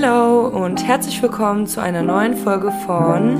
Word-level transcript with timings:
Hallo 0.00 0.46
und 0.46 0.86
herzlich 0.86 1.20
willkommen 1.22 1.66
zu 1.66 1.82
einer 1.82 2.02
neuen 2.02 2.36
Folge 2.36 2.70
von 2.86 3.36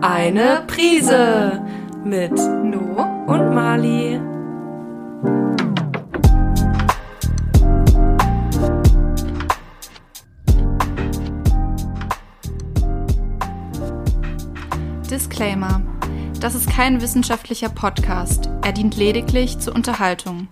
Eine 0.00 0.64
Prise 0.66 1.62
mit 2.04 2.32
No 2.32 3.06
und 3.28 3.54
Mali. 3.54 4.20
Disclaimer. 15.08 15.80
Das 16.40 16.56
ist 16.56 16.68
kein 16.68 17.00
wissenschaftlicher 17.00 17.68
Podcast. 17.68 18.50
Er 18.62 18.72
dient 18.72 18.96
lediglich 18.96 19.60
zur 19.60 19.76
Unterhaltung. 19.76 20.48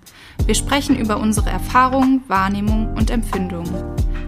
Wir 0.46 0.54
sprechen 0.54 0.96
über 0.96 1.18
unsere 1.18 1.50
Erfahrungen, 1.50 2.22
Wahrnehmung 2.28 2.94
und 2.94 3.10
Empfindungen. 3.10 3.74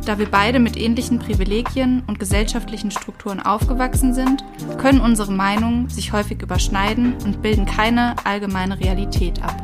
Da 0.06 0.18
wir 0.18 0.26
beide 0.26 0.58
mit 0.58 0.76
ähnlichen 0.76 1.18
Privilegien 1.18 2.02
und 2.06 2.18
gesellschaftlichen 2.18 2.90
Strukturen 2.90 3.40
aufgewachsen 3.40 4.14
sind, 4.14 4.42
können 4.78 5.00
unsere 5.00 5.30
Meinungen 5.32 5.88
sich 5.88 6.12
häufig 6.12 6.42
überschneiden 6.42 7.14
und 7.24 7.42
bilden 7.42 7.66
keine 7.66 8.16
allgemeine 8.24 8.80
Realität 8.80 9.42
ab. 9.42 9.56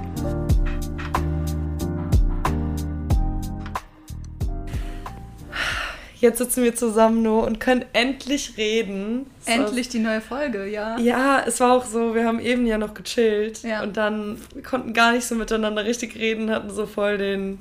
Jetzt 6.18 6.38
sitzen 6.38 6.64
wir 6.64 6.74
zusammen 6.74 7.22
nur 7.22 7.44
und 7.46 7.60
können 7.60 7.84
endlich 7.92 8.54
reden. 8.56 9.26
Es 9.44 9.48
war- 9.48 9.66
Endlich 9.66 9.90
die 9.90 9.98
neue 9.98 10.22
Folge, 10.22 10.66
ja. 10.66 10.98
Ja, 10.98 11.42
es 11.46 11.60
war 11.60 11.72
auch 11.76 11.84
so, 11.84 12.14
wir 12.14 12.24
haben 12.26 12.40
eben 12.40 12.66
ja 12.66 12.78
noch 12.78 12.94
gechillt 12.94 13.62
Ja. 13.62 13.82
und 13.82 13.98
dann 13.98 14.38
wir 14.54 14.62
konnten 14.62 14.94
gar 14.94 15.12
nicht 15.12 15.26
so 15.26 15.34
miteinander 15.34 15.84
richtig 15.84 16.16
reden, 16.16 16.50
hatten 16.50 16.70
so 16.70 16.86
voll 16.86 17.18
den, 17.18 17.58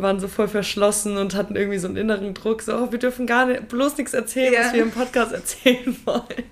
waren 0.00 0.20
so 0.20 0.28
voll 0.28 0.48
verschlossen 0.48 1.16
und 1.16 1.34
hatten 1.34 1.56
irgendwie 1.56 1.78
so 1.78 1.88
einen 1.88 1.96
inneren 1.96 2.34
Druck, 2.34 2.62
so, 2.62 2.74
oh, 2.76 2.92
wir 2.92 2.98
dürfen 2.98 3.26
gar 3.26 3.46
nicht, 3.46 3.68
bloß 3.68 3.96
nichts 3.98 4.14
erzählen, 4.14 4.52
Ja. 4.52 4.60
was 4.60 4.72
wir 4.72 4.82
im 4.82 4.90
Podcast 4.90 5.32
erzählen 5.32 5.96
wollen. 6.04 6.44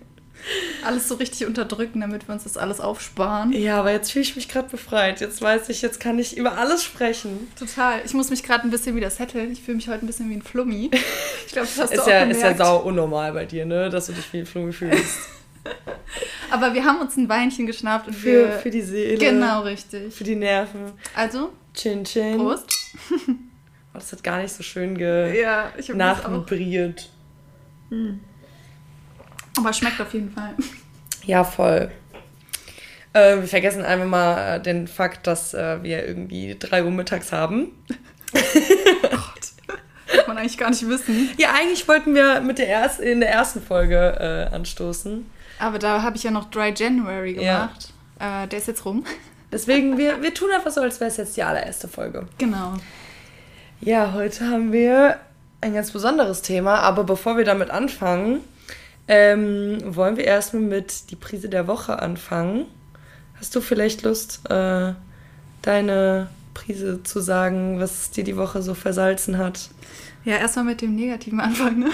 Alles 0.85 1.09
so 1.09 1.15
richtig 1.15 1.47
unterdrücken, 1.47 2.03
damit 2.03 2.29
wir 2.29 2.35
uns 2.35 2.45
das 2.45 2.59
alles 2.59 2.79
aufsparen. 2.79 3.51
Ja, 3.55 3.79
aber 3.81 3.93
jetzt 3.93 4.13
fühle 4.13 4.25
ich 4.25 4.37
mich 4.37 4.47
gerade 4.51 4.69
befreit. 4.69 5.21
Jetzt 5.23 5.41
weiß 5.41 5.71
ich, 5.71 5.81
jetzt 5.81 6.01
kann 6.01 6.19
ich 6.19 6.37
über 6.37 6.59
alles 6.59 6.85
sprechen. 6.85 7.49
Total. 7.59 8.03
Ich 8.05 8.13
muss 8.13 8.29
mich 8.29 8.43
gerade 8.43 8.65
ein 8.65 8.71
bisschen 8.71 8.95
wieder 8.95 9.09
setteln. 9.09 9.51
Ich 9.53 9.63
fühle 9.63 9.77
mich 9.77 9.89
heute 9.89 10.05
ein 10.05 10.07
bisschen 10.07 10.29
wie 10.29 10.35
ein 10.35 10.43
Flummi. 10.43 10.91
Ich 11.47 11.53
glaube, 11.53 11.69
das 11.69 11.79
hast 11.81 11.91
du 11.93 11.95
Ist 11.95 12.03
auch 12.03 12.09
ja, 12.09 12.21
gemerkt. 12.21 12.37
ist 12.37 12.43
ja 12.43 12.57
sau 12.57 12.79
unnormal 12.81 13.33
bei 13.33 13.45
dir, 13.47 13.65
ne? 13.65 13.89
Dass 13.89 14.07
du 14.07 14.13
dich 14.13 14.31
wie 14.33 14.45
Flummi 14.45 14.73
fühlst. 14.73 15.19
Aber 16.51 16.75
wir 16.75 16.85
haben 16.85 17.01
uns 17.01 17.17
ein 17.17 17.29
Weinchen 17.29 17.67
geschnappt 17.67 18.09
und 18.09 18.15
Für, 18.15 18.49
wir... 18.49 18.53
für 18.59 18.71
die 18.71 18.83
Seele. 18.83 19.17
Genau, 19.19 19.63
richtig. 19.63 20.13
Für 20.15 20.25
die 20.25 20.35
Nerven. 20.37 20.93
Also, 21.15 21.53
Chin 21.75 22.05
Chin. 22.05 22.39
Prost. 22.39 22.71
Oh, 23.97 23.99
das 23.99 24.11
hat 24.11 24.25
gar 24.25 24.39
nicht 24.43 24.53
so 24.53 24.65
schön 24.65 24.99
ge 24.99 25.41
Ja, 25.41 25.71
nachvibriert. 25.95 27.09
Aber 29.57 29.73
schmeckt 29.73 30.01
auf 30.01 30.13
jeden 30.13 30.33
Fall. 30.33 30.55
Ja, 31.25 31.45
voll. 31.45 31.93
Äh, 33.13 33.37
wir 33.37 33.47
vergessen 33.47 33.85
einfach 33.85 34.07
mal 34.09 34.57
äh, 34.57 34.61
den 34.61 34.89
Fakt, 34.89 35.29
dass 35.29 35.55
äh, 35.55 35.81
wir 35.85 36.05
irgendwie 36.09 36.57
3 36.59 36.83
Uhr 36.85 36.91
mittags 36.91 37.31
haben. 37.31 37.71
Kann 40.09 40.27
man 40.27 40.39
eigentlich 40.39 40.59
gar 40.59 40.71
nicht 40.71 40.87
wissen. 40.89 41.31
Ja, 41.39 41.53
eigentlich 41.55 41.87
wollten 41.87 42.17
wir 42.17 42.41
mit 42.41 42.59
der 42.59 42.67
erst, 42.67 42.99
in 42.99 43.21
der 43.21 43.31
ersten 43.31 43.63
Folge 43.63 44.49
äh, 44.51 44.55
anstoßen. 44.55 45.25
Aber 45.61 45.79
da 45.79 46.03
habe 46.03 46.17
ich 46.17 46.25
ja 46.25 46.33
noch 46.33 46.51
Dry 46.51 46.73
January 46.77 47.41
Ja. 47.41 47.67
gemacht. 47.67 47.93
Äh, 48.19 48.49
der 48.49 48.59
ist 48.59 48.67
jetzt 48.67 48.85
rum. 48.85 49.05
Deswegen, 49.55 49.97
wir, 49.99 50.21
wir 50.21 50.35
tun 50.35 50.51
einfach 50.53 50.73
so, 50.73 50.81
als 50.81 50.99
wäre 50.99 51.09
es 51.09 51.17
jetzt 51.17 51.37
die 51.37 51.45
allererste 51.45 51.87
Folge. 51.87 52.27
Genau. 52.39 52.75
Ja, 53.81 54.13
heute 54.15 54.49
haben 54.49 54.73
wir 54.73 55.19
ein 55.61 55.75
ganz 55.75 55.93
besonderes 55.93 56.43
Thema, 56.43 56.81
aber 56.81 57.05
bevor 57.05 57.37
wir 57.37 57.45
damit 57.45 57.71
anfangen, 57.71 58.41
ähm, 59.07 59.79
wollen 59.85 60.17
wir 60.17 60.25
erstmal 60.25 60.63
mit 60.63 61.09
die 61.11 61.15
Prise 61.17 61.49
der 61.49 61.69
Woche 61.69 62.03
anfangen. 62.03 62.67
Hast 63.39 63.55
du 63.55 63.61
vielleicht 63.61 64.03
Lust, 64.03 64.41
äh, 64.51 64.95
deine 65.63 66.31
Prise 66.53 67.05
zu 67.05 67.21
sagen, 67.21 67.79
was 67.79 68.11
dir 68.11 68.25
die 68.25 68.37
Woche 68.37 68.61
so 68.61 68.75
versalzen 68.75 69.39
hat? 69.39 69.71
Ja, 70.25 70.37
erstmal 70.39 70.65
mit 70.65 70.81
dem 70.81 70.97
negativen 70.97 71.39
Anfang, 71.39 71.79
ne? 71.79 71.91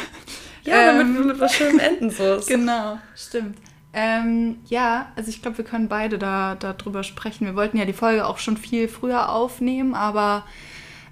Ja, 0.62 0.86
damit 0.86 1.08
Ähm, 1.08 1.14
wir 1.18 1.24
mit 1.26 1.40
was 1.40 1.54
Schönem 1.54 1.78
enden 1.78 2.10
so. 2.10 2.40
Genau, 2.48 2.98
stimmt. 3.14 3.58
Ähm, 3.92 4.58
ja, 4.66 5.10
also 5.16 5.30
ich 5.30 5.42
glaube, 5.42 5.58
wir 5.58 5.64
können 5.64 5.88
beide 5.88 6.18
da 6.18 6.54
darüber 6.54 7.02
sprechen. 7.02 7.46
Wir 7.46 7.56
wollten 7.56 7.76
ja 7.76 7.84
die 7.84 7.92
Folge 7.92 8.26
auch 8.26 8.38
schon 8.38 8.56
viel 8.56 8.88
früher 8.88 9.30
aufnehmen, 9.30 9.94
aber 9.94 10.44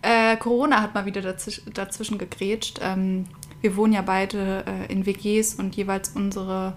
äh, 0.03 0.37
Corona 0.37 0.81
hat 0.81 0.95
mal 0.95 1.07
wieder 1.07 1.21
dazwischen, 1.21 1.73
dazwischen 1.73 2.19
gegrätscht. 2.19 2.79
Ähm, 2.83 3.27
wir 3.61 3.77
wohnen 3.77 3.93
ja 3.93 4.03
beide 4.03 4.65
äh, 4.67 4.93
in 4.93 5.07
WGs 5.07 5.55
und 5.55 5.75
jeweils 5.75 6.11
unsere 6.11 6.77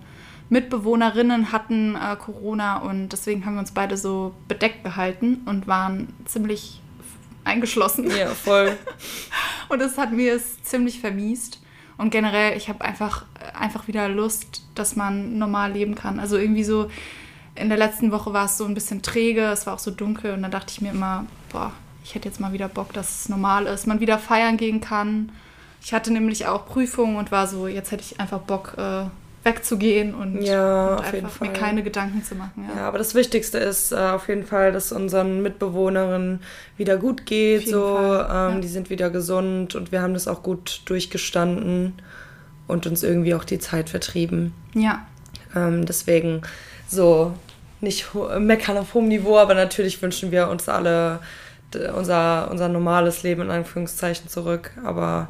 Mitbewohnerinnen 0.49 1.51
hatten 1.51 1.95
äh, 1.95 2.15
Corona 2.15 2.77
und 2.77 3.09
deswegen 3.09 3.45
haben 3.45 3.53
wir 3.53 3.59
uns 3.59 3.71
beide 3.71 3.95
so 3.95 4.33
bedeckt 4.47 4.83
gehalten 4.83 5.41
und 5.45 5.67
waren 5.67 6.13
ziemlich 6.25 6.81
eingeschlossen. 7.43 8.09
Ja, 8.11 8.27
voll. 8.27 8.77
Und 9.69 9.79
das 9.79 9.97
hat 9.97 10.11
mir 10.11 10.33
es 10.33 10.61
ziemlich 10.63 10.99
vermiest. 10.99 11.60
Und 12.01 12.09
generell, 12.09 12.57
ich 12.57 12.67
habe 12.67 12.83
einfach, 12.83 13.25
einfach 13.53 13.87
wieder 13.87 14.09
Lust, 14.09 14.63
dass 14.73 14.95
man 14.95 15.37
normal 15.37 15.73
leben 15.73 15.93
kann. 15.93 16.19
Also 16.19 16.35
irgendwie 16.35 16.63
so, 16.63 16.89
in 17.53 17.69
der 17.69 17.77
letzten 17.77 18.11
Woche 18.11 18.33
war 18.33 18.45
es 18.45 18.57
so 18.57 18.65
ein 18.65 18.73
bisschen 18.73 19.03
träge, 19.03 19.43
es 19.51 19.67
war 19.67 19.75
auch 19.75 19.79
so 19.79 19.91
dunkel 19.91 20.33
und 20.33 20.41
dann 20.41 20.49
dachte 20.49 20.71
ich 20.71 20.81
mir 20.81 20.89
immer, 20.89 21.27
boah, 21.51 21.71
ich 22.03 22.15
hätte 22.15 22.27
jetzt 22.27 22.39
mal 22.39 22.53
wieder 22.53 22.69
Bock, 22.69 22.91
dass 22.93 23.21
es 23.21 23.29
normal 23.29 23.67
ist, 23.67 23.85
man 23.85 23.99
wieder 23.99 24.17
feiern 24.17 24.57
gehen 24.57 24.81
kann. 24.81 25.31
Ich 25.83 25.93
hatte 25.93 26.11
nämlich 26.11 26.47
auch 26.47 26.65
Prüfungen 26.65 27.17
und 27.17 27.31
war 27.31 27.45
so, 27.45 27.67
jetzt 27.67 27.91
hätte 27.91 28.03
ich 28.03 28.19
einfach 28.19 28.39
Bock, 28.39 28.73
äh, 28.79 29.03
wegzugehen 29.43 30.13
und, 30.13 30.41
Ja, 30.41 30.95
und 30.95 31.13
einfach 31.13 31.39
mir 31.41 31.53
keine 31.53 31.83
Gedanken 31.83 32.23
zu 32.23 32.35
machen. 32.35 32.67
Ja. 32.69 32.81
Ja, 32.81 32.87
aber 32.87 32.97
das 32.97 33.15
Wichtigste 33.15 33.57
ist 33.57 33.91
äh, 33.91 33.95
auf 33.95 34.27
jeden 34.27 34.45
Fall, 34.45 34.71
dass 34.71 34.91
unseren 34.91 35.41
Mitbewohnerinnen 35.41 36.41
wieder 36.77 36.97
gut 36.97 37.25
geht. 37.25 37.67
So, 37.67 37.97
ähm, 37.97 38.25
ja. 38.27 38.59
die 38.59 38.67
sind 38.67 38.89
wieder 38.89 39.09
gesund 39.09 39.75
und 39.75 39.91
wir 39.91 40.01
haben 40.01 40.13
das 40.13 40.27
auch 40.27 40.43
gut 40.43 40.81
durchgestanden 40.85 41.93
und 42.67 42.85
uns 42.85 43.03
irgendwie 43.03 43.33
auch 43.33 43.43
die 43.43 43.59
Zeit 43.59 43.89
vertrieben. 43.89 44.53
ja. 44.73 45.05
Ähm, 45.53 45.85
deswegen 45.85 46.43
so 46.87 47.33
nicht 47.81 48.05
meckern 48.39 48.77
auf 48.77 48.93
hohem 48.93 49.09
Niveau, 49.09 49.37
aber 49.37 49.53
natürlich 49.53 50.01
wünschen 50.01 50.31
wir 50.31 50.47
uns 50.47 50.69
alle 50.69 51.19
unser, 51.95 52.49
unser 52.51 52.69
normales 52.69 53.23
Leben 53.23 53.43
in 53.43 53.51
Anführungszeichen 53.51 54.29
zurück. 54.29 54.71
Aber 54.83 55.27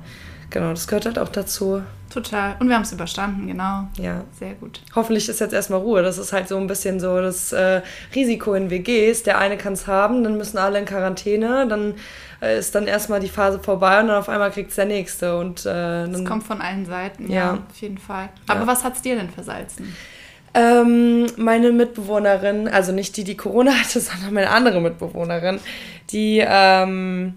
genau, 0.51 0.69
das 0.69 0.88
gehört 0.88 1.06
halt 1.07 1.17
auch 1.17 1.29
dazu. 1.29 1.81
total. 2.13 2.56
Und 2.59 2.67
wir 2.67 2.75
haben 2.75 2.84
es 2.84 2.91
überstanden, 2.91 3.47
genau. 3.47 3.88
Ja. 3.97 4.23
Sehr 4.38 4.53
gut. 4.56 4.81
Hoffentlich 4.95 5.28
ist 5.29 5.39
jetzt 5.39 5.53
erstmal 5.53 5.79
Ruhe. 5.79 6.03
Das 6.03 6.17
ist 6.17 6.31
halt 6.34 6.47
so 6.50 6.57
ein 6.57 6.67
bisschen 6.67 7.00
so 7.00 7.19
das 7.22 7.51
äh, 7.53 7.81
Risiko 8.13 8.53
in 8.53 8.69
WGs. 8.69 9.23
Der 9.23 9.38
eine 9.40 9.57
kann 9.57 9.73
es 9.73 9.88
haben, 9.88 10.23
dann 10.23 10.38
müssen 10.38 10.57
alle 10.57 10.78
in 10.78 10.85
Quarantäne, 10.85 11.66
dann 11.67 11.95
äh, 12.41 12.59
ist 12.59 12.75
dann 12.75 12.85
erstmal 12.88 13.19
die 13.22 13.29
Phase 13.29 13.59
vorbei 13.59 14.01
und 14.01 14.07
dann 14.09 14.17
auf 14.17 14.28
einmal 14.29 14.51
kriegt 14.51 14.69
es 14.72 14.75
der 14.75 14.85
nächste. 14.85 15.38
Und, 15.38 15.66
äh, 15.66 16.03
Es 16.03 16.11
dann, 16.11 16.25
kommt 16.25 16.44
von 16.44 16.59
allen 16.61 16.85
Seiten, 16.85 17.31
ja, 17.31 17.35
Ja. 17.53 17.53
auf 17.69 17.78
jeden 17.81 17.97
Fall. 17.97 18.29
Aber 18.47 18.59
Ja. 18.61 18.67
was 18.67 18.84
hat's 18.84 19.01
dir 19.01 19.16
denn 19.16 19.29
versalzen? 19.29 19.95
ähm, 20.53 21.28
meine 21.38 21.72
Mitbewohnerin, 21.72 22.67
also 22.67 22.91
nicht 22.91 23.16
die, 23.16 23.23
die 23.23 23.38
Corona 23.38 23.72
hatte, 23.72 24.00
sondern 24.01 24.34
meine 24.34 24.50
andere 24.50 24.81
Mitbewohnerin, 24.81 25.61
die 26.09 26.44
ähm, 26.45 27.35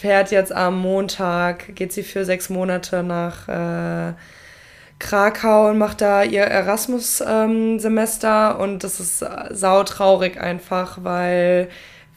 fährt 0.00 0.30
jetzt 0.30 0.52
am 0.52 0.80
Montag, 0.80 1.76
geht 1.76 1.92
sie 1.92 2.02
für 2.02 2.24
sechs 2.24 2.48
Monate 2.48 3.02
nach 3.02 3.48
äh, 3.48 4.14
Krakau 4.98 5.68
und 5.68 5.76
macht 5.76 6.00
da 6.00 6.22
ihr 6.22 6.44
Erasmus-Semester 6.44 8.58
und 8.58 8.82
das 8.82 8.98
ist 8.98 9.20
äh, 9.20 9.48
sautraurig 9.50 10.40
einfach, 10.40 11.00
weil 11.02 11.68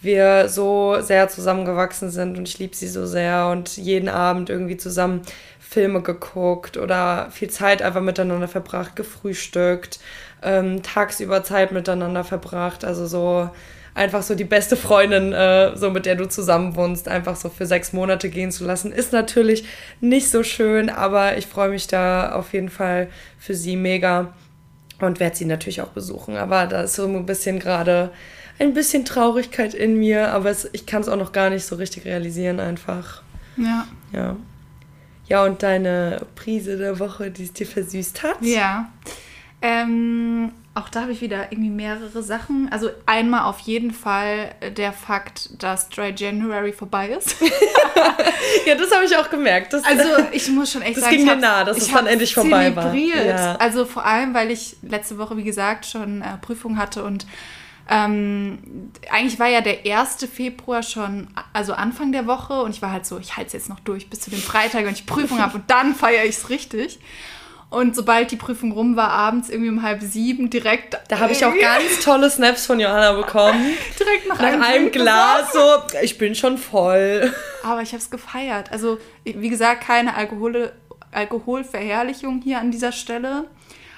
wir 0.01 0.47
so 0.47 1.01
sehr 1.01 1.27
zusammengewachsen 1.27 2.09
sind 2.09 2.37
und 2.37 2.47
ich 2.47 2.57
liebe 2.57 2.73
sie 2.73 2.87
so 2.87 3.05
sehr 3.05 3.47
und 3.47 3.75
jeden 3.75 4.07
Abend 4.07 4.49
irgendwie 4.49 4.77
zusammen 4.77 5.21
Filme 5.59 6.01
geguckt 6.01 6.77
oder 6.77 7.27
viel 7.31 7.49
Zeit 7.49 7.81
einfach 7.81 8.01
miteinander 8.01 8.47
verbracht, 8.47 8.95
gefrühstückt, 8.95 9.99
ähm, 10.41 10.83
tagsüber 10.83 11.43
Zeit 11.43 11.73
miteinander 11.73 12.23
verbracht, 12.23 12.85
also 12.85 13.07
so 13.07 13.49
einfach 13.95 14.23
so 14.23 14.35
die 14.35 14.43
beste 14.43 14.75
Freundin, 14.75 15.33
äh, 15.33 15.75
so 15.77 15.89
mit 15.89 16.05
der 16.05 16.15
du 16.15 16.27
zusammen 16.27 16.75
wohnst, 16.75 17.07
einfach 17.07 17.35
so 17.35 17.49
für 17.49 17.65
sechs 17.65 17.93
Monate 17.93 18.29
gehen 18.29 18.51
zu 18.51 18.65
lassen, 18.65 18.91
ist 18.91 19.13
natürlich 19.13 19.65
nicht 20.01 20.29
so 20.29 20.43
schön, 20.43 20.89
aber 20.89 21.37
ich 21.37 21.47
freue 21.47 21.69
mich 21.69 21.87
da 21.87 22.31
auf 22.33 22.53
jeden 22.53 22.69
Fall 22.69 23.09
für 23.37 23.53
sie 23.53 23.75
mega 23.75 24.33
und 24.99 25.19
werde 25.19 25.35
sie 25.35 25.45
natürlich 25.45 25.81
auch 25.81 25.89
besuchen. 25.89 26.37
Aber 26.37 26.65
da 26.67 26.81
ist 26.83 26.95
so 26.95 27.05
ein 27.05 27.25
bisschen 27.25 27.59
gerade 27.59 28.11
ein 28.59 28.73
bisschen 28.73 29.05
Traurigkeit 29.05 29.73
in 29.73 29.97
mir, 29.97 30.31
aber 30.31 30.49
es, 30.49 30.69
ich 30.73 30.85
kann 30.85 31.01
es 31.01 31.09
auch 31.09 31.17
noch 31.17 31.31
gar 31.31 31.49
nicht 31.49 31.65
so 31.65 31.75
richtig 31.75 32.05
realisieren 32.05 32.59
einfach. 32.59 33.21
Ja. 33.57 33.87
Ja. 34.11 34.35
Ja, 35.27 35.45
und 35.45 35.63
deine 35.63 36.25
Prise 36.35 36.77
der 36.77 36.99
Woche, 36.99 37.31
die 37.31 37.43
es 37.43 37.53
dir 37.53 37.65
versüßt 37.65 38.23
hat? 38.23 38.41
Ja. 38.41 38.91
Ähm, 39.61 40.51
auch 40.75 40.89
da 40.89 41.01
habe 41.01 41.11
ich 41.11 41.21
wieder 41.21 41.51
irgendwie 41.51 41.69
mehrere 41.69 42.23
Sachen. 42.23 42.71
Also 42.71 42.89
einmal 43.05 43.43
auf 43.43 43.59
jeden 43.59 43.91
Fall 43.91 44.55
der 44.75 44.91
Fakt, 44.91 45.61
dass 45.61 45.89
Dry 45.89 46.13
January 46.15 46.73
vorbei 46.73 47.09
ist. 47.09 47.35
ja, 48.65 48.73
das 48.73 48.91
habe 48.91 49.05
ich 49.05 49.15
auch 49.15 49.29
gemerkt. 49.29 49.73
Das, 49.73 49.83
also 49.83 50.09
ich 50.31 50.49
muss 50.49 50.71
schon 50.71 50.81
echt 50.81 50.97
das 50.97 51.03
sagen, 51.03 51.17
ging 51.17 51.25
mir 51.25 51.35
nah, 51.35 51.63
dass 51.63 51.77
es 51.77 51.91
dann 51.91 52.07
endlich 52.07 52.33
vorbei 52.33 52.75
war. 52.75 52.93
Ja. 52.95 53.55
Also 53.57 53.85
vor 53.85 54.05
allem, 54.05 54.33
weil 54.33 54.49
ich 54.49 54.77
letzte 54.81 55.19
Woche, 55.19 55.37
wie 55.37 55.43
gesagt, 55.43 55.85
schon 55.85 56.23
äh, 56.23 56.37
Prüfung 56.41 56.77
hatte 56.77 57.03
und 57.03 57.27
ähm, 57.89 58.91
eigentlich 59.11 59.39
war 59.39 59.49
ja 59.49 59.61
der 59.61 59.79
1. 59.85 60.25
Februar 60.33 60.81
schon, 60.81 61.27
also 61.51 61.73
Anfang 61.73 62.11
der 62.13 62.25
Woche 62.25 62.61
und 62.61 62.71
ich 62.71 62.81
war 62.81 62.91
halt 62.91 63.05
so, 63.05 63.19
ich 63.19 63.35
halte 63.35 63.47
es 63.47 63.53
jetzt 63.53 63.69
noch 63.69 63.81
durch 63.81 64.09
bis 64.09 64.21
zu 64.21 64.31
dem 64.31 64.39
Freitag, 64.39 64.85
wenn 64.85 64.93
ich 64.93 65.05
Prüfung 65.05 65.39
habe 65.39 65.57
und 65.57 65.69
dann 65.69 65.93
feiere 65.93 66.23
ich 66.23 66.37
es 66.37 66.49
richtig. 66.49 66.99
Und 67.73 67.95
sobald 67.95 68.29
die 68.29 68.35
Prüfung 68.35 68.71
rum 68.71 68.95
war, 68.95 69.09
abends 69.09 69.49
irgendwie 69.49 69.71
um 69.71 69.81
halb 69.81 70.03
sieben, 70.03 70.51
direkt. 70.51 70.95
Da 71.07 71.17
habe 71.17 71.31
ich 71.31 71.43
auch 71.43 71.57
ganz 71.59 72.01
tolle 72.03 72.29
Snaps 72.29 72.67
von 72.67 72.79
Johanna 72.79 73.13
bekommen. 73.13 73.75
direkt 73.99 74.27
nach, 74.27 74.37
nach 74.37 74.45
einem, 74.45 74.61
einem 74.61 74.91
Glas, 74.91 75.51
so, 75.53 75.59
ich 76.03 76.19
bin 76.19 76.35
schon 76.35 76.59
voll. 76.59 77.33
Aber 77.63 77.81
ich 77.81 77.89
habe 77.89 77.97
es 77.97 78.11
gefeiert. 78.11 78.71
Also, 78.71 78.99
wie 79.23 79.49
gesagt, 79.49 79.81
keine 79.81 80.13
Alkohol, 80.13 80.71
Alkoholverherrlichung 81.11 82.41
hier 82.43 82.59
an 82.59 82.69
dieser 82.69 82.91
Stelle. 82.91 83.45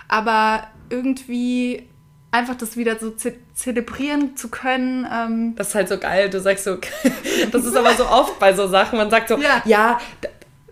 Aber 0.08 0.68
irgendwie 0.90 1.90
einfach 2.32 2.56
das 2.56 2.78
wieder 2.78 2.98
so 2.98 3.12
ze 3.12 3.34
zelebrieren 3.54 4.38
zu 4.38 4.48
können. 4.48 5.06
Ähm 5.12 5.56
das 5.58 5.70
ist 5.70 5.76
halt 5.76 5.90
so 5.90 5.98
geil. 5.98 6.30
Du 6.30 6.40
sagst 6.40 6.64
so, 6.64 6.78
das 7.52 7.66
ist 7.66 7.76
aber 7.76 7.94
so 7.96 8.08
oft 8.08 8.40
bei 8.40 8.54
so 8.54 8.68
Sachen. 8.68 8.98
Man 8.98 9.10
sagt 9.10 9.28
so, 9.28 9.38
ja, 9.38 9.62
ja 9.66 10.00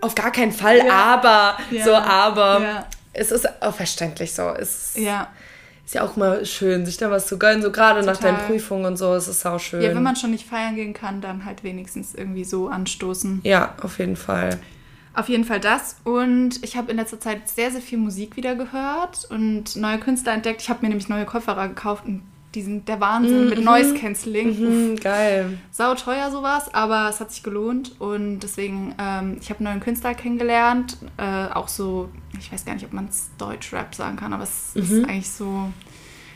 auf 0.04 0.16
gar 0.16 0.32
keinen 0.32 0.52
Fall, 0.52 0.78
ja. 0.78 0.92
aber, 0.92 1.58
ja. 1.72 1.86
so, 1.86 1.94
aber. 1.94 2.62
Ja. 2.62 2.86
Es 3.14 3.32
ist 3.32 3.62
auch 3.62 3.76
verständlich 3.76 4.34
so. 4.34 4.50
Es 4.50 4.94
ja. 4.96 5.30
Ist 5.86 5.96
ja 5.96 6.04
auch 6.04 6.16
mal 6.16 6.46
schön, 6.46 6.86
sich 6.86 6.98
da 6.98 7.12
was 7.12 7.28
zu 7.28 7.38
gönnen, 7.38 7.62
so 7.62 7.70
gerade 7.70 8.04
nach 8.04 8.18
deinen 8.18 8.38
Prüfungen 8.38 8.86
und 8.86 8.98
so, 8.98 9.14
es 9.14 9.28
ist 9.28 9.46
auch 9.46 9.60
schön. 9.60 9.82
Ja, 9.82 9.94
wenn 9.94 10.02
man 10.02 10.16
schon 10.16 10.32
nicht 10.32 10.48
feiern 10.48 10.76
gehen 10.76 10.94
kann, 10.94 11.20
dann 11.20 11.44
halt 11.44 11.64
wenigstens 11.64 12.16
irgendwie 12.16 12.46
so 12.46 12.70
anstoßen. 12.70 13.42
Ja, 13.44 13.76
auf 13.82 14.00
jeden 14.00 14.16
Fall. 14.16 14.60
Auf 15.14 15.30
jeden 15.30 15.44
Fall 15.44 15.60
das. 15.60 15.98
Und 16.06 16.64
ich 16.64 16.78
habe 16.78 16.90
in 16.90 16.98
letzter 16.98 17.20
Zeit 17.20 17.48
sehr, 17.50 17.70
sehr 17.70 17.82
viel 17.82 17.98
Musik 17.98 18.38
wieder 18.38 18.56
gehört 18.56 19.28
und 19.30 19.76
neue 19.76 20.00
Künstler 20.00 20.34
entdeckt. 20.34 20.62
Ich 20.62 20.70
habe 20.70 20.80
mir 20.82 20.88
nämlich 20.88 21.10
neue 21.10 21.26
Kopfhörer 21.26 21.68
gekauft 21.68 22.06
und 22.06 22.24
die 22.56 22.62
sind 22.62 22.88
der 22.88 23.00
Wahnsinn 23.00 23.46
mhm. 23.46 23.50
mit 23.50 23.64
Noise 23.64 23.96
Cancelling. 23.96 24.92
Mhm, 24.92 24.96
geil. 24.98 25.58
Sau 25.72 25.96
teuer 25.96 26.32
sowas, 26.32 26.74
aber 26.74 27.10
es 27.10 27.20
hat 27.20 27.32
sich 27.32 27.44
gelohnt 27.44 28.00
und 28.00 28.40
deswegen, 28.40 28.94
ähm, 29.00 29.38
ich 29.42 29.50
habe 29.50 29.60
einen 29.60 29.70
neuen 29.70 29.80
Künstler 29.80 30.14
kennengelernt. 30.14 30.98
Äh, 31.18 31.48
auch 31.54 31.68
so, 31.68 32.10
ich 32.40 32.52
weiß 32.52 32.66
gar 32.66 32.74
nicht, 32.76 32.86
ob 32.86 32.94
man 32.94 33.08
es 33.08 33.32
Deutsch-Rap 33.38 33.96
sagen 33.96 34.18
kann, 34.18 34.34
aber 34.34 34.44
es 34.44 34.76
mhm. 34.76 34.82
ist 34.82 35.06
eigentlich 35.06 35.32
so. 35.32 35.72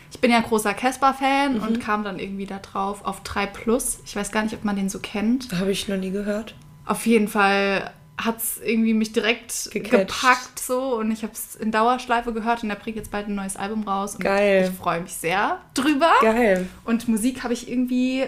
Ich 0.10 0.19
bin 0.19 0.31
ja 0.31 0.38
ein 0.38 0.44
großer 0.44 0.74
Casper-Fan 0.74 1.58
mhm. 1.58 1.64
und 1.64 1.80
kam 1.81 2.04
dann 2.04 2.18
irgendwie 2.18 2.46
da 2.46 2.60
drauf 2.60 3.06
auf 3.06 3.22
3 3.22 3.46
Plus. 3.48 4.00
Ich 4.06 4.16
weiß 4.16 4.31
gar 4.31 4.44
nicht, 4.44 4.56
ob 4.56 4.64
man 4.64 4.75
den 4.75 4.90
so 4.90 5.00
kennt. 5.00 5.52
Habe 5.60 5.72
ich 5.72 5.88
noch 5.88 5.98
nie 5.98 6.12
gehört. 6.12 6.56
Auf 6.86 7.06
jeden 7.06 7.28
Fall 7.28 7.92
hat 8.18 8.38
es 8.38 8.60
irgendwie 8.64 8.94
mich 8.94 9.14
direkt 9.14 9.69
Gecatcht. 9.72 10.08
gepackt 10.08 10.60
so 10.60 10.96
und 10.96 11.12
ich 11.12 11.22
habe 11.22 11.34
es 11.34 11.56
in 11.56 11.72
Dauerschleife 11.72 12.34
gehört 12.34 12.64
und 12.64 12.69
er 12.69 12.75
bringt 12.75 12.98
jetzt 12.98 13.12
bald 13.12 13.28
ein 13.28 13.36
neues 13.36 13.56
Album 13.56 13.84
raus 13.84 14.16
und 14.16 14.24
Geil. 14.24 14.69
ich 14.72 14.78
freue 14.78 15.02
mich 15.02 15.14
sehr 15.14 15.60
drüber. 15.75 16.12
Geil. 16.22 16.68
Und 16.84 17.08
Musik 17.08 17.44
habe 17.44 17.54
ich 17.54 17.69
irgendwie 17.69 18.25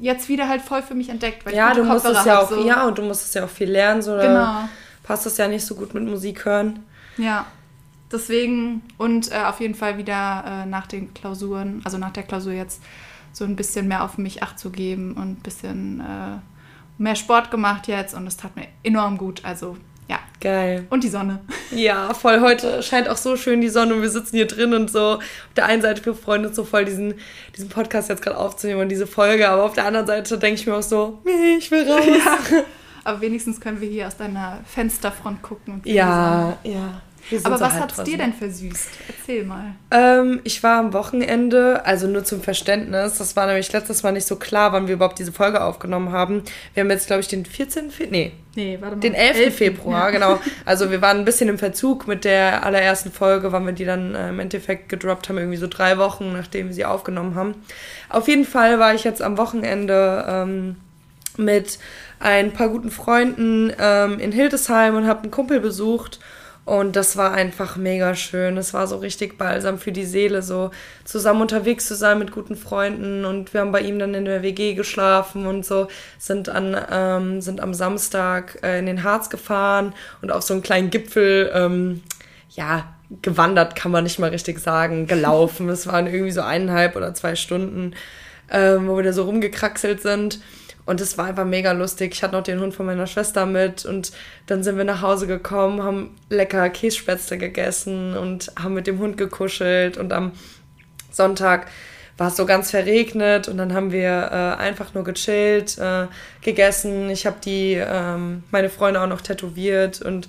jetzt 0.00 0.28
wieder 0.28 0.48
halt 0.48 0.62
voll 0.62 0.82
für 0.82 0.94
mich 0.94 1.08
entdeckt, 1.08 1.46
weil 1.46 1.54
ja, 1.54 1.72
du 1.72 1.84
musst 1.84 2.04
es 2.04 2.24
ja 2.24 2.40
auch 2.40 2.48
so. 2.48 2.66
ja 2.66 2.86
und 2.86 2.98
du 2.98 3.02
musst 3.02 3.26
es 3.26 3.34
ja 3.34 3.44
auch 3.44 3.48
viel 3.48 3.70
lernen 3.70 4.02
so 4.02 4.16
genau. 4.16 4.68
passt 5.02 5.26
es 5.26 5.36
ja 5.36 5.48
nicht 5.48 5.64
so 5.64 5.74
gut 5.74 5.94
mit 5.94 6.04
Musik 6.04 6.44
hören. 6.44 6.80
Ja. 7.16 7.46
Deswegen 8.10 8.82
und 8.96 9.30
äh, 9.30 9.44
auf 9.44 9.60
jeden 9.60 9.74
Fall 9.74 9.98
wieder 9.98 10.44
äh, 10.64 10.66
nach 10.66 10.86
den 10.86 11.14
Klausuren, 11.14 11.82
also 11.84 11.98
nach 11.98 12.12
der 12.12 12.22
Klausur 12.22 12.52
jetzt 12.52 12.82
so 13.32 13.44
ein 13.44 13.54
bisschen 13.54 13.86
mehr 13.86 14.02
auf 14.02 14.18
mich 14.18 14.42
acht 14.42 14.58
zu 14.58 14.70
geben 14.70 15.12
und 15.12 15.30
ein 15.30 15.42
bisschen 15.42 16.00
äh, 16.00 16.38
mehr 16.98 17.16
Sport 17.16 17.50
gemacht 17.50 17.88
jetzt 17.88 18.14
und 18.14 18.26
es 18.26 18.36
tat 18.36 18.56
mir 18.56 18.66
enorm 18.82 19.16
gut. 19.16 19.44
Also 19.44 19.76
ja. 20.08 20.18
Geil. 20.40 20.86
Und 20.88 21.04
die 21.04 21.08
Sonne. 21.08 21.40
Ja, 21.70 22.14
voll. 22.14 22.40
Heute 22.40 22.82
scheint 22.82 23.08
auch 23.08 23.16
so 23.16 23.36
schön 23.36 23.60
die 23.60 23.68
Sonne 23.68 23.94
und 23.94 24.02
wir 24.02 24.08
sitzen 24.08 24.36
hier 24.36 24.46
drin 24.46 24.72
und 24.72 24.90
so. 24.90 25.16
Auf 25.16 25.20
der 25.56 25.66
einen 25.66 25.82
Seite, 25.82 26.04
wir 26.06 26.14
freuen 26.14 26.46
uns 26.46 26.56
so 26.56 26.64
voll, 26.64 26.84
diesen, 26.84 27.14
diesen 27.54 27.68
Podcast 27.68 28.08
jetzt 28.08 28.22
gerade 28.22 28.38
aufzunehmen 28.38 28.80
und 28.80 28.88
diese 28.88 29.06
Folge. 29.06 29.48
Aber 29.48 29.64
auf 29.64 29.74
der 29.74 29.84
anderen 29.84 30.06
Seite 30.06 30.38
denke 30.38 30.60
ich 30.60 30.66
mir 30.66 30.76
auch 30.76 30.82
so, 30.82 31.18
ich 31.58 31.70
will 31.70 31.90
raus. 31.90 32.04
Ja. 32.06 32.38
Aber 33.04 33.20
wenigstens 33.20 33.60
können 33.60 33.80
wir 33.80 33.88
hier 33.88 34.06
aus 34.06 34.16
deiner 34.16 34.60
Fensterfront 34.64 35.42
gucken. 35.42 35.82
ja, 35.84 36.56
ja. 36.62 37.02
Aber 37.44 37.60
was 37.60 37.74
hat 37.74 37.96
es 37.96 38.04
dir 38.04 38.18
denn 38.18 38.32
versüßt? 38.32 38.88
Erzähl 39.08 39.44
mal. 39.44 39.74
Ähm, 39.90 40.40
ich 40.44 40.62
war 40.62 40.78
am 40.78 40.92
Wochenende, 40.92 41.84
also 41.84 42.06
nur 42.06 42.24
zum 42.24 42.42
Verständnis, 42.42 43.18
das 43.18 43.36
war 43.36 43.46
nämlich 43.46 43.72
letztes 43.72 44.02
Mal 44.02 44.12
nicht 44.12 44.26
so 44.26 44.36
klar, 44.36 44.72
wann 44.72 44.86
wir 44.86 44.94
überhaupt 44.94 45.18
diese 45.18 45.32
Folge 45.32 45.62
aufgenommen 45.62 46.12
haben. 46.12 46.42
Wir 46.74 46.82
haben 46.82 46.90
jetzt, 46.90 47.06
glaube 47.06 47.20
ich, 47.20 47.28
den 47.28 47.44
14. 47.44 47.90
Fe 47.90 48.08
nee. 48.10 48.32
Nee, 48.54 48.78
warte 48.80 48.96
mal. 48.96 49.00
Den 49.00 49.14
11. 49.14 49.38
11. 49.38 49.56
Februar, 49.56 50.06
ja. 50.06 50.10
genau. 50.10 50.40
Also 50.64 50.90
wir 50.90 51.00
waren 51.00 51.18
ein 51.18 51.24
bisschen 51.24 51.48
im 51.48 51.58
Verzug 51.58 52.08
mit 52.08 52.24
der 52.24 52.64
allerersten 52.64 53.12
Folge, 53.12 53.52
wann 53.52 53.64
wir 53.64 53.72
die 53.72 53.84
dann 53.84 54.14
äh, 54.14 54.30
im 54.30 54.40
Endeffekt 54.40 54.88
gedroppt 54.88 55.28
haben, 55.28 55.38
irgendwie 55.38 55.58
so 55.58 55.68
drei 55.68 55.98
Wochen, 55.98 56.32
nachdem 56.32 56.68
wir 56.68 56.74
sie 56.74 56.84
aufgenommen 56.84 57.34
haben. 57.34 57.54
Auf 58.08 58.26
jeden 58.28 58.44
Fall 58.44 58.78
war 58.78 58.94
ich 58.94 59.04
jetzt 59.04 59.22
am 59.22 59.38
Wochenende 59.38 60.24
ähm, 60.28 60.76
mit 61.36 61.78
ein 62.20 62.52
paar 62.52 62.68
guten 62.68 62.90
Freunden 62.90 63.72
ähm, 63.78 64.18
in 64.18 64.32
Hildesheim 64.32 64.96
und 64.96 65.06
habe 65.06 65.22
einen 65.22 65.30
Kumpel 65.30 65.60
besucht 65.60 66.18
und 66.68 66.96
das 66.96 67.16
war 67.16 67.32
einfach 67.32 67.76
mega 67.76 68.14
schön. 68.14 68.58
Es 68.58 68.74
war 68.74 68.86
so 68.86 68.98
richtig 68.98 69.38
balsam 69.38 69.78
für 69.78 69.90
die 69.90 70.04
Seele, 70.04 70.42
so 70.42 70.70
zusammen 71.02 71.40
unterwegs 71.40 71.86
zu 71.86 71.94
sein 71.94 72.18
mit 72.18 72.30
guten 72.30 72.56
Freunden. 72.56 73.24
Und 73.24 73.54
wir 73.54 73.62
haben 73.62 73.72
bei 73.72 73.80
ihm 73.80 73.98
dann 73.98 74.12
in 74.12 74.26
der 74.26 74.42
WG 74.42 74.74
geschlafen 74.74 75.46
und 75.46 75.64
so, 75.64 75.88
sind, 76.18 76.50
an, 76.50 76.76
ähm, 76.90 77.40
sind 77.40 77.62
am 77.62 77.72
Samstag 77.72 78.58
äh, 78.62 78.78
in 78.78 78.84
den 78.84 79.02
Harz 79.02 79.30
gefahren 79.30 79.94
und 80.20 80.30
auf 80.30 80.42
so 80.42 80.52
einen 80.52 80.62
kleinen 80.62 80.90
Gipfel, 80.90 81.50
ähm, 81.54 82.02
ja, 82.50 82.92
gewandert 83.22 83.74
kann 83.74 83.90
man 83.90 84.04
nicht 84.04 84.18
mal 84.18 84.28
richtig 84.28 84.58
sagen, 84.58 85.06
gelaufen. 85.06 85.68
es 85.70 85.86
waren 85.86 86.06
irgendwie 86.06 86.32
so 86.32 86.42
eineinhalb 86.42 86.96
oder 86.96 87.14
zwei 87.14 87.34
Stunden, 87.34 87.94
ähm, 88.50 88.88
wo 88.88 88.96
wir 88.98 89.04
da 89.04 89.14
so 89.14 89.22
rumgekraxelt 89.22 90.02
sind. 90.02 90.40
Und 90.88 91.02
es 91.02 91.18
war 91.18 91.26
einfach 91.26 91.44
mega 91.44 91.72
lustig. 91.72 92.14
Ich 92.14 92.22
hatte 92.22 92.34
noch 92.34 92.42
den 92.42 92.60
Hund 92.60 92.74
von 92.74 92.86
meiner 92.86 93.06
Schwester 93.06 93.44
mit 93.44 93.84
und 93.84 94.10
dann 94.46 94.62
sind 94.62 94.78
wir 94.78 94.84
nach 94.84 95.02
Hause 95.02 95.26
gekommen, 95.26 95.82
haben 95.82 96.16
lecker 96.30 96.70
Kässpätzle 96.70 97.36
gegessen 97.36 98.16
und 98.16 98.50
haben 98.58 98.72
mit 98.72 98.86
dem 98.86 98.98
Hund 98.98 99.18
gekuschelt. 99.18 99.98
Und 99.98 100.14
am 100.14 100.32
Sonntag 101.10 101.66
war 102.16 102.28
es 102.28 102.36
so 102.36 102.46
ganz 102.46 102.70
verregnet 102.70 103.48
und 103.48 103.58
dann 103.58 103.74
haben 103.74 103.92
wir 103.92 104.30
äh, 104.32 104.62
einfach 104.62 104.94
nur 104.94 105.04
gechillt, 105.04 105.76
äh, 105.76 106.06
gegessen. 106.40 107.10
Ich 107.10 107.26
habe 107.26 107.36
die, 107.44 107.74
ähm, 107.74 108.44
meine 108.50 108.70
Freunde 108.70 109.02
auch 109.02 109.08
noch 109.08 109.20
tätowiert 109.20 110.00
und 110.00 110.26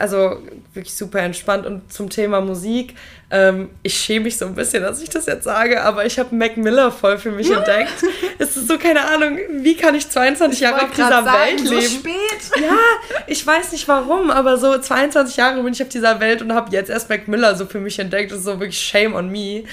also 0.00 0.38
wirklich 0.72 0.94
super 0.94 1.20
entspannt. 1.20 1.66
Und 1.66 1.92
zum 1.92 2.08
Thema 2.08 2.40
Musik, 2.40 2.94
ähm, 3.30 3.70
ich 3.82 3.94
schäme 3.94 4.24
mich 4.24 4.38
so 4.38 4.46
ein 4.46 4.54
bisschen, 4.54 4.82
dass 4.82 5.02
ich 5.02 5.10
das 5.10 5.26
jetzt 5.26 5.44
sage, 5.44 5.82
aber 5.82 6.06
ich 6.06 6.18
habe 6.18 6.34
Mac 6.34 6.56
Miller 6.56 6.90
voll 6.90 7.18
für 7.18 7.30
mich 7.30 7.50
entdeckt. 7.50 7.92
Es 8.38 8.56
ist 8.56 8.68
so, 8.68 8.78
keine 8.78 9.04
Ahnung, 9.04 9.38
wie 9.58 9.76
kann 9.76 9.94
ich 9.94 10.08
22 10.08 10.56
ich 10.56 10.60
Jahre 10.62 10.84
auf 10.84 10.90
dieser 10.90 11.22
sagen, 11.22 11.26
Welt 11.26 11.60
leben? 11.60 11.82
So 11.82 11.98
spät. 11.98 12.62
Ja, 12.62 12.78
ich 13.26 13.46
weiß 13.46 13.72
nicht 13.72 13.86
warum, 13.86 14.30
aber 14.30 14.56
so 14.56 14.76
22 14.78 15.36
Jahre 15.36 15.62
bin 15.62 15.74
ich 15.74 15.82
auf 15.82 15.90
dieser 15.90 16.20
Welt 16.20 16.40
und 16.40 16.54
habe 16.54 16.72
jetzt 16.72 16.88
erst 16.88 17.10
Mac 17.10 17.28
Miller 17.28 17.54
so 17.54 17.66
für 17.66 17.80
mich 17.80 17.98
entdeckt. 17.98 18.32
Das 18.32 18.38
ist 18.38 18.44
so 18.44 18.58
wirklich 18.58 18.80
shame 18.80 19.14
on 19.14 19.30
me. 19.30 19.64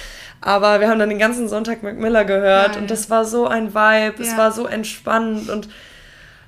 Aber 0.41 0.79
wir 0.79 0.89
haben 0.89 0.99
dann 0.99 1.09
den 1.09 1.19
ganzen 1.19 1.47
Sonntag 1.47 1.81
Mac 1.81 1.97
Miller 1.97 2.25
gehört 2.25 2.73
Geil. 2.73 2.81
und 2.81 2.91
das 2.91 3.09
war 3.09 3.25
so 3.25 3.47
ein 3.47 3.69
Vibe, 3.73 4.23
ja. 4.23 4.31
es 4.31 4.37
war 4.37 4.51
so 4.51 4.67
entspannt 4.67 5.49
und 5.49 5.69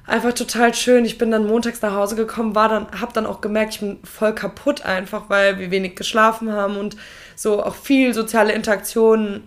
einfach 0.10 0.34
total 0.34 0.74
schön. 0.74 1.06
Ich 1.06 1.18
bin 1.18 1.32
dann 1.32 1.48
montags 1.48 1.82
nach 1.82 1.94
Hause 1.94 2.16
gekommen, 2.16 2.56
war 2.56 2.70
dann, 2.70 2.88
hab 3.00 3.14
dann 3.14 3.26
auch 3.26 3.42
gemerkt, 3.42 3.76
ich 3.76 3.80
bin 3.80 4.00
voll 4.04 4.34
kaputt 4.34 4.84
einfach, 4.84 5.30
weil 5.30 5.60
wir 5.60 5.72
wenig 5.72 5.96
geschlafen 5.96 6.52
haben 6.52 6.78
und 6.78 6.98
so 7.36 7.64
auch 7.64 7.76
viel 7.76 8.14
soziale 8.14 8.54
Interaktion. 8.54 9.44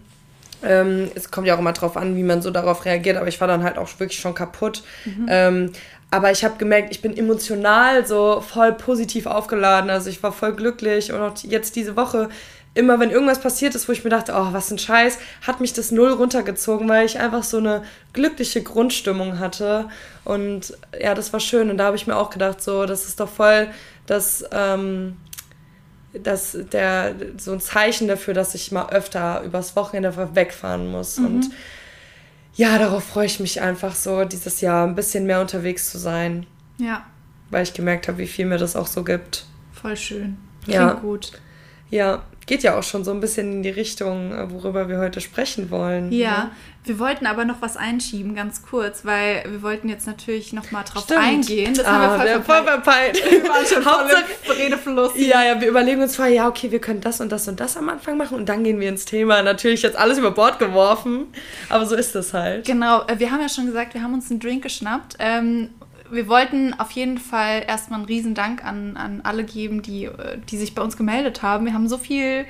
Ähm, 0.63 1.11
es 1.15 1.31
kommt 1.31 1.47
ja 1.47 1.55
auch 1.55 1.59
immer 1.59 1.73
drauf 1.73 1.97
an, 1.97 2.17
wie 2.17 2.23
man 2.23 2.41
so 2.41 2.51
darauf 2.51 2.85
reagiert, 2.85 3.17
aber 3.17 3.29
ich 3.29 3.41
war 3.41 3.49
dann 3.49 3.63
halt 3.65 3.79
auch 3.79 3.89
wirklich 3.99 4.21
schon 4.21 4.35
kaputt. 4.35 4.83
Mhm. 5.05 5.27
Ähm, 5.29 5.73
aber 6.11 6.31
ich 6.31 6.45
habe 6.45 6.59
gemerkt, 6.59 6.93
ich 6.93 7.01
bin 7.01 7.17
emotional 7.17 8.07
so 8.07 8.43
voll 8.43 8.73
positiv 8.73 9.27
aufgeladen. 9.27 9.89
Also 9.89 10.11
ich 10.11 10.23
war 10.23 10.31
voll 10.31 10.55
glücklich 10.55 11.11
und 11.11 11.21
auch 11.21 11.33
jetzt 11.43 11.75
diese 11.75 11.97
Woche 11.97 12.29
immer 12.75 12.99
wenn 13.01 13.11
irgendwas 13.11 13.41
passiert 13.41 13.75
ist, 13.75 13.89
wo 13.89 13.93
ich 13.93 14.03
mir 14.03 14.11
dachte, 14.11 14.33
oh, 14.35 14.53
was 14.53 14.71
ein 14.71 14.79
Scheiß, 14.79 15.19
hat 15.47 15.61
mich 15.61 15.73
das 15.73 15.91
null 15.91 16.13
runtergezogen, 16.13 16.89
weil 16.89 17.05
ich 17.05 17.19
einfach 17.19 17.43
so 17.43 17.59
eine 17.59 17.83
glückliche 18.13 18.63
Grundstimmung 18.63 19.39
hatte. 19.39 19.89
Und 20.25 20.77
ja, 20.99 21.15
das 21.15 21.33
war 21.33 21.41
schön. 21.41 21.71
Und 21.71 21.77
da 21.79 21.87
habe 21.87 21.97
ich 21.97 22.07
mir 22.07 22.17
auch 22.17 22.31
gedacht, 22.31 22.63
so, 22.63 22.87
das 22.87 23.07
ist 23.07 23.21
doch 23.21 23.29
voll 23.29 23.69
das, 24.07 24.45
ähm, 24.53 25.17
das 26.15 26.57
der, 26.73 27.15
so 27.37 27.53
ein 27.53 27.61
Zeichen 27.61 28.09
dafür, 28.09 28.35
dass 28.35 28.55
ich 28.55 28.73
mal 28.73 28.89
öfter 28.91 29.43
übers 29.43 29.77
Wochenende 29.77 30.35
wegfahren 30.35 30.91
muss. 30.91 31.19
Mhm. 31.19 31.27
Und 31.27 31.51
ja, 32.55 32.79
darauf 32.79 33.05
freue 33.05 33.27
ich 33.27 33.39
mich 33.39 33.61
einfach 33.61 33.95
so, 33.95 34.25
dieses 34.25 34.61
Jahr 34.61 34.87
ein 34.87 34.95
bisschen 34.95 35.27
mehr 35.27 35.41
unterwegs 35.41 35.91
zu 35.91 35.99
sein. 35.99 36.47
Ja. 36.79 37.05
Weil 37.51 37.65
ich 37.65 37.75
gemerkt 37.75 38.09
habe, 38.09 38.19
wie 38.19 38.27
viel 38.27 38.47
mir 38.47 38.59
das 38.59 38.77
auch 38.77 38.87
so 38.87 39.05
gibt. 39.05 39.45
Voll 39.73 39.97
schön. 39.97 40.39
Klingt 40.65 40.75
ja. 40.75 40.93
gut. 40.95 41.33
Ja, 41.91 42.23
geht 42.47 42.63
ja 42.63 42.79
auch 42.79 42.83
schon 42.83 43.05
so 43.05 43.13
ein 43.13 43.21
bisschen 43.21 43.53
in 43.53 43.63
die 43.63 43.71
Richtung, 43.71 44.33
äh, 44.33 44.51
worüber 44.51 44.89
wir 44.89 44.99
heute 44.99 45.21
sprechen 45.21 45.71
wollen. 45.71 46.11
Ja, 46.13 46.45
ne? 46.45 46.51
wir 46.85 46.99
wollten 46.99 47.27
aber 47.27 47.45
noch 47.45 47.63
was 47.63 47.77
einschieben, 47.77 48.35
ganz 48.35 48.63
kurz, 48.63 49.05
weil 49.05 49.45
wir 49.49 49.63
wollten 49.63 49.89
jetzt 49.89 50.07
natürlich 50.07 50.53
noch 50.53 50.71
mal 50.73 50.83
drauf 50.83 51.05
Stimmt. 51.05 51.21
eingehen. 51.21 51.75
Das 51.75 51.87
ah, 51.87 51.93
haben 51.93 52.03
wir 52.03 52.19
voll, 52.19 52.27
wir 52.27 52.43
voll 52.43 52.65
verpeilt. 52.65 53.23
Wir 53.31 53.49
waren 53.49 53.67
schon 53.67 53.83
voll 54.45 54.55
Redefluss. 54.57 55.13
Ja, 55.17 55.45
ja, 55.45 55.61
wir 55.61 55.69
überlegen 55.69 56.03
uns 56.03 56.15
zwar, 56.15 56.29
ja, 56.29 56.49
okay, 56.49 56.71
wir 56.71 56.81
können 56.81 57.01
das 57.01 57.21
und 57.21 57.31
das 57.31 57.47
und 57.49 57.61
das 57.61 57.77
am 57.77 57.89
Anfang 57.89 58.17
machen 58.17 58.37
und 58.37 58.49
dann 58.49 58.65
gehen 58.65 58.81
wir 58.81 58.89
ins 58.89 59.05
Thema. 59.05 59.43
Natürlich 59.43 59.83
jetzt 59.83 59.97
alles 59.97 60.19
über 60.19 60.31
Bord 60.31 60.59
geworfen, 60.59 61.27
aber 61.69 61.87
so 61.87 61.95
ist 61.95 62.15
das 62.15 62.35
halt. 62.35 62.67
Genau, 62.67 63.07
äh, 63.07 63.19
wir 63.19 63.31
haben 63.31 63.41
ja 63.41 63.49
schon 63.49 63.67
gesagt, 63.67 63.95
wir 63.95 64.03
haben 64.03 64.15
uns 64.15 64.31
einen 64.31 64.41
Drink 64.41 64.63
geschnappt 64.63 65.17
ähm, 65.19 65.71
wir 66.13 66.29
wollten 66.29 66.75
auf 66.79 66.91
jeden 66.93 67.19
Fall 67.19 67.65
erstmal 67.67 68.01
einen 68.01 68.07
riesen 68.07 68.35
Dank 68.35 68.65
an, 68.65 68.97
an 68.97 69.21
alle 69.25 69.45
geben, 69.45 69.83
die, 69.83 70.05
äh, 70.05 70.39
die 70.51 70.59
sich 70.59 70.75
bei 70.75 70.83
uns 70.83 70.97
gemeldet 70.97 71.43
haben. 71.43 71.65
Wir 71.65 71.75
haben 71.75 71.89
so 71.89 71.99
viel 71.99 72.45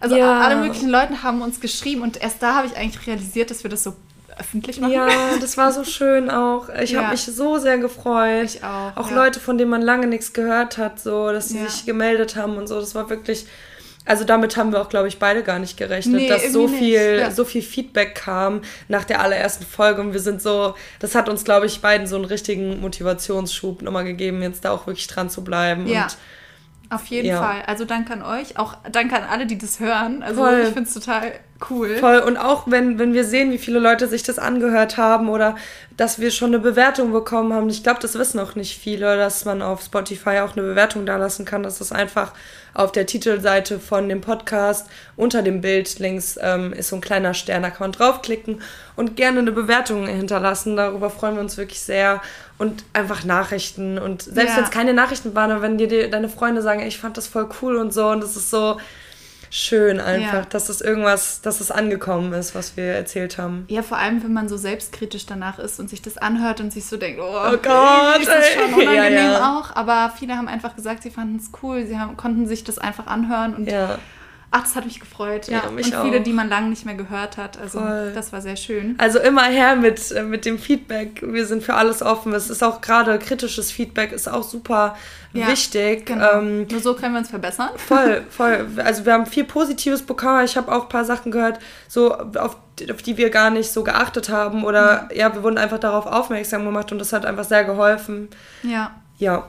also 0.00 0.16
ja. 0.16 0.40
alle 0.40 0.56
möglichen 0.56 0.90
Leute 0.90 1.22
haben 1.22 1.40
uns 1.40 1.60
geschrieben 1.60 2.02
und 2.02 2.20
erst 2.20 2.42
da 2.42 2.56
habe 2.56 2.66
ich 2.66 2.76
eigentlich 2.76 3.06
realisiert, 3.06 3.50
dass 3.50 3.62
wir 3.62 3.70
das 3.70 3.82
so 3.82 3.94
öffentlich 4.38 4.80
machen. 4.80 4.92
Ja, 4.92 5.08
das 5.40 5.56
war 5.56 5.72
so 5.72 5.84
schön 5.84 6.30
auch. 6.30 6.68
Ich 6.68 6.90
ja. 6.90 7.02
habe 7.02 7.12
mich 7.12 7.24
so 7.24 7.58
sehr 7.58 7.78
gefreut. 7.78 8.44
Ich 8.44 8.62
auch. 8.62 8.96
Auch 8.96 9.10
ja. 9.10 9.16
Leute, 9.16 9.40
von 9.40 9.56
denen 9.56 9.70
man 9.70 9.82
lange 9.82 10.06
nichts 10.06 10.32
gehört 10.32 10.76
hat, 10.76 11.00
so, 11.00 11.32
dass 11.32 11.48
sie 11.48 11.58
sich 11.66 11.86
gemeldet 11.86 12.36
haben 12.36 12.56
und 12.56 12.66
so. 12.66 12.78
Das 12.78 12.94
war 12.94 13.08
wirklich. 13.08 13.46
Also 14.06 14.24
damit 14.24 14.56
haben 14.56 14.72
wir 14.72 14.80
auch, 14.80 14.88
glaube 14.88 15.08
ich, 15.08 15.18
beide 15.18 15.42
gar 15.42 15.58
nicht 15.58 15.76
gerechnet, 15.76 16.22
nee, 16.22 16.28
dass 16.28 16.52
so 16.52 16.68
viel, 16.68 17.18
ja. 17.18 17.30
so 17.32 17.44
viel 17.44 17.60
Feedback 17.60 18.14
kam 18.14 18.62
nach 18.86 19.04
der 19.04 19.20
allerersten 19.20 19.66
Folge. 19.66 20.00
Und 20.00 20.12
wir 20.12 20.20
sind 20.20 20.40
so, 20.40 20.74
das 21.00 21.16
hat 21.16 21.28
uns, 21.28 21.44
glaube 21.44 21.66
ich, 21.66 21.80
beiden 21.80 22.06
so 22.06 22.14
einen 22.14 22.24
richtigen 22.24 22.80
Motivationsschub 22.80 23.82
nochmal 23.82 24.04
gegeben, 24.04 24.42
jetzt 24.42 24.64
da 24.64 24.70
auch 24.70 24.86
wirklich 24.86 25.08
dran 25.08 25.28
zu 25.28 25.42
bleiben. 25.42 25.88
Ja. 25.88 26.04
Und 26.04 26.16
auf 26.90 27.06
jeden 27.06 27.28
ja. 27.28 27.42
Fall. 27.42 27.62
Also 27.66 27.84
danke 27.84 28.12
an 28.12 28.22
euch, 28.22 28.58
auch 28.58 28.76
danke 28.90 29.16
an 29.16 29.24
alle, 29.28 29.46
die 29.46 29.58
das 29.58 29.80
hören. 29.80 30.22
Also 30.22 30.42
Voll. 30.42 30.60
ich 30.60 30.74
finde 30.74 30.88
es 30.88 30.94
total 30.94 31.32
cool. 31.70 31.96
Voll. 31.96 32.18
Und 32.18 32.36
auch 32.36 32.64
wenn, 32.66 32.98
wenn 32.98 33.12
wir 33.12 33.24
sehen, 33.24 33.50
wie 33.50 33.58
viele 33.58 33.78
Leute 33.78 34.08
sich 34.08 34.22
das 34.22 34.38
angehört 34.38 34.96
haben 34.96 35.28
oder 35.28 35.56
dass 35.96 36.18
wir 36.18 36.30
schon 36.30 36.50
eine 36.50 36.58
Bewertung 36.58 37.12
bekommen 37.12 37.52
haben. 37.52 37.68
Ich 37.70 37.82
glaube, 37.82 38.00
das 38.00 38.18
wissen 38.18 38.38
auch 38.38 38.54
nicht 38.54 38.78
viele, 38.78 39.16
dass 39.16 39.44
man 39.44 39.62
auf 39.62 39.82
Spotify 39.82 40.40
auch 40.40 40.54
eine 40.56 40.66
Bewertung 40.66 41.06
da 41.06 41.16
lassen 41.16 41.44
kann. 41.44 41.62
Das 41.62 41.80
ist 41.80 41.92
einfach 41.92 42.32
auf 42.74 42.92
der 42.92 43.06
Titelseite 43.06 43.80
von 43.80 44.08
dem 44.08 44.20
Podcast 44.20 44.88
unter 45.16 45.42
dem 45.42 45.62
Bild 45.62 45.98
links 45.98 46.38
ähm, 46.42 46.74
ist 46.74 46.88
so 46.88 46.96
ein 46.96 47.00
kleiner 47.00 47.32
Stern, 47.32 47.62
da 47.62 47.70
kann 47.70 47.86
man 47.86 47.92
draufklicken 47.92 48.60
und 48.96 49.16
gerne 49.16 49.38
eine 49.38 49.52
Bewertung 49.52 50.06
hinterlassen. 50.06 50.76
Darüber 50.76 51.08
freuen 51.08 51.36
wir 51.36 51.40
uns 51.40 51.56
wirklich 51.56 51.80
sehr. 51.80 52.20
Und 52.58 52.84
einfach 52.92 53.24
Nachrichten. 53.24 53.98
Und 53.98 54.22
selbst 54.22 54.52
ja. 54.52 54.56
wenn 54.56 54.64
es 54.64 54.70
keine 54.70 54.94
Nachrichten 54.94 55.34
waren, 55.34 55.50
aber 55.50 55.62
wenn 55.62 55.78
dir 55.78 55.88
die, 55.88 56.08
deine 56.08 56.28
Freunde 56.28 56.62
sagen, 56.62 56.80
ich 56.80 56.98
fand 56.98 57.16
das 57.16 57.26
voll 57.26 57.48
cool 57.60 57.76
und 57.76 57.92
so, 57.92 58.08
und 58.08 58.22
das 58.22 58.36
ist 58.36 58.50
so, 58.50 58.78
schön 59.50 60.00
einfach, 60.00 60.32
ja. 60.32 60.46
dass 60.48 60.68
es 60.68 60.80
irgendwas, 60.80 61.40
dass 61.40 61.60
es 61.60 61.70
angekommen 61.70 62.32
ist, 62.32 62.54
was 62.54 62.76
wir 62.76 62.84
erzählt 62.84 63.38
haben. 63.38 63.64
Ja, 63.68 63.82
vor 63.82 63.98
allem, 63.98 64.22
wenn 64.22 64.32
man 64.32 64.48
so 64.48 64.56
selbstkritisch 64.56 65.26
danach 65.26 65.58
ist 65.58 65.80
und 65.80 65.88
sich 65.88 66.02
das 66.02 66.18
anhört 66.18 66.60
und 66.60 66.72
sich 66.72 66.84
so 66.86 66.96
denkt, 66.96 67.20
oh, 67.20 67.24
oh 67.24 67.56
Gott, 67.56 68.20
ist 68.20 68.28
das 68.28 68.50
schon 68.50 68.74
unangenehm 68.80 69.32
ja. 69.32 69.58
auch. 69.58 69.74
Aber 69.74 70.12
viele 70.16 70.36
haben 70.36 70.48
einfach 70.48 70.76
gesagt, 70.76 71.02
sie 71.02 71.10
fanden 71.10 71.36
es 71.36 71.50
cool, 71.62 71.86
sie 71.86 71.98
haben, 71.98 72.16
konnten 72.16 72.46
sich 72.46 72.64
das 72.64 72.78
einfach 72.78 73.06
anhören 73.06 73.54
und 73.54 73.70
ja. 73.70 73.98
Ach, 74.58 74.62
das 74.62 74.74
hat 74.74 74.86
mich 74.86 75.00
gefreut. 75.00 75.48
Ja, 75.48 75.70
mich 75.70 75.94
und 75.94 76.02
viele, 76.02 76.20
auch. 76.20 76.22
die 76.22 76.32
man 76.32 76.48
lange 76.48 76.70
nicht 76.70 76.86
mehr 76.86 76.94
gehört 76.94 77.36
hat. 77.36 77.58
Also 77.58 77.78
Voll. 77.78 78.12
das 78.14 78.32
war 78.32 78.40
sehr 78.40 78.56
schön. 78.56 78.94
Also 78.96 79.18
immer 79.18 79.44
her 79.44 79.76
mit, 79.76 80.10
äh, 80.12 80.22
mit 80.22 80.46
dem 80.46 80.58
Feedback. 80.58 81.22
Wir 81.22 81.44
sind 81.44 81.62
für 81.62 81.74
alles 81.74 82.00
offen. 82.00 82.32
Es 82.32 82.48
ist 82.48 82.64
auch 82.64 82.80
gerade 82.80 83.18
kritisches 83.18 83.70
Feedback 83.70 84.12
ist 84.12 84.28
auch 84.28 84.42
super 84.42 84.96
ja, 85.34 85.48
wichtig. 85.48 86.06
Genau. 86.06 86.38
Ähm, 86.38 86.66
Nur 86.70 86.80
so 86.80 86.94
können 86.94 87.12
wir 87.12 87.18
uns 87.18 87.28
verbessern. 87.28 87.68
Voll, 87.76 88.24
voll. 88.30 88.66
Also 88.82 89.04
wir 89.04 89.12
haben 89.12 89.26
viel 89.26 89.44
Positives 89.44 90.00
bekommen. 90.00 90.46
Ich 90.46 90.56
habe 90.56 90.74
auch 90.74 90.84
ein 90.84 90.88
paar 90.88 91.04
Sachen 91.04 91.32
gehört, 91.32 91.58
so 91.86 92.14
auf, 92.14 92.56
auf 92.90 93.02
die 93.04 93.18
wir 93.18 93.28
gar 93.28 93.50
nicht 93.50 93.70
so 93.70 93.84
geachtet 93.84 94.30
haben. 94.30 94.64
Oder 94.64 95.10
ja, 95.14 95.34
wir 95.34 95.42
wurden 95.42 95.58
einfach 95.58 95.78
darauf 95.78 96.06
aufmerksam 96.06 96.64
gemacht 96.64 96.90
und 96.92 96.98
das 96.98 97.12
hat 97.12 97.26
einfach 97.26 97.44
sehr 97.44 97.64
geholfen. 97.64 98.30
Ja. 98.62 98.92
Ja. 99.18 99.48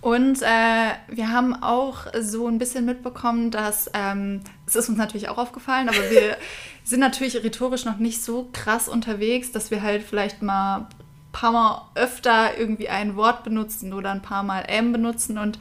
Und 0.00 0.40
äh, 0.40 0.92
wir 1.08 1.30
haben 1.30 1.62
auch 1.62 2.06
so 2.18 2.46
ein 2.46 2.58
bisschen 2.58 2.86
mitbekommen, 2.86 3.50
dass, 3.50 3.90
ähm, 3.92 4.40
es 4.66 4.74
ist 4.74 4.88
uns 4.88 4.96
natürlich 4.96 5.28
auch 5.28 5.36
aufgefallen, 5.36 5.88
aber 5.88 6.10
wir 6.10 6.36
sind 6.84 7.00
natürlich 7.00 7.36
rhetorisch 7.36 7.84
noch 7.84 7.98
nicht 7.98 8.22
so 8.22 8.48
krass 8.52 8.88
unterwegs, 8.88 9.52
dass 9.52 9.70
wir 9.70 9.82
halt 9.82 10.02
vielleicht 10.02 10.40
mal 10.40 10.78
ein 10.78 10.86
paar 11.32 11.52
Mal 11.52 11.82
öfter 11.94 12.56
irgendwie 12.58 12.88
ein 12.88 13.14
Wort 13.14 13.44
benutzen 13.44 13.92
oder 13.92 14.10
ein 14.10 14.22
paar 14.22 14.42
Mal 14.42 14.62
M 14.68 14.92
benutzen 14.92 15.36
und 15.36 15.58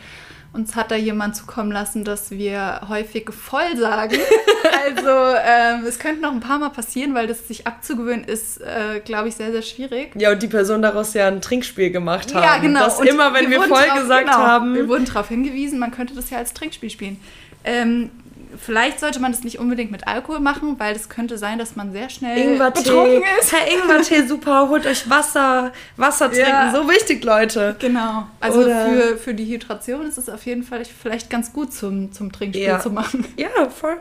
uns 0.54 0.76
hat 0.76 0.90
da 0.90 0.96
jemand 0.96 1.36
zukommen 1.36 1.72
lassen, 1.72 2.04
dass 2.04 2.32
wir 2.32 2.82
häufig 2.88 3.30
voll 3.32 3.78
sagen. 3.78 4.18
also 4.86 5.38
ähm, 5.44 5.86
es 5.86 6.00
könnte 6.00 6.22
noch 6.22 6.32
ein 6.32 6.40
paar 6.40 6.60
Mal 6.60 6.70
passieren, 6.70 7.14
weil 7.14 7.28
das 7.28 7.48
sich 7.48 7.68
abzugewöhnen 7.68 8.24
ist, 8.24 8.62
äh, 8.62 9.00
glaube 9.04 9.30
ich, 9.30 9.36
sehr, 9.36 9.52
sehr 9.52 9.62
schwierig. 9.62 10.12
Ja, 10.16 10.32
und 10.32 10.42
die 10.42 10.48
Person 10.48 10.82
daraus 10.82 11.14
ja 11.14 11.28
ein 11.28 11.42
Trinkspiel 11.42 11.92
gemacht 11.92 12.34
haben. 12.34 12.44
Ja, 12.44 12.58
genau. 12.58 12.82
Dass 12.82 13.00
und 13.00 13.08
immer, 13.08 13.34
wenn 13.34 13.50
wir, 13.50 13.62
wir 13.62 13.68
voll 13.68 13.84
drauf, 13.84 14.00
gesagt 14.00 14.26
genau, 14.26 14.38
haben. 14.38 14.76
Wir 14.76 14.88
wurden 14.88 15.06
darauf 15.06 15.28
hingewiesen, 15.28 15.80
man 15.80 15.92
könnte 15.92 16.16
das 16.16 16.30
ja 16.30 16.38
als 16.38 16.54
Trinkspiel 16.54 16.90
spielen. 16.90 17.20
Ähm, 17.64 18.12
vielleicht 18.58 19.00
sollte 19.00 19.20
man 19.20 19.32
das 19.32 19.44
nicht 19.44 19.60
unbedingt 19.60 19.92
mit 19.92 20.08
Alkohol 20.08 20.40
machen, 20.40 20.80
weil 20.80 20.96
es 20.96 21.10
könnte 21.10 21.38
sein, 21.38 21.60
dass 21.60 21.76
man 21.76 21.92
sehr 21.92 22.10
schnell 22.10 22.38
Ingwertee. 22.38 22.84
betrunken 22.84 23.24
ist. 23.40 23.54
Herr 23.54 23.72
Ingwertee, 23.72 24.28
super, 24.28 24.70
holt 24.70 24.86
euch 24.86 25.10
Wasser, 25.10 25.72
Wasser 25.98 26.30
trinken, 26.30 26.50
ja. 26.50 26.72
so 26.74 26.90
wichtig, 26.90 27.24
Leute. 27.24 27.76
Genau. 27.80 28.28
Also 28.40 28.64
für, 28.64 29.18
für 29.18 29.34
die 29.34 29.46
Hydration 29.46 30.06
ist 30.08 30.18
es 30.18 30.30
auf 30.30 30.46
jeden 30.46 30.64
Fall 30.64 30.84
vielleicht 30.86 31.30
ganz 31.30 31.54
gut 31.54 31.74
zum, 31.74 32.12
zum 32.12 32.32
Trinkspiel 32.32 32.66
ja. 32.66 32.80
zu 32.80 32.92
machen. 32.92 33.26
Ja, 33.38 33.70
voll. 33.70 33.98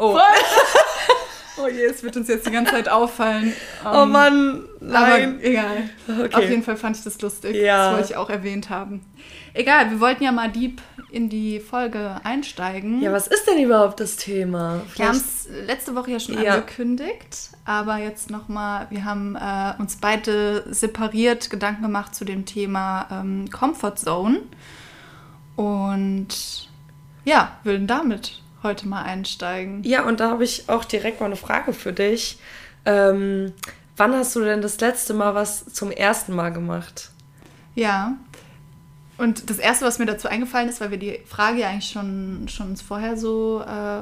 Oh. 0.00 0.18
Oh 1.62 1.68
je, 1.68 1.84
es 1.84 2.02
wird 2.02 2.16
uns 2.16 2.28
jetzt 2.28 2.46
die 2.46 2.50
ganze 2.50 2.72
Zeit 2.72 2.88
auffallen. 2.88 3.52
Um, 3.84 3.90
oh 3.92 4.02
ähm, 4.02 4.12
Mann, 4.12 4.64
nein. 4.80 5.34
Aber 5.34 5.44
egal. 5.44 5.90
Okay. 6.08 6.34
Auf 6.34 6.48
jeden 6.48 6.62
Fall 6.62 6.76
fand 6.76 6.96
ich 6.96 7.04
das 7.04 7.20
lustig. 7.20 7.56
Ja. 7.56 7.88
Das 7.88 7.96
wollte 7.96 8.12
ich 8.12 8.16
auch 8.16 8.30
erwähnt 8.30 8.70
haben. 8.70 9.04
Egal, 9.52 9.90
wir 9.90 10.00
wollten 10.00 10.24
ja 10.24 10.32
mal 10.32 10.50
deep 10.50 10.80
in 11.10 11.28
die 11.28 11.60
Folge 11.60 12.20
einsteigen. 12.22 13.02
Ja, 13.02 13.12
was 13.12 13.26
ist 13.26 13.46
denn 13.46 13.62
überhaupt 13.62 14.00
das 14.00 14.16
Thema? 14.16 14.80
Vielleicht 14.86 14.98
wir 14.98 15.08
haben 15.08 15.16
es 15.16 15.48
letzte 15.66 15.94
Woche 15.94 16.12
ja 16.12 16.20
schon 16.20 16.40
ja. 16.40 16.54
angekündigt, 16.54 17.50
aber 17.64 17.96
jetzt 17.98 18.30
nochmal, 18.30 18.86
wir 18.90 19.04
haben 19.04 19.36
äh, 19.36 19.74
uns 19.78 19.96
beide 19.96 20.64
separiert 20.72 21.50
Gedanken 21.50 21.82
gemacht 21.82 22.14
zu 22.14 22.24
dem 22.24 22.46
Thema 22.46 23.08
ähm, 23.10 23.50
Comfort 23.50 23.96
Zone. 23.96 24.42
Und 25.56 26.70
ja, 27.24 27.58
würden 27.64 27.86
damit 27.86 28.40
heute 28.62 28.88
mal 28.88 29.02
einsteigen. 29.02 29.82
Ja, 29.84 30.04
und 30.04 30.20
da 30.20 30.30
habe 30.30 30.44
ich 30.44 30.68
auch 30.68 30.84
direkt 30.84 31.20
mal 31.20 31.26
eine 31.26 31.36
Frage 31.36 31.72
für 31.72 31.92
dich. 31.92 32.38
Ähm, 32.84 33.52
wann 33.96 34.14
hast 34.14 34.34
du 34.36 34.40
denn 34.40 34.62
das 34.62 34.80
letzte 34.80 35.14
Mal 35.14 35.34
was 35.34 35.66
zum 35.72 35.90
ersten 35.90 36.34
Mal 36.34 36.50
gemacht? 36.50 37.10
Ja, 37.74 38.16
und 39.20 39.50
das 39.50 39.58
Erste, 39.58 39.84
was 39.84 39.98
mir 39.98 40.06
dazu 40.06 40.28
eingefallen 40.28 40.70
ist, 40.70 40.80
weil 40.80 40.92
wir 40.92 40.98
die 40.98 41.20
Frage 41.26 41.60
ja 41.60 41.68
eigentlich 41.68 41.90
schon, 41.90 42.48
schon 42.48 42.74
vorher 42.78 43.18
so, 43.18 43.60
äh, 43.60 44.00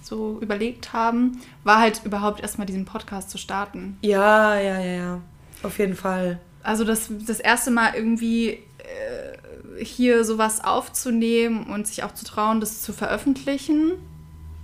so 0.00 0.38
überlegt 0.40 0.94
haben, 0.94 1.38
war 1.64 1.80
halt 1.80 2.00
überhaupt 2.06 2.40
erstmal 2.40 2.66
diesen 2.66 2.86
Podcast 2.86 3.28
zu 3.28 3.36
starten. 3.36 3.98
Ja, 4.00 4.58
ja, 4.58 4.80
ja, 4.80 4.92
ja. 4.94 5.20
Auf 5.62 5.78
jeden 5.78 5.94
Fall. 5.94 6.40
Also 6.62 6.84
das, 6.84 7.10
das 7.26 7.40
erste 7.40 7.70
Mal 7.72 7.94
irgendwie 7.94 8.52
äh, 8.52 9.36
hier 9.78 10.24
sowas 10.24 10.62
aufzunehmen 10.62 11.64
und 11.64 11.86
sich 11.86 12.02
auch 12.02 12.12
zu 12.12 12.24
trauen, 12.24 12.60
das 12.60 12.82
zu 12.82 12.92
veröffentlichen. 12.92 13.92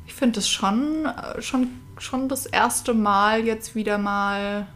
Ich 0.06 0.14
finde 0.14 0.36
das 0.36 0.48
schon, 0.48 1.06
äh, 1.06 1.40
schon, 1.40 1.68
schon 1.98 2.28
das 2.28 2.46
erste 2.46 2.94
Mal 2.94 3.44
jetzt 3.44 3.74
wieder 3.74 3.98
mal 3.98 4.66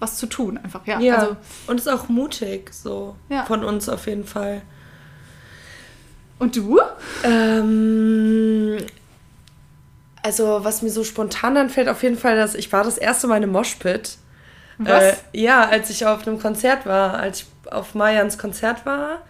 was 0.00 0.16
zu 0.16 0.26
tun, 0.26 0.58
einfach, 0.58 0.86
ja. 0.86 1.00
ja. 1.00 1.16
Also, 1.16 1.36
und 1.66 1.80
es 1.80 1.86
ist 1.86 1.92
auch 1.92 2.08
mutig, 2.08 2.72
so 2.72 3.16
ja. 3.28 3.44
von 3.44 3.64
uns 3.64 3.88
auf 3.88 4.06
jeden 4.06 4.24
Fall. 4.24 4.62
Und 6.38 6.54
du? 6.54 6.80
Ähm, 7.24 8.78
also, 10.22 10.60
was 10.62 10.82
mir 10.82 10.90
so 10.90 11.02
spontan 11.02 11.56
anfällt, 11.56 11.88
auf 11.88 12.02
jeden 12.02 12.16
Fall, 12.16 12.36
dass 12.36 12.54
ich 12.54 12.72
war 12.72 12.84
das 12.84 12.96
erste 12.96 13.26
Mal 13.26 13.38
in 13.38 13.44
einem 13.44 13.52
Moshpit. 13.52 14.18
Was? 14.78 15.02
Äh, 15.02 15.16
ja, 15.32 15.68
als 15.68 15.90
ich 15.90 16.06
auf 16.06 16.26
einem 16.26 16.38
Konzert 16.38 16.86
war, 16.86 17.14
als 17.14 17.40
ich 17.40 17.46
auf 17.72 17.94
Mayans 17.94 18.38
Konzert 18.38 18.86
war, 18.86 19.22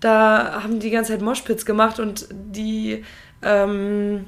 da 0.00 0.62
haben 0.62 0.80
die 0.80 0.90
ganze 0.90 1.12
Zeit 1.12 1.22
Moshpits 1.22 1.64
gemacht 1.66 1.98
und 2.00 2.28
die 2.30 3.04
ähm, 3.42 4.26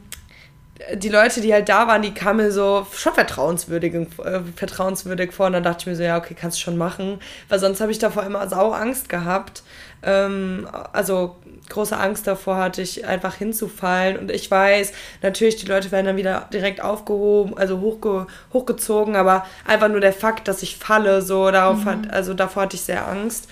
die 0.94 1.08
Leute, 1.08 1.40
die 1.40 1.52
halt 1.52 1.68
da 1.68 1.88
waren, 1.88 2.02
die 2.02 2.14
kamen 2.14 2.44
mir 2.44 2.52
so 2.52 2.86
schon 2.92 3.12
vertrauenswürdig, 3.12 3.94
äh, 3.94 4.40
vertrauenswürdig 4.54 5.32
vor. 5.32 5.46
Und 5.46 5.54
dann 5.54 5.62
dachte 5.62 5.80
ich 5.80 5.86
mir 5.86 5.96
so, 5.96 6.02
ja, 6.02 6.16
okay, 6.16 6.36
kannst 6.38 6.58
du 6.58 6.62
schon 6.62 6.76
machen. 6.76 7.18
Weil 7.48 7.58
sonst 7.58 7.80
habe 7.80 7.90
ich 7.90 7.98
davor 7.98 8.22
immer 8.22 8.48
sau 8.48 8.70
Angst 8.72 9.08
gehabt. 9.08 9.62
Ähm, 10.02 10.68
also 10.92 11.36
große 11.68 11.98
Angst 11.98 12.26
davor 12.26 12.56
hatte 12.56 12.80
ich, 12.80 13.06
einfach 13.06 13.34
hinzufallen. 13.34 14.18
Und 14.18 14.30
ich 14.30 14.50
weiß, 14.50 14.92
natürlich, 15.22 15.56
die 15.56 15.66
Leute 15.66 15.90
werden 15.90 16.06
dann 16.06 16.16
wieder 16.16 16.48
direkt 16.52 16.80
aufgehoben, 16.82 17.58
also 17.58 17.80
hochge 17.80 18.26
hochgezogen, 18.52 19.16
aber 19.16 19.44
einfach 19.66 19.88
nur 19.88 20.00
der 20.00 20.12
Fakt, 20.12 20.46
dass 20.46 20.62
ich 20.62 20.76
falle, 20.76 21.22
so, 21.22 21.50
darauf 21.50 21.84
mhm. 21.84 21.86
hat, 21.86 22.10
also 22.12 22.34
davor 22.34 22.64
hatte 22.64 22.76
ich 22.76 22.82
sehr 22.82 23.06
Angst. 23.08 23.48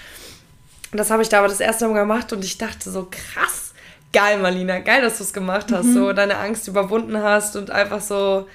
Das 0.92 1.10
habe 1.10 1.22
ich 1.22 1.28
da 1.28 1.38
aber 1.38 1.48
das 1.48 1.60
erste 1.60 1.88
Mal 1.88 1.94
gemacht 2.00 2.32
und 2.32 2.44
ich 2.44 2.58
dachte 2.58 2.90
so, 2.90 3.08
krass 3.10 3.66
geil, 4.16 4.38
Marlina, 4.38 4.78
geil, 4.78 5.02
dass 5.02 5.18
du 5.18 5.24
es 5.24 5.32
gemacht 5.34 5.70
hast, 5.72 5.86
mhm. 5.86 5.94
so 5.94 6.12
deine 6.14 6.38
Angst 6.38 6.66
überwunden 6.68 7.22
hast 7.22 7.54
und 7.54 7.70
einfach 7.70 8.00
so 8.00 8.46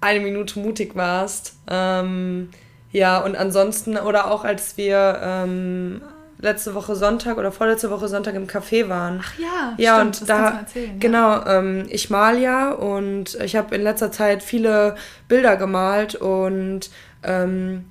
eine 0.00 0.20
Minute 0.20 0.58
mutig 0.58 0.94
warst. 0.94 1.54
Ähm, 1.68 2.50
ja, 2.92 3.18
und 3.18 3.34
ansonsten, 3.34 3.96
oder 3.96 4.30
auch 4.30 4.44
als 4.44 4.76
wir 4.76 5.18
ähm, 5.22 6.02
letzte 6.38 6.74
Woche 6.74 6.96
Sonntag 6.96 7.38
oder 7.38 7.50
vorletzte 7.50 7.90
Woche 7.90 8.08
Sonntag 8.08 8.34
im 8.34 8.46
Café 8.46 8.90
waren. 8.90 9.22
Ach 9.22 9.38
ja, 9.38 9.74
ja 9.78 9.96
stimmt, 9.96 10.20
und 10.20 10.28
da 10.28 10.50
erzählen, 10.50 11.00
genau, 11.00 11.30
ja. 11.30 11.58
ähm, 11.58 11.86
ich 11.88 12.10
mal 12.10 12.38
ja 12.38 12.70
und 12.70 13.36
ich 13.36 13.56
habe 13.56 13.74
in 13.74 13.82
letzter 13.82 14.12
Zeit 14.12 14.42
viele 14.42 14.96
Bilder 15.28 15.56
gemalt 15.56 16.14
und 16.14 16.90
ähm, 17.22 17.86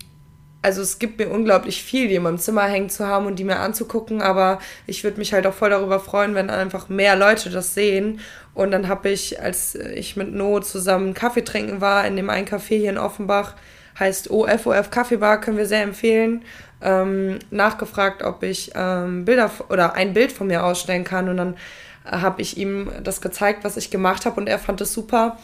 also 0.62 0.82
es 0.82 1.00
gibt 1.00 1.20
mir 1.20 1.30
unglaublich 1.30 1.84
viel, 1.84 2.10
die 2.10 2.16
in 2.16 2.24
meinem 2.24 2.38
Zimmer 2.38 2.64
hängen 2.64 2.90
zu 2.90 3.08
haben 3.08 3.26
und 3.26 3.40
die 3.40 3.46
mir 3.46 3.60
anzugucken, 3.60 4.22
aber 4.22 4.60
ich 4.88 5.04
würde 5.04 5.18
mich 5.18 5.32
halt 5.34 5.48
auch 5.48 5.54
voll 5.54 5.70
darüber 5.70 6.00
freuen, 6.00 6.36
wenn 6.36 6.50
einfach 6.50 6.90
mehr 6.90 7.16
Leute 7.16 7.50
das 7.50 7.74
sehen. 7.74 8.20
Und 8.54 8.72
dann 8.72 8.90
habe 8.90 9.10
ich, 9.10 9.42
als 9.42 9.76
ich 9.76 10.18
mit 10.18 10.34
No 10.34 10.60
zusammen 10.60 11.14
Kaffee 11.14 11.44
trinken 11.44 11.80
war, 11.80 12.06
in 12.06 12.18
dem 12.18 12.30
einen 12.30 12.48
Café 12.48 12.78
hier 12.78 12.90
in 12.90 12.98
Offenbach, 12.98 13.56
heißt 13.98 14.30
OFOF 14.32 14.90
Kaffeebar, 14.90 15.40
können 15.40 15.58
wir 15.58 15.66
sehr 15.66 15.84
empfehlen, 15.84 16.44
ähm, 16.82 17.40
nachgefragt, 17.52 18.22
ob 18.22 18.44
ich 18.44 18.72
ähm, 18.76 19.24
Bilder 19.26 19.52
oder 19.70 19.94
ein 19.94 20.14
Bild 20.14 20.32
von 20.32 20.48
mir 20.48 20.66
ausstellen 20.66 21.06
kann. 21.06 21.30
Und 21.30 21.38
dann 21.38 21.58
habe 22.06 22.42
ich 22.42 22.58
ihm 22.58 22.90
das 23.04 23.22
gezeigt, 23.22 23.64
was 23.64 23.78
ich 23.78 23.92
gemacht 23.92 24.26
habe 24.26 24.40
und 24.40 24.48
er 24.48 24.60
fand 24.60 24.82
es 24.82 24.94
super 24.94 25.38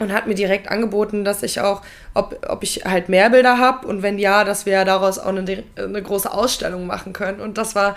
und 0.00 0.12
hat 0.12 0.26
mir 0.26 0.34
direkt 0.34 0.68
angeboten, 0.68 1.24
dass 1.24 1.42
ich 1.42 1.60
auch, 1.60 1.82
ob, 2.14 2.38
ob 2.48 2.62
ich 2.62 2.84
halt 2.84 3.08
mehr 3.08 3.30
Bilder 3.30 3.58
habe 3.58 3.86
und 3.86 4.02
wenn 4.02 4.18
ja, 4.18 4.44
dass 4.44 4.66
wir 4.66 4.84
daraus 4.84 5.18
auch 5.18 5.28
eine, 5.28 5.64
eine 5.76 6.02
große 6.02 6.32
Ausstellung 6.32 6.86
machen 6.86 7.12
können. 7.12 7.40
Und 7.40 7.58
das 7.58 7.74
war, 7.74 7.94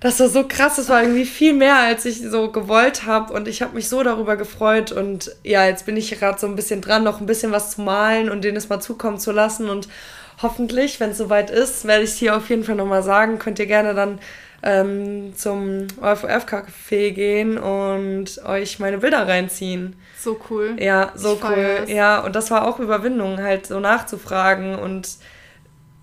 das 0.00 0.20
war 0.20 0.28
so 0.28 0.46
krass, 0.46 0.76
das 0.76 0.88
war 0.88 1.02
irgendwie 1.02 1.24
viel 1.24 1.52
mehr, 1.52 1.76
als 1.76 2.04
ich 2.04 2.20
so 2.20 2.52
gewollt 2.52 3.04
habe 3.04 3.32
und 3.32 3.48
ich 3.48 3.62
habe 3.62 3.74
mich 3.74 3.88
so 3.88 4.02
darüber 4.02 4.36
gefreut 4.36 4.92
und 4.92 5.32
ja, 5.42 5.66
jetzt 5.66 5.86
bin 5.86 5.96
ich 5.96 6.10
gerade 6.10 6.38
so 6.38 6.46
ein 6.46 6.56
bisschen 6.56 6.80
dran, 6.80 7.02
noch 7.02 7.20
ein 7.20 7.26
bisschen 7.26 7.50
was 7.50 7.72
zu 7.72 7.80
malen 7.80 8.30
und 8.30 8.44
denen 8.44 8.56
es 8.56 8.68
mal 8.68 8.80
zukommen 8.80 9.18
zu 9.18 9.32
lassen. 9.32 9.68
Und 9.68 9.88
hoffentlich, 10.40 11.00
wenn 11.00 11.10
es 11.10 11.18
soweit 11.18 11.50
ist, 11.50 11.86
werde 11.86 12.04
ich 12.04 12.10
es 12.10 12.16
hier 12.16 12.36
auf 12.36 12.48
jeden 12.48 12.62
Fall 12.62 12.76
nochmal 12.76 13.02
sagen, 13.02 13.38
könnt 13.38 13.58
ihr 13.58 13.66
gerne 13.66 13.94
dann 13.94 14.20
ähm, 14.62 15.34
zum 15.36 15.86
OFF-Café 16.00 17.12
gehen 17.12 17.58
und 17.58 18.44
euch 18.44 18.78
meine 18.78 18.98
Bilder 18.98 19.28
reinziehen. 19.28 19.96
So 20.18 20.38
cool. 20.50 20.76
Ja, 20.78 21.12
so 21.14 21.34
ich 21.34 21.44
cool. 21.44 21.84
Ja, 21.86 22.20
und 22.20 22.34
das 22.34 22.50
war 22.50 22.66
auch 22.66 22.80
Überwindung, 22.80 23.40
halt 23.40 23.66
so 23.66 23.78
nachzufragen 23.78 24.76
und 24.76 25.18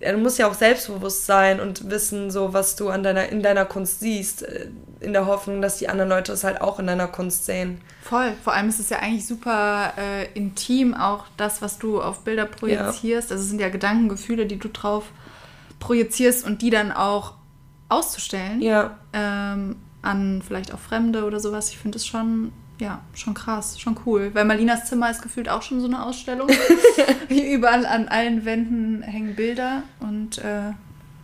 du 0.00 0.18
musst 0.18 0.38
ja 0.38 0.48
auch 0.48 0.54
selbstbewusst 0.54 1.26
sein 1.26 1.60
und 1.60 1.90
wissen, 1.90 2.30
so 2.30 2.52
was 2.52 2.76
du 2.76 2.88
an 2.88 3.02
deiner, 3.02 3.28
in 3.28 3.42
deiner 3.42 3.64
Kunst 3.64 4.00
siehst, 4.00 4.42
äh, 4.42 4.68
in 5.00 5.12
der 5.12 5.26
Hoffnung, 5.26 5.60
dass 5.62 5.78
die 5.78 5.88
anderen 5.88 6.08
Leute 6.08 6.32
es 6.32 6.44
halt 6.44 6.60
auch 6.60 6.78
in 6.78 6.86
deiner 6.86 7.08
Kunst 7.08 7.44
sehen. 7.44 7.80
Voll. 8.02 8.32
Vor 8.42 8.54
allem 8.54 8.68
ist 8.68 8.80
es 8.80 8.90
ja 8.90 8.98
eigentlich 8.98 9.26
super 9.26 9.92
äh, 9.98 10.26
intim, 10.34 10.94
auch 10.94 11.26
das, 11.36 11.60
was 11.60 11.78
du 11.78 12.00
auf 12.00 12.20
Bilder 12.20 12.46
projizierst. 12.46 13.30
Ja. 13.30 13.34
Also 13.34 13.44
es 13.44 13.48
sind 13.48 13.60
ja 13.60 13.68
Gedanken, 13.68 14.08
Gefühle, 14.08 14.46
die 14.46 14.58
du 14.58 14.68
drauf 14.68 15.04
projizierst 15.78 16.46
und 16.46 16.62
die 16.62 16.70
dann 16.70 16.92
auch 16.92 17.34
auszustellen. 17.88 18.60
Ja. 18.60 18.96
Ähm, 19.12 19.76
an 20.02 20.42
vielleicht 20.46 20.72
auch 20.72 20.78
Fremde 20.78 21.24
oder 21.24 21.40
sowas. 21.40 21.70
Ich 21.70 21.78
finde 21.78 21.96
es 21.96 22.06
schon, 22.06 22.52
ja, 22.78 23.02
schon 23.14 23.34
krass, 23.34 23.78
schon 23.80 23.98
cool. 24.06 24.30
Weil 24.32 24.44
Malinas 24.44 24.86
Zimmer 24.86 25.10
ist 25.10 25.22
gefühlt 25.22 25.48
auch 25.48 25.62
schon 25.62 25.80
so 25.80 25.86
eine 25.86 26.04
Ausstellung. 26.04 26.48
Überall 27.28 27.84
an 27.86 28.08
allen 28.08 28.44
Wänden 28.44 29.02
hängen 29.02 29.34
Bilder 29.34 29.82
und 30.00 30.38
äh, 30.38 30.72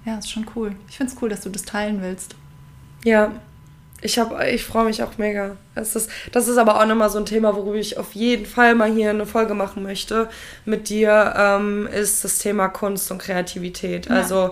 ja, 0.04 0.19
ist 0.19 0.31
schon 0.31 0.47
cool. 0.57 0.75
Ich 0.88 0.97
finde 0.97 1.12
es 1.12 1.23
cool, 1.23 1.28
dass 1.28 1.42
du 1.42 1.50
das 1.50 1.62
teilen 1.62 2.02
willst. 2.02 2.35
Ja, 3.04 3.33
ich, 4.00 4.21
ich 4.52 4.64
freue 4.64 4.85
mich 4.85 5.02
auch 5.02 5.16
mega. 5.16 5.57
Das 5.76 5.95
ist, 5.95 6.11
das 6.33 6.49
ist 6.49 6.57
aber 6.57 6.81
auch 6.81 6.87
nochmal 6.87 7.09
so 7.09 7.19
ein 7.19 7.26
Thema, 7.26 7.54
worüber 7.54 7.76
ich 7.76 7.99
auf 7.99 8.12
jeden 8.14 8.47
Fall 8.47 8.75
mal 8.75 8.92
hier 8.92 9.11
eine 9.11 9.26
Folge 9.26 9.54
machen 9.54 9.85
möchte 9.85 10.28
mit 10.64 10.88
dir, 10.88 11.35
ähm, 11.37 11.87
ist 11.87 12.25
das 12.25 12.38
Thema 12.38 12.69
Kunst 12.69 13.12
und 13.12 13.19
Kreativität. 13.19 14.07
Ja. 14.07 14.16
Also 14.16 14.50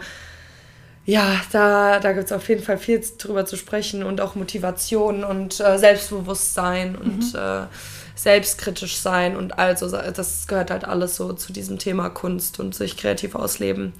ja, 1.10 1.40
da, 1.50 1.98
da 1.98 2.12
gibt 2.12 2.26
es 2.26 2.32
auf 2.32 2.48
jeden 2.48 2.62
Fall 2.62 2.78
viel 2.78 3.02
drüber 3.18 3.44
zu 3.44 3.56
sprechen 3.56 4.04
und 4.04 4.20
auch 4.20 4.36
Motivation 4.36 5.24
und 5.24 5.58
äh, 5.58 5.76
Selbstbewusstsein 5.76 6.92
mhm. 6.92 6.98
und 6.98 7.34
äh, 7.34 7.66
selbstkritisch 8.14 8.96
sein 8.96 9.36
und 9.36 9.58
also 9.58 9.90
das 9.90 10.46
gehört 10.46 10.70
halt 10.70 10.84
alles 10.84 11.16
so 11.16 11.32
zu 11.32 11.52
diesem 11.52 11.78
Thema 11.78 12.10
Kunst 12.10 12.60
und 12.60 12.76
sich 12.76 12.96
kreativ 12.96 13.34
ausleben. 13.34 13.92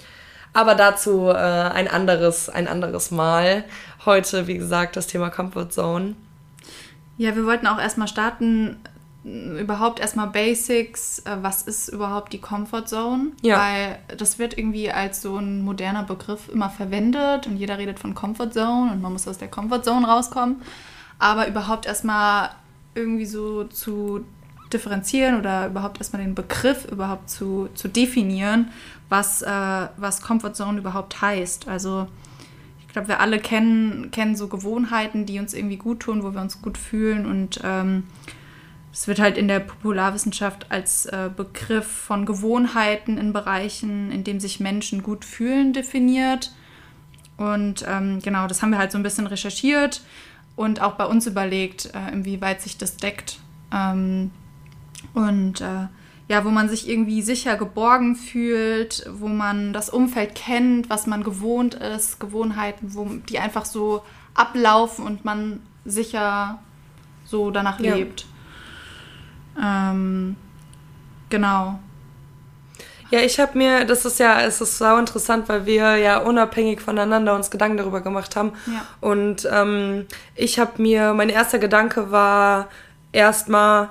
Aber 0.52 0.76
dazu 0.76 1.28
äh, 1.28 1.34
ein 1.34 1.88
anderes, 1.88 2.48
ein 2.48 2.68
anderes 2.68 3.10
Mal. 3.10 3.64
Heute, 4.04 4.46
wie 4.46 4.58
gesagt, 4.58 4.96
das 4.96 5.08
Thema 5.08 5.30
Comfort 5.30 5.70
Zone. 5.70 6.14
Ja, 7.16 7.34
wir 7.34 7.44
wollten 7.44 7.66
auch 7.66 7.80
erstmal 7.80 8.08
starten 8.08 8.78
überhaupt 9.22 10.00
erstmal 10.00 10.28
Basics, 10.28 11.20
äh, 11.20 11.36
was 11.42 11.62
ist 11.62 11.88
überhaupt 11.88 12.32
die 12.32 12.40
Comfort 12.40 12.86
Zone? 12.86 13.32
Ja. 13.42 13.58
Weil 13.58 13.98
das 14.16 14.38
wird 14.38 14.56
irgendwie 14.56 14.90
als 14.90 15.20
so 15.20 15.36
ein 15.36 15.62
moderner 15.62 16.04
Begriff 16.04 16.48
immer 16.48 16.70
verwendet 16.70 17.46
und 17.46 17.56
jeder 17.56 17.78
redet 17.78 17.98
von 17.98 18.14
Comfort 18.14 18.50
Zone 18.52 18.92
und 18.92 19.02
man 19.02 19.12
muss 19.12 19.28
aus 19.28 19.38
der 19.38 19.48
Comfort 19.48 19.82
Zone 19.82 20.06
rauskommen. 20.06 20.62
Aber 21.18 21.46
überhaupt 21.48 21.84
erstmal 21.84 22.50
irgendwie 22.94 23.26
so 23.26 23.64
zu 23.64 24.24
differenzieren 24.72 25.38
oder 25.38 25.66
überhaupt 25.66 25.98
erstmal 25.98 26.22
den 26.22 26.34
Begriff 26.34 26.86
überhaupt 26.86 27.28
zu, 27.28 27.68
zu 27.74 27.88
definieren, 27.88 28.70
was, 29.10 29.42
äh, 29.42 29.88
was 29.96 30.22
Comfort 30.22 30.54
Zone 30.54 30.78
überhaupt 30.78 31.20
heißt. 31.20 31.68
Also 31.68 32.06
ich 32.86 32.92
glaube, 32.92 33.08
wir 33.08 33.20
alle 33.20 33.38
kennen, 33.38 34.10
kennen 34.12 34.34
so 34.34 34.48
Gewohnheiten, 34.48 35.26
die 35.26 35.38
uns 35.38 35.52
irgendwie 35.52 35.76
gut 35.76 36.00
tun, 36.00 36.22
wo 36.22 36.32
wir 36.32 36.40
uns 36.40 36.62
gut 36.62 36.78
fühlen 36.78 37.26
und 37.26 37.60
ähm, 37.62 38.04
es 38.92 39.06
wird 39.06 39.20
halt 39.20 39.38
in 39.38 39.48
der 39.48 39.60
Popularwissenschaft 39.60 40.66
als 40.70 41.06
äh, 41.06 41.30
Begriff 41.34 41.86
von 41.86 42.26
Gewohnheiten 42.26 43.18
in 43.18 43.32
Bereichen, 43.32 44.10
in 44.10 44.24
denen 44.24 44.40
sich 44.40 44.60
Menschen 44.60 45.02
gut 45.02 45.24
fühlen, 45.24 45.72
definiert. 45.72 46.52
Und 47.36 47.84
ähm, 47.88 48.18
genau, 48.20 48.46
das 48.46 48.62
haben 48.62 48.70
wir 48.70 48.78
halt 48.78 48.92
so 48.92 48.98
ein 48.98 49.02
bisschen 49.02 49.26
recherchiert 49.26 50.02
und 50.56 50.82
auch 50.82 50.92
bei 50.92 51.06
uns 51.06 51.26
überlegt, 51.26 51.86
äh, 51.94 52.12
inwieweit 52.12 52.60
sich 52.60 52.76
das 52.76 52.96
deckt. 52.96 53.38
Ähm, 53.72 54.30
und 55.14 55.60
äh, 55.60 55.86
ja, 56.28 56.44
wo 56.44 56.50
man 56.50 56.68
sich 56.68 56.88
irgendwie 56.88 57.22
sicher 57.22 57.56
geborgen 57.56 58.14
fühlt, 58.14 59.04
wo 59.12 59.26
man 59.26 59.72
das 59.72 59.88
Umfeld 59.88 60.34
kennt, 60.34 60.90
was 60.90 61.06
man 61.06 61.24
gewohnt 61.24 61.74
ist, 61.74 62.20
Gewohnheiten, 62.20 62.94
wo 62.94 63.06
die 63.28 63.38
einfach 63.38 63.64
so 63.64 64.02
ablaufen 64.34 65.06
und 65.06 65.24
man 65.24 65.60
sicher 65.84 66.60
so 67.24 67.50
danach 67.50 67.80
ja. 67.80 67.94
lebt. 67.94 68.26
Ähm, 69.62 70.36
genau. 71.28 71.78
Ja, 73.10 73.20
ich 73.20 73.40
habe 73.40 73.58
mir, 73.58 73.84
das 73.84 74.04
ist 74.04 74.20
ja, 74.20 74.40
es 74.42 74.60
ist 74.60 74.78
sau 74.78 74.96
interessant, 74.96 75.48
weil 75.48 75.66
wir 75.66 75.96
ja 75.96 76.18
unabhängig 76.18 76.80
voneinander 76.80 77.34
uns 77.34 77.50
Gedanken 77.50 77.76
darüber 77.76 78.02
gemacht 78.02 78.36
haben. 78.36 78.52
Ja. 78.66 78.86
Und 79.00 79.48
ähm, 79.50 80.06
ich 80.36 80.60
habe 80.60 80.80
mir, 80.80 81.12
mein 81.12 81.28
erster 81.28 81.58
Gedanke 81.58 82.12
war 82.12 82.68
erstmal, 83.10 83.90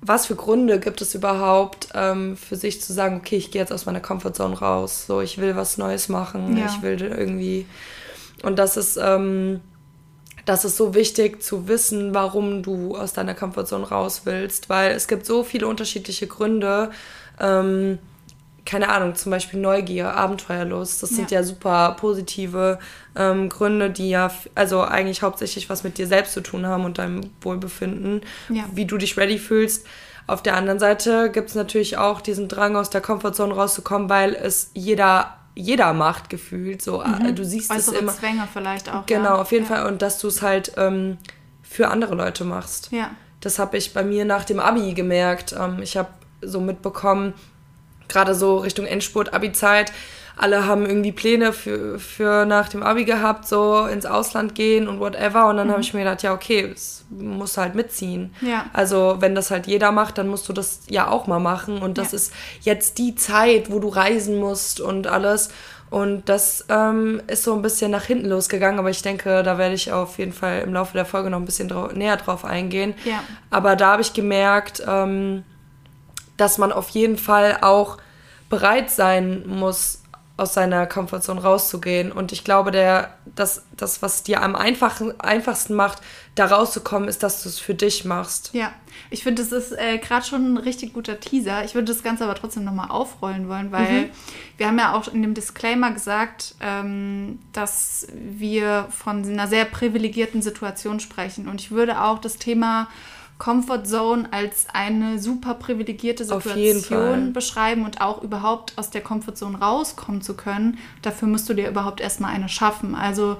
was 0.00 0.26
für 0.26 0.34
Gründe 0.34 0.80
gibt 0.80 1.00
es 1.00 1.14
überhaupt 1.14 1.88
ähm, 1.94 2.36
für 2.36 2.56
sich 2.56 2.82
zu 2.82 2.92
sagen, 2.92 3.18
okay, 3.18 3.36
ich 3.36 3.52
gehe 3.52 3.60
jetzt 3.60 3.72
aus 3.72 3.86
meiner 3.86 4.00
Comfortzone 4.00 4.58
raus, 4.58 5.06
so 5.06 5.20
ich 5.20 5.38
will 5.38 5.56
was 5.56 5.78
Neues 5.78 6.08
machen, 6.08 6.56
ja. 6.56 6.66
ich 6.66 6.82
will 6.82 7.00
irgendwie. 7.00 7.66
Und 8.42 8.58
das 8.58 8.76
ist, 8.76 8.98
ähm, 9.00 9.60
das 10.46 10.64
ist 10.64 10.76
so 10.76 10.94
wichtig 10.94 11.42
zu 11.42 11.68
wissen, 11.68 12.14
warum 12.14 12.62
du 12.62 12.96
aus 12.96 13.12
deiner 13.12 13.34
Komfortzone 13.34 13.88
raus 13.88 14.22
willst, 14.24 14.68
weil 14.68 14.92
es 14.92 15.08
gibt 15.08 15.26
so 15.26 15.42
viele 15.42 15.66
unterschiedliche 15.66 16.28
Gründe. 16.28 16.90
Ähm, 17.38 17.98
keine 18.64 18.88
Ahnung, 18.88 19.14
zum 19.14 19.30
Beispiel 19.30 19.60
Neugier, 19.60 20.14
Abenteuerlust, 20.14 21.02
das 21.02 21.10
sind 21.10 21.30
ja, 21.30 21.38
ja 21.40 21.44
super 21.44 21.96
positive 21.98 22.78
ähm, 23.14 23.48
Gründe, 23.48 23.90
die 23.90 24.10
ja 24.10 24.30
also 24.54 24.82
eigentlich 24.82 25.22
hauptsächlich 25.22 25.68
was 25.68 25.84
mit 25.84 25.98
dir 25.98 26.06
selbst 26.06 26.32
zu 26.32 26.40
tun 26.40 26.66
haben 26.66 26.84
und 26.84 26.98
deinem 26.98 27.30
Wohlbefinden, 27.40 28.22
ja. 28.48 28.64
wie 28.72 28.86
du 28.86 28.98
dich 28.98 29.16
ready 29.16 29.38
fühlst. 29.38 29.86
Auf 30.28 30.42
der 30.42 30.56
anderen 30.56 30.80
Seite 30.80 31.30
gibt 31.30 31.50
es 31.50 31.54
natürlich 31.54 31.98
auch 31.98 32.20
diesen 32.20 32.48
Drang, 32.48 32.76
aus 32.76 32.90
der 32.90 33.00
Komfortzone 33.00 33.54
rauszukommen, 33.54 34.08
weil 34.08 34.34
es 34.34 34.70
jeder 34.74 35.36
jeder 35.56 35.94
macht 35.94 36.30
gefühlt. 36.30 36.82
So, 36.82 37.02
mhm. 37.02 37.34
du 37.34 37.44
siehst 37.44 37.72
es 37.72 37.88
immer. 37.88 38.12
Zwänge 38.12 38.46
vielleicht 38.52 38.88
auch. 38.92 39.06
Genau, 39.06 39.30
ja. 39.30 39.40
auf 39.40 39.50
jeden 39.50 39.64
ja. 39.64 39.74
Fall. 39.76 39.86
Und 39.86 40.02
dass 40.02 40.18
du 40.18 40.28
es 40.28 40.42
halt 40.42 40.72
ähm, 40.76 41.16
für 41.62 41.88
andere 41.88 42.14
Leute 42.14 42.44
machst. 42.44 42.92
Ja. 42.92 43.10
Das 43.40 43.58
habe 43.58 43.76
ich 43.76 43.92
bei 43.94 44.04
mir 44.04 44.24
nach 44.24 44.44
dem 44.44 44.60
Abi 44.60 44.92
gemerkt. 44.94 45.54
Ähm, 45.58 45.80
ich 45.82 45.96
habe 45.96 46.10
so 46.42 46.60
mitbekommen, 46.60 47.32
gerade 48.06 48.34
so 48.34 48.58
Richtung 48.58 48.86
Endspurt, 48.86 49.32
Abi-Zeit, 49.32 49.92
alle 50.36 50.66
haben 50.66 50.84
irgendwie 50.84 51.12
Pläne 51.12 51.52
für, 51.54 51.98
für 51.98 52.44
nach 52.44 52.68
dem 52.68 52.82
Abi 52.82 53.06
gehabt, 53.06 53.48
so 53.48 53.86
ins 53.86 54.04
Ausland 54.04 54.54
gehen 54.54 54.86
und 54.86 55.00
whatever. 55.00 55.48
Und 55.48 55.56
dann 55.56 55.68
mhm. 55.68 55.72
habe 55.72 55.80
ich 55.80 55.94
mir 55.94 56.00
gedacht, 56.00 56.22
ja, 56.22 56.34
okay, 56.34 56.70
das 56.72 57.04
musst 57.08 57.56
du 57.56 57.62
halt 57.62 57.74
mitziehen. 57.74 58.34
Ja. 58.42 58.66
Also, 58.74 59.16
wenn 59.20 59.34
das 59.34 59.50
halt 59.50 59.66
jeder 59.66 59.92
macht, 59.92 60.18
dann 60.18 60.28
musst 60.28 60.46
du 60.48 60.52
das 60.52 60.80
ja 60.90 61.08
auch 61.08 61.26
mal 61.26 61.38
machen. 61.38 61.78
Und 61.78 61.96
das 61.96 62.12
ja. 62.12 62.16
ist 62.16 62.32
jetzt 62.60 62.98
die 62.98 63.14
Zeit, 63.14 63.70
wo 63.70 63.78
du 63.78 63.88
reisen 63.88 64.38
musst 64.38 64.78
und 64.80 65.06
alles. 65.06 65.48
Und 65.88 66.28
das 66.28 66.66
ähm, 66.68 67.22
ist 67.28 67.44
so 67.44 67.54
ein 67.54 67.62
bisschen 67.62 67.90
nach 67.90 68.04
hinten 68.04 68.28
losgegangen, 68.28 68.78
aber 68.78 68.90
ich 68.90 69.00
denke, 69.02 69.42
da 69.42 69.56
werde 69.56 69.74
ich 69.74 69.92
auf 69.92 70.18
jeden 70.18 70.32
Fall 70.32 70.60
im 70.60 70.74
Laufe 70.74 70.94
der 70.94 71.06
Folge 71.06 71.30
noch 71.30 71.38
ein 71.38 71.44
bisschen 71.46 71.68
drau 71.68 71.86
näher 71.86 72.16
drauf 72.16 72.44
eingehen. 72.44 72.94
Ja. 73.04 73.22
Aber 73.50 73.76
da 73.76 73.92
habe 73.92 74.02
ich 74.02 74.12
gemerkt, 74.12 74.82
ähm, 74.86 75.44
dass 76.36 76.58
man 76.58 76.72
auf 76.72 76.90
jeden 76.90 77.16
Fall 77.16 77.58
auch 77.62 77.98
bereit 78.50 78.90
sein 78.90 79.44
muss, 79.46 80.02
aus 80.36 80.52
seiner 80.52 80.86
Komfortzone 80.86 81.42
rauszugehen. 81.42 82.12
Und 82.12 82.30
ich 82.30 82.44
glaube, 82.44 82.70
der, 82.70 83.14
das, 83.34 83.64
das 83.76 84.02
was 84.02 84.22
dir 84.22 84.42
am 84.42 84.54
einfachen, 84.54 85.18
einfachsten 85.18 85.74
macht, 85.74 86.02
da 86.34 86.46
rauszukommen, 86.46 87.08
ist, 87.08 87.22
dass 87.22 87.42
du 87.42 87.48
es 87.48 87.58
für 87.58 87.74
dich 87.74 88.04
machst. 88.04 88.50
Ja, 88.52 88.72
ich 89.08 89.22
finde, 89.22 89.42
das 89.42 89.52
ist 89.52 89.72
äh, 89.72 89.96
gerade 89.96 90.26
schon 90.26 90.54
ein 90.54 90.56
richtig 90.58 90.92
guter 90.92 91.18
Teaser. 91.18 91.64
Ich 91.64 91.74
würde 91.74 91.86
das 91.86 92.02
Ganze 92.02 92.24
aber 92.24 92.34
trotzdem 92.34 92.64
nochmal 92.64 92.90
aufrollen 92.90 93.48
wollen, 93.48 93.72
weil 93.72 94.02
mhm. 94.02 94.10
wir 94.58 94.66
haben 94.66 94.78
ja 94.78 94.94
auch 94.94 95.08
in 95.08 95.22
dem 95.22 95.32
Disclaimer 95.32 95.92
gesagt, 95.92 96.54
ähm, 96.60 97.38
dass 97.52 98.08
wir 98.12 98.88
von 98.90 99.24
einer 99.24 99.48
sehr 99.48 99.64
privilegierten 99.64 100.42
Situation 100.42 101.00
sprechen. 101.00 101.48
Und 101.48 101.62
ich 101.62 101.70
würde 101.70 102.02
auch 102.02 102.18
das 102.18 102.36
Thema 102.36 102.88
Comfort 103.38 103.84
Zone 103.84 104.28
als 104.32 104.66
eine 104.72 105.18
super 105.18 105.54
privilegierte 105.54 106.24
Situation 106.24 107.32
beschreiben 107.32 107.84
und 107.84 108.00
auch 108.00 108.22
überhaupt 108.22 108.72
aus 108.76 108.90
der 108.90 109.02
Comfort 109.02 109.34
Zone 109.34 109.58
rauskommen 109.58 110.22
zu 110.22 110.34
können. 110.34 110.78
Dafür 111.02 111.28
musst 111.28 111.48
du 111.48 111.54
dir 111.54 111.68
überhaupt 111.68 112.00
erstmal 112.00 112.34
eine 112.34 112.48
schaffen. 112.48 112.94
Also 112.94 113.36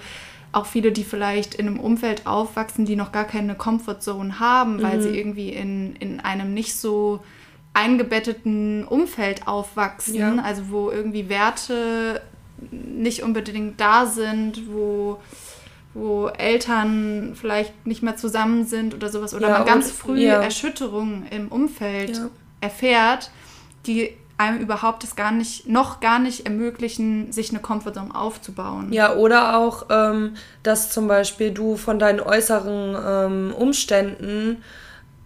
auch 0.53 0.67
viele, 0.67 0.93
die 0.93 1.05
vielleicht 1.05 1.55
in 1.55 1.67
einem 1.67 1.81
Umfeld 1.81 2.27
aufwachsen, 2.27 2.85
die 2.85 2.97
noch 2.97 3.13
gar 3.13 3.25
keine 3.25 3.55
Comfort 3.55 4.01
Zone 4.01 4.39
haben, 4.39 4.83
weil 4.83 4.99
mhm. 4.99 5.03
sie 5.03 5.19
irgendwie 5.19 5.51
in, 5.51 5.97
in 5.97 6.21
einem 6.21 6.53
nicht 6.53 6.77
so 6.77 7.21
eingebetteten 7.73 8.85
Umfeld 8.85 9.47
aufwachsen, 9.47 10.15
ja. 10.15 10.37
also 10.43 10.71
wo 10.71 10.91
irgendwie 10.91 11.29
Werte 11.29 12.23
nicht 12.71 13.23
unbedingt 13.23 13.81
da 13.81 14.07
sind, 14.07 14.71
wo 14.71 15.19
wo 15.97 16.29
Eltern 16.29 17.35
vielleicht 17.41 17.87
nicht 17.87 18.03
mehr 18.03 18.17
zusammen 18.17 18.67
sind 18.67 18.95
oder 18.95 19.09
sowas 19.09 19.35
oder 19.35 19.49
ja, 19.49 19.59
man 19.59 19.67
ganz 19.67 19.91
früh 19.91 20.21
ja. 20.21 20.43
Erschütterungen 20.43 21.27
im 21.31 21.49
Umfeld 21.49 22.19
ja. 22.19 22.29
erfährt, 22.61 23.31
die 23.87 24.15
einem 24.39 24.59
überhaupt 24.59 25.03
das 25.03 25.17
gar 25.17 25.33
nicht, 25.33 25.67
noch 25.67 26.01
gar 26.01 26.19
nicht 26.19 26.45
ermöglichen, 26.45 27.33
sich 27.33 27.51
eine 27.51 27.61
Komfortzone 27.61 28.15
aufzubauen. 28.15 28.93
Ja, 28.93 29.15
oder 29.15 29.57
auch, 29.57 29.87
ähm, 29.89 30.35
dass 30.63 30.91
zum 30.91 31.09
Beispiel 31.09 31.53
du 31.53 31.77
von 31.77 31.99
deinen 31.99 32.21
äußeren 32.21 32.97
ähm, 33.07 33.55
Umständen 33.55 34.63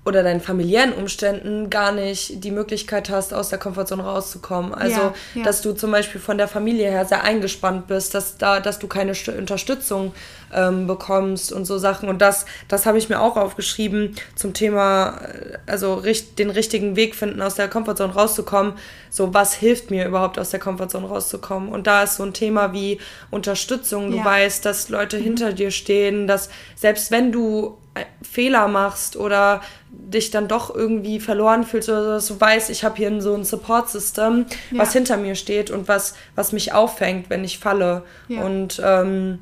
oder 0.03 0.23
deinen 0.23 0.41
familiären 0.41 0.95
Umständen 0.95 1.69
gar 1.69 1.93
nicht 1.93 2.43
die 2.43 2.51
Möglichkeit 2.51 3.11
hast, 3.11 3.35
aus 3.35 3.51
der 3.51 3.59
Komfortzone 3.59 4.03
rauszukommen. 4.03 4.73
Also, 4.73 5.01
ja, 5.01 5.15
ja. 5.35 5.43
dass 5.43 5.61
du 5.61 5.73
zum 5.73 5.91
Beispiel 5.91 6.21
von 6.21 6.39
der 6.39 6.49
Familie 6.49 6.91
her 6.91 7.05
sehr 7.05 7.23
eingespannt 7.23 7.87
bist, 7.87 8.15
dass, 8.15 8.39
da, 8.39 8.61
dass 8.61 8.79
du 8.79 8.87
keine 8.87 9.13
Unterstützung 9.37 10.15
ähm, 10.55 10.87
bekommst 10.87 11.53
und 11.53 11.67
so 11.67 11.77
Sachen. 11.77 12.09
Und 12.09 12.23
das, 12.23 12.47
das 12.67 12.87
habe 12.87 12.97
ich 12.97 13.11
mir 13.11 13.21
auch 13.21 13.37
aufgeschrieben 13.37 14.17
zum 14.35 14.55
Thema, 14.55 15.21
äh, 15.21 15.59
also 15.67 15.95
richt, 15.95 16.39
den 16.39 16.49
richtigen 16.49 16.97
Weg 16.97 17.15
finden, 17.15 17.43
aus 17.43 17.57
der 17.57 17.69
Komfortzone 17.69 18.15
rauszukommen. 18.15 18.73
So, 19.11 19.35
was 19.35 19.53
hilft 19.53 19.91
mir 19.91 20.07
überhaupt, 20.07 20.39
aus 20.39 20.49
der 20.49 20.61
Komfortzone 20.61 21.07
rauszukommen? 21.07 21.69
Und 21.69 21.87
da 21.87 22.05
ist 22.05 22.17
so 22.17 22.23
ein 22.23 22.33
Thema 22.33 22.73
wie 22.73 22.99
Unterstützung. 23.31 24.11
Du 24.11 24.17
ja. 24.17 24.25
weißt, 24.25 24.65
dass 24.65 24.89
Leute 24.89 25.19
mhm. 25.19 25.25
hinter 25.25 25.53
dir 25.53 25.71
stehen, 25.71 26.27
dass 26.27 26.49
selbst 26.75 27.11
wenn 27.11 27.33
du 27.33 27.77
äh, 27.95 28.05
Fehler 28.23 28.69
machst 28.69 29.17
oder 29.17 29.63
dich 30.09 30.31
dann 30.31 30.49
doch 30.49 30.75
irgendwie 30.75 31.21
verloren 31.21 31.65
fühlst 31.65 31.89
oder 31.89 32.03
so, 32.03 32.11
dass 32.11 32.27
du 32.27 32.41
weißt, 32.41 32.71
ich 32.71 32.85
habe 32.85 32.97
hier 32.97 33.21
so 33.21 33.35
ein 33.35 33.45
Support-System, 33.45 34.47
ja. 34.71 34.79
was 34.79 34.93
hinter 34.93 35.17
mir 35.17 35.35
steht 35.35 35.71
und 35.71 35.89
was, 35.89 36.15
was 36.35 36.53
mich 36.53 36.73
auffängt, 36.73 37.31
wenn 37.31 37.45
ich 37.45 37.59
falle. 37.59 38.03
Ja. 38.29 38.43
Und 38.43 38.81
ähm, 38.85 39.41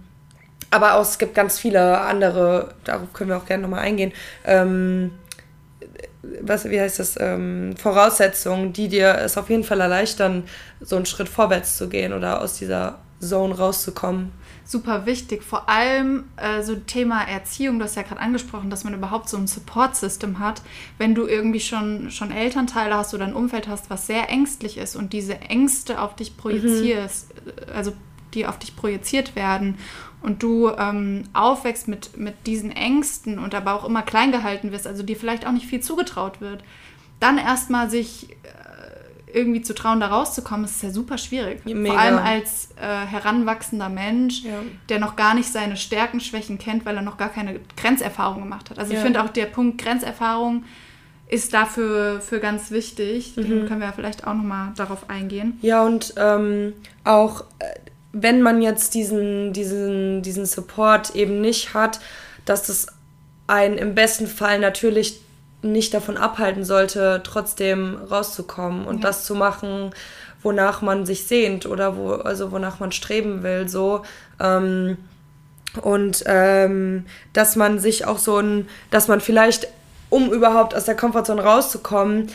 aber 0.70 0.94
auch, 0.94 1.02
es 1.02 1.18
gibt 1.18 1.34
ganz 1.34 1.58
viele 1.58 2.00
andere, 2.00 2.74
darauf 2.84 3.12
können 3.14 3.30
wir 3.30 3.38
auch 3.38 3.46
gerne 3.46 3.62
nochmal 3.62 3.80
eingehen, 3.80 4.12
ähm, 4.44 5.12
was, 6.42 6.68
wie 6.68 6.78
heißt 6.78 6.98
das, 6.98 7.18
ähm, 7.18 7.74
Voraussetzungen, 7.76 8.72
die 8.72 8.88
dir 8.88 9.16
es 9.18 9.38
auf 9.38 9.48
jeden 9.48 9.64
Fall 9.64 9.80
erleichtern, 9.80 10.44
so 10.80 10.96
einen 10.96 11.06
Schritt 11.06 11.28
vorwärts 11.28 11.78
zu 11.78 11.88
gehen 11.88 12.12
oder 12.12 12.42
aus 12.42 12.58
dieser 12.58 12.98
Zone 13.20 13.56
rauszukommen 13.56 14.32
super 14.68 15.06
wichtig. 15.06 15.42
Vor 15.42 15.68
allem 15.70 16.24
äh, 16.36 16.62
so 16.62 16.76
Thema 16.76 17.22
Erziehung, 17.22 17.78
du 17.78 17.86
hast 17.86 17.96
ja 17.96 18.02
gerade 18.02 18.20
angesprochen, 18.20 18.68
dass 18.68 18.84
man 18.84 18.92
überhaupt 18.92 19.30
so 19.30 19.38
ein 19.38 19.46
Support-System 19.46 20.38
hat. 20.38 20.60
Wenn 20.98 21.14
du 21.14 21.26
irgendwie 21.26 21.60
schon, 21.60 22.10
schon 22.10 22.30
Elternteile 22.30 22.94
hast 22.94 23.14
oder 23.14 23.24
ein 23.24 23.32
Umfeld 23.32 23.66
hast, 23.66 23.88
was 23.88 24.06
sehr 24.06 24.28
ängstlich 24.28 24.76
ist 24.76 24.94
und 24.94 25.14
diese 25.14 25.40
Ängste 25.40 26.02
auf 26.02 26.16
dich 26.16 26.36
projizierst, 26.36 27.34
mhm. 27.34 27.52
also 27.74 27.94
die 28.34 28.46
auf 28.46 28.58
dich 28.58 28.76
projiziert 28.76 29.34
werden 29.34 29.78
und 30.20 30.42
du 30.42 30.68
ähm, 30.68 31.24
aufwächst 31.32 31.88
mit, 31.88 32.18
mit 32.18 32.46
diesen 32.46 32.70
Ängsten 32.70 33.38
und 33.38 33.54
aber 33.54 33.72
auch 33.72 33.86
immer 33.86 34.02
klein 34.02 34.32
gehalten 34.32 34.70
wirst, 34.70 34.86
also 34.86 35.02
dir 35.02 35.16
vielleicht 35.16 35.46
auch 35.46 35.52
nicht 35.52 35.66
viel 35.66 35.80
zugetraut 35.80 36.42
wird, 36.42 36.62
dann 37.20 37.38
erstmal 37.38 37.88
sich 37.88 38.36
irgendwie 39.32 39.62
zu 39.62 39.74
trauen, 39.74 40.00
da 40.00 40.08
rauszukommen, 40.08 40.64
ist 40.64 40.82
ja 40.82 40.90
super 40.90 41.18
schwierig. 41.18 41.64
Mega. 41.64 41.92
Vor 41.92 42.00
allem 42.00 42.18
als 42.18 42.70
äh, 42.76 43.06
heranwachsender 43.06 43.88
Mensch, 43.88 44.42
ja. 44.42 44.62
der 44.88 44.98
noch 44.98 45.16
gar 45.16 45.34
nicht 45.34 45.50
seine 45.52 45.76
Stärken, 45.76 46.20
Schwächen 46.20 46.58
kennt, 46.58 46.86
weil 46.86 46.96
er 46.96 47.02
noch 47.02 47.16
gar 47.16 47.28
keine 47.28 47.60
Grenzerfahrung 47.76 48.42
gemacht 48.42 48.70
hat. 48.70 48.78
Also 48.78 48.92
ja. 48.92 48.98
ich 48.98 49.04
finde 49.04 49.22
auch 49.22 49.28
der 49.28 49.46
Punkt 49.46 49.78
Grenzerfahrung 49.78 50.64
ist 51.28 51.52
dafür 51.52 52.20
für 52.20 52.40
ganz 52.40 52.70
wichtig. 52.70 53.36
Mhm. 53.36 53.66
Können 53.66 53.80
wir 53.80 53.92
vielleicht 53.92 54.26
auch 54.26 54.34
nochmal 54.34 54.72
darauf 54.76 55.10
eingehen. 55.10 55.58
Ja, 55.60 55.84
und 55.84 56.14
ähm, 56.16 56.72
auch 57.04 57.42
äh, 57.58 57.64
wenn 58.12 58.40
man 58.40 58.62
jetzt 58.62 58.94
diesen, 58.94 59.52
diesen, 59.52 60.22
diesen 60.22 60.46
Support 60.46 61.14
eben 61.14 61.40
nicht 61.40 61.74
hat, 61.74 62.00
dass 62.44 62.68
es 62.68 62.86
einen 63.46 63.76
im 63.76 63.94
besten 63.94 64.26
Fall 64.26 64.58
natürlich 64.58 65.20
nicht 65.62 65.92
davon 65.94 66.16
abhalten 66.16 66.64
sollte, 66.64 67.20
trotzdem 67.24 67.96
rauszukommen 68.10 68.86
und 68.86 68.96
ja. 68.96 69.02
das 69.02 69.24
zu 69.24 69.34
machen, 69.34 69.90
wonach 70.42 70.82
man 70.82 71.04
sich 71.04 71.26
sehnt 71.26 71.66
oder 71.66 71.96
wo, 71.96 72.12
also 72.12 72.52
wonach 72.52 72.78
man 72.80 72.92
streben 72.92 73.42
will, 73.42 73.68
so. 73.68 74.02
Ähm, 74.40 74.98
und 75.82 76.24
ähm, 76.26 77.06
dass 77.32 77.56
man 77.56 77.78
sich 77.78 78.06
auch 78.06 78.18
so 78.18 78.38
ein, 78.38 78.68
dass 78.90 79.08
man 79.08 79.20
vielleicht, 79.20 79.68
um 80.10 80.32
überhaupt 80.32 80.74
aus 80.74 80.84
der 80.84 80.96
Komfortzone 80.96 81.42
rauszukommen, 81.42 82.28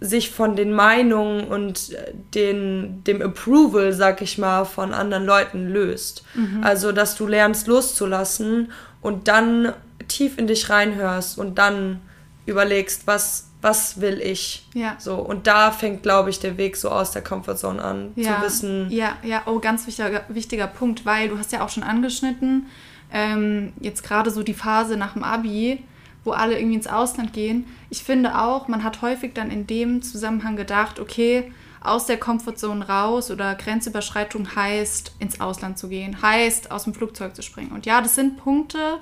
sich 0.00 0.30
von 0.30 0.54
den 0.54 0.72
Meinungen 0.72 1.44
und 1.48 1.96
den, 2.34 3.02
dem 3.04 3.20
Approval, 3.20 3.92
sag 3.92 4.22
ich 4.22 4.38
mal, 4.38 4.64
von 4.64 4.94
anderen 4.94 5.26
Leuten 5.26 5.68
löst. 5.68 6.22
Mhm. 6.34 6.62
Also, 6.62 6.92
dass 6.92 7.16
du 7.16 7.26
lernst 7.26 7.66
loszulassen 7.66 8.70
und 9.02 9.26
dann 9.26 9.72
tief 10.06 10.38
in 10.38 10.46
dich 10.46 10.70
reinhörst 10.70 11.36
und 11.36 11.58
dann 11.58 12.00
überlegst, 12.48 13.06
was, 13.06 13.48
was 13.60 14.00
will 14.00 14.20
ich? 14.20 14.66
Ja. 14.74 14.96
So, 14.98 15.16
und 15.16 15.46
da 15.46 15.70
fängt, 15.70 16.02
glaube 16.02 16.30
ich, 16.30 16.40
der 16.40 16.56
Weg 16.56 16.76
so 16.76 16.90
aus 16.90 17.12
der 17.12 17.22
Comfortzone 17.22 17.82
an, 17.82 18.12
ja. 18.16 18.36
zu 18.36 18.46
wissen. 18.46 18.90
Ja, 18.90 19.16
ja, 19.22 19.42
oh, 19.46 19.58
ganz 19.58 19.86
wichtiger, 19.86 20.22
wichtiger 20.28 20.66
Punkt, 20.66 21.06
weil 21.06 21.28
du 21.28 21.38
hast 21.38 21.52
ja 21.52 21.64
auch 21.64 21.68
schon 21.68 21.82
angeschnitten, 21.82 22.66
ähm, 23.12 23.72
jetzt 23.80 24.02
gerade 24.02 24.30
so 24.30 24.42
die 24.42 24.54
Phase 24.54 24.96
nach 24.96 25.14
dem 25.14 25.24
Abi, 25.24 25.82
wo 26.24 26.32
alle 26.32 26.58
irgendwie 26.58 26.76
ins 26.76 26.86
Ausland 26.86 27.32
gehen. 27.32 27.66
Ich 27.90 28.02
finde 28.02 28.38
auch, 28.38 28.68
man 28.68 28.84
hat 28.84 29.02
häufig 29.02 29.32
dann 29.34 29.50
in 29.50 29.66
dem 29.66 30.02
Zusammenhang 30.02 30.56
gedacht, 30.56 31.00
okay, 31.00 31.52
aus 31.80 32.06
der 32.06 32.18
Comfortzone 32.18 32.86
raus 32.86 33.30
oder 33.30 33.54
Grenzüberschreitung 33.54 34.54
heißt, 34.54 35.12
ins 35.20 35.40
Ausland 35.40 35.78
zu 35.78 35.88
gehen, 35.88 36.20
heißt, 36.20 36.70
aus 36.70 36.84
dem 36.84 36.92
Flugzeug 36.92 37.34
zu 37.34 37.42
springen. 37.42 37.72
Und 37.72 37.86
ja, 37.86 38.00
das 38.00 38.14
sind 38.14 38.36
Punkte, 38.36 38.98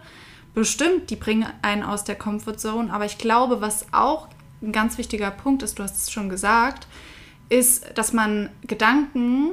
bestimmt, 0.56 1.10
die 1.10 1.16
bringen 1.16 1.46
einen 1.60 1.82
aus 1.82 2.02
der 2.04 2.14
Comfortzone. 2.14 2.90
Aber 2.90 3.04
ich 3.04 3.18
glaube, 3.18 3.60
was 3.60 3.92
auch 3.92 4.26
ein 4.62 4.72
ganz 4.72 4.96
wichtiger 4.96 5.30
Punkt 5.30 5.62
ist, 5.62 5.78
du 5.78 5.82
hast 5.82 5.98
es 5.98 6.10
schon 6.10 6.30
gesagt, 6.30 6.88
ist, 7.50 7.84
dass 7.94 8.14
man 8.14 8.48
Gedanken 8.66 9.50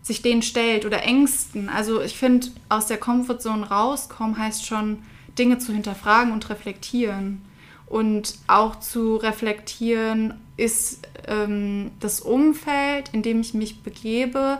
sich 0.00 0.22
denen 0.22 0.40
stellt 0.40 0.86
oder 0.86 1.02
Ängsten. 1.02 1.68
Also 1.68 2.00
ich 2.00 2.16
finde, 2.16 2.48
aus 2.70 2.86
der 2.86 2.96
Comfortzone 2.96 3.68
rauskommen 3.68 4.38
heißt 4.38 4.64
schon, 4.64 5.02
Dinge 5.38 5.58
zu 5.58 5.74
hinterfragen 5.74 6.32
und 6.32 6.48
reflektieren. 6.48 7.42
Und 7.86 8.36
auch 8.46 8.80
zu 8.80 9.16
reflektieren, 9.16 10.40
ist 10.56 11.06
ähm, 11.28 11.90
das 12.00 12.20
Umfeld, 12.20 13.10
in 13.12 13.22
dem 13.22 13.42
ich 13.42 13.52
mich 13.52 13.82
begebe, 13.82 14.58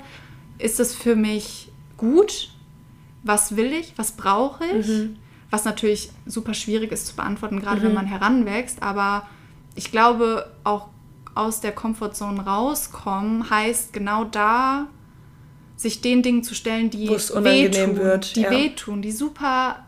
ist 0.59 0.79
es 0.79 0.95
für 0.95 1.17
mich 1.17 1.73
gut? 1.97 2.51
Was 3.23 3.57
will 3.57 3.73
ich? 3.73 3.95
Was 3.97 4.13
brauche 4.13 4.67
ich? 4.67 4.87
Mhm 4.87 5.17
was 5.51 5.65
natürlich 5.65 6.11
super 6.27 6.55
schwierig 6.55 6.93
ist 6.93 7.07
zu 7.07 7.17
beantworten, 7.17 7.61
gerade 7.61 7.81
mhm. 7.81 7.85
wenn 7.85 7.95
man 7.95 8.07
heranwächst. 8.07 8.83
Aber 8.83 9.29
ich 9.75 9.91
glaube, 9.91 10.51
auch 10.65 10.89
aus 11.35 11.61
der 11.61 11.73
Komfortzone 11.73 12.45
rauskommen 12.45 13.51
heißt 13.51 13.93
genau 13.93 14.25
da, 14.25 14.87
sich 15.77 16.01
den 16.01 16.23
Dingen 16.23 16.45
zu 16.45 16.55
stellen, 16.55 16.91
die 16.91 17.09
wehtun, 17.09 17.97
wird, 17.97 18.37
die 18.37 18.43
ja. 18.43 18.51
wehtun, 18.51 19.03
die 19.03 19.13
super 19.13 19.87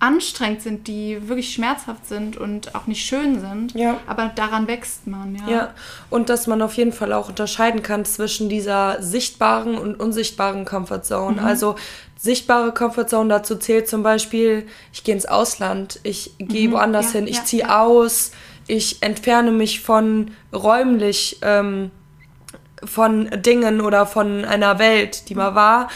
anstrengend 0.00 0.62
sind, 0.62 0.88
die 0.88 1.28
wirklich 1.28 1.52
schmerzhaft 1.52 2.08
sind 2.08 2.38
und 2.38 2.74
auch 2.74 2.86
nicht 2.86 3.04
schön 3.04 3.38
sind. 3.38 3.74
Ja. 3.74 3.98
Aber 4.06 4.32
daran 4.34 4.66
wächst 4.66 5.06
man, 5.06 5.36
ja. 5.36 5.48
Ja, 5.48 5.74
und 6.08 6.30
dass 6.30 6.46
man 6.46 6.62
auf 6.62 6.74
jeden 6.74 6.92
Fall 6.92 7.12
auch 7.12 7.28
unterscheiden 7.28 7.82
kann 7.82 8.06
zwischen 8.06 8.48
dieser 8.48 9.02
sichtbaren 9.02 9.76
und 9.76 10.00
unsichtbaren 10.00 10.64
Comfortzone. 10.64 11.42
Mhm. 11.42 11.46
Also 11.46 11.76
sichtbare 12.16 12.72
Comfortzone 12.72 13.28
dazu 13.28 13.56
zählt 13.56 13.88
zum 13.88 14.02
Beispiel, 14.02 14.66
ich 14.92 15.04
gehe 15.04 15.14
ins 15.14 15.26
Ausland, 15.26 16.00
ich 16.02 16.32
gehe 16.38 16.68
mhm. 16.68 16.72
woanders 16.72 17.12
ja, 17.12 17.20
hin, 17.20 17.28
ich 17.28 17.36
ja, 17.36 17.44
ziehe 17.44 17.62
ja. 17.64 17.82
aus, 17.82 18.32
ich 18.66 19.02
entferne 19.02 19.52
mich 19.52 19.80
von 19.80 20.30
räumlich 20.52 21.38
ähm, 21.42 21.90
von 22.82 23.28
Dingen 23.42 23.82
oder 23.82 24.06
von 24.06 24.46
einer 24.46 24.78
Welt, 24.78 25.28
die 25.28 25.34
mal 25.34 25.54
war 25.54 25.88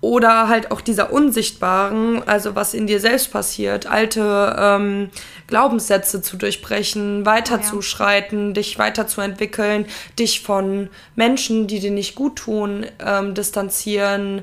oder 0.00 0.48
halt 0.48 0.70
auch 0.70 0.80
dieser 0.80 1.12
unsichtbaren, 1.12 2.26
also 2.26 2.54
was 2.54 2.72
in 2.72 2.86
dir 2.86 3.00
selbst 3.00 3.30
passiert, 3.30 3.86
alte 3.86 4.56
ähm, 4.58 5.10
Glaubenssätze 5.46 6.22
zu 6.22 6.38
durchbrechen, 6.38 7.26
weiterzuschreiten, 7.26 8.48
ja. 8.48 8.52
dich 8.54 8.78
weiterzuentwickeln, 8.78 9.84
dich 10.18 10.40
von 10.40 10.88
Menschen, 11.16 11.66
die 11.66 11.80
dir 11.80 11.90
nicht 11.90 12.14
gut 12.14 12.36
tun, 12.36 12.86
ähm, 13.04 13.34
distanzieren. 13.34 14.42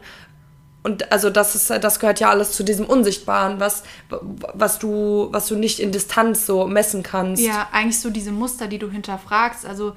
Und 0.83 1.11
also 1.11 1.31
das 1.31 1.55
ist, 1.55 1.71
das 1.71 1.99
gehört 1.99 2.19
ja 2.19 2.29
alles 2.29 2.51
zu 2.51 2.63
diesem 2.63 2.85
Unsichtbaren, 2.85 3.59
was, 3.59 3.81
was 4.09 4.77
du, 4.77 5.29
was 5.31 5.47
du 5.47 5.55
nicht 5.55 5.79
in 5.79 5.91
Distanz 5.91 6.45
so 6.45 6.67
messen 6.67 7.01
kannst. 7.01 7.41
Ja, 7.41 7.67
eigentlich 7.71 7.99
so 7.99 8.11
diese 8.11 8.31
Muster, 8.31 8.67
die 8.67 8.77
du 8.77 8.91
hinterfragst. 8.91 9.65
Also 9.65 9.95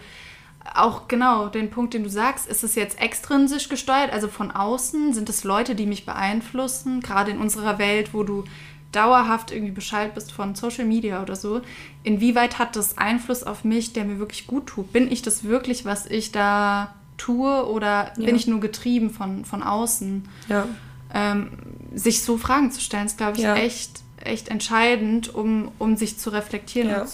auch 0.74 1.08
genau 1.08 1.48
den 1.48 1.70
Punkt, 1.70 1.94
den 1.94 2.04
du 2.04 2.10
sagst, 2.10 2.46
ist 2.46 2.64
es 2.64 2.74
jetzt 2.74 3.00
extrinsisch 3.00 3.68
gesteuert, 3.68 4.12
also 4.12 4.28
von 4.28 4.50
außen? 4.50 5.12
Sind 5.14 5.28
es 5.28 5.44
Leute, 5.44 5.74
die 5.74 5.86
mich 5.86 6.06
beeinflussen? 6.06 7.00
Gerade 7.00 7.30
in 7.30 7.38
unserer 7.38 7.78
Welt, 7.78 8.14
wo 8.14 8.22
du 8.22 8.44
dauerhaft 8.92 9.52
irgendwie 9.52 9.72
Bescheid 9.72 10.14
bist 10.14 10.32
von 10.32 10.54
Social 10.54 10.84
Media 10.84 11.22
oder 11.22 11.36
so. 11.36 11.60
Inwieweit 12.02 12.58
hat 12.58 12.76
das 12.76 12.98
Einfluss 12.98 13.42
auf 13.42 13.64
mich, 13.64 13.92
der 13.92 14.04
mir 14.04 14.18
wirklich 14.18 14.46
gut 14.46 14.66
tut? 14.66 14.92
Bin 14.92 15.10
ich 15.10 15.22
das 15.22 15.44
wirklich, 15.44 15.84
was 15.84 16.06
ich 16.06 16.32
da 16.32 16.94
tue 17.16 17.66
oder 17.66 18.12
ja. 18.16 18.26
bin 18.26 18.34
ich 18.34 18.46
nur 18.46 18.60
getrieben 18.60 19.10
von, 19.10 19.44
von 19.44 19.62
außen? 19.62 20.28
Ja. 20.48 20.66
Ähm, 21.12 21.50
sich 21.94 22.22
so 22.22 22.38
Fragen 22.38 22.70
zu 22.70 22.80
stellen, 22.80 23.06
ist, 23.06 23.18
glaube 23.18 23.36
ich, 23.36 23.42
ja. 23.42 23.54
echt, 23.56 24.02
echt 24.16 24.48
entscheidend, 24.48 25.32
um, 25.34 25.70
um 25.78 25.96
sich 25.96 26.18
zu 26.18 26.30
reflektieren. 26.30 26.90
Ja. 26.90 27.06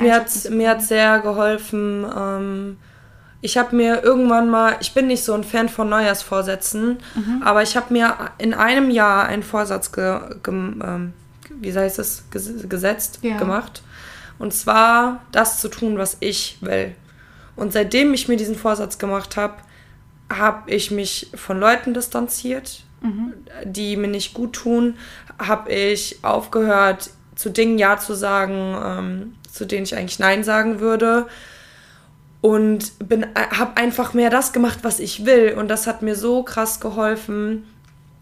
mir 0.00 0.14
hat 0.14 0.50
mir 0.50 0.70
hat 0.70 0.82
sehr 0.82 1.20
geholfen, 1.20 2.06
ähm, 2.16 2.76
ich 3.44 3.58
habe 3.58 3.76
mir 3.76 4.02
irgendwann 4.02 4.48
mal, 4.48 4.78
ich 4.80 4.94
bin 4.94 5.06
nicht 5.06 5.22
so 5.22 5.34
ein 5.34 5.44
Fan 5.44 5.68
von 5.68 5.90
Neujahrsvorsätzen, 5.90 6.96
mhm. 7.14 7.42
aber 7.44 7.62
ich 7.62 7.76
habe 7.76 7.92
mir 7.92 8.16
in 8.38 8.54
einem 8.54 8.88
Jahr 8.88 9.26
einen 9.26 9.42
Vorsatz 9.42 9.92
ge, 9.92 10.18
ge, 10.42 10.54
ähm, 10.54 11.12
wie 11.50 11.74
heißt 11.74 11.98
es, 11.98 12.24
gesetzt, 12.30 13.18
ja. 13.20 13.36
gemacht. 13.36 13.82
Und 14.38 14.54
zwar 14.54 15.20
das 15.30 15.60
zu 15.60 15.68
tun, 15.68 15.98
was 15.98 16.16
ich 16.20 16.56
will. 16.62 16.94
Und 17.54 17.74
seitdem 17.74 18.14
ich 18.14 18.28
mir 18.28 18.38
diesen 18.38 18.56
Vorsatz 18.56 18.96
gemacht 18.96 19.36
habe, 19.36 19.56
habe 20.32 20.70
ich 20.70 20.90
mich 20.90 21.30
von 21.34 21.60
Leuten 21.60 21.92
distanziert, 21.92 22.82
mhm. 23.02 23.34
die 23.66 23.98
mir 23.98 24.08
nicht 24.08 24.32
gut 24.32 24.54
tun, 24.54 24.96
habe 25.38 25.70
ich 25.70 26.24
aufgehört, 26.24 27.10
zu 27.34 27.50
Dingen 27.50 27.76
Ja 27.76 27.98
zu 27.98 28.14
sagen, 28.14 28.74
ähm, 28.82 29.34
zu 29.52 29.66
denen 29.66 29.84
ich 29.84 29.94
eigentlich 29.94 30.18
Nein 30.18 30.44
sagen 30.44 30.80
würde 30.80 31.26
und 32.44 33.08
bin 33.08 33.22
äh, 33.22 33.56
habe 33.56 33.78
einfach 33.78 34.12
mehr 34.12 34.28
das 34.28 34.52
gemacht, 34.52 34.80
was 34.82 35.00
ich 35.00 35.24
will 35.24 35.54
und 35.56 35.68
das 35.68 35.86
hat 35.86 36.02
mir 36.02 36.14
so 36.14 36.42
krass 36.42 36.78
geholfen 36.78 37.64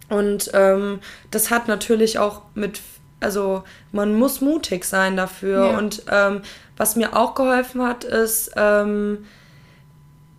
und 0.09 0.49
ähm, 0.55 1.01
das 1.33 1.51
hat 1.51 1.67
natürlich 1.67 2.21
auch 2.21 2.43
mit 2.55 2.81
also 3.19 3.65
man 3.91 4.15
muss 4.15 4.41
mutig 4.41 4.85
sein 4.85 5.17
dafür 5.17 5.67
ja. 5.67 5.77
und 5.77 6.05
ähm, 6.09 6.43
was 6.77 6.95
mir 6.95 7.17
auch 7.17 7.35
geholfen 7.35 7.83
hat 7.83 8.05
ist 8.05 8.53
ähm, 8.55 9.27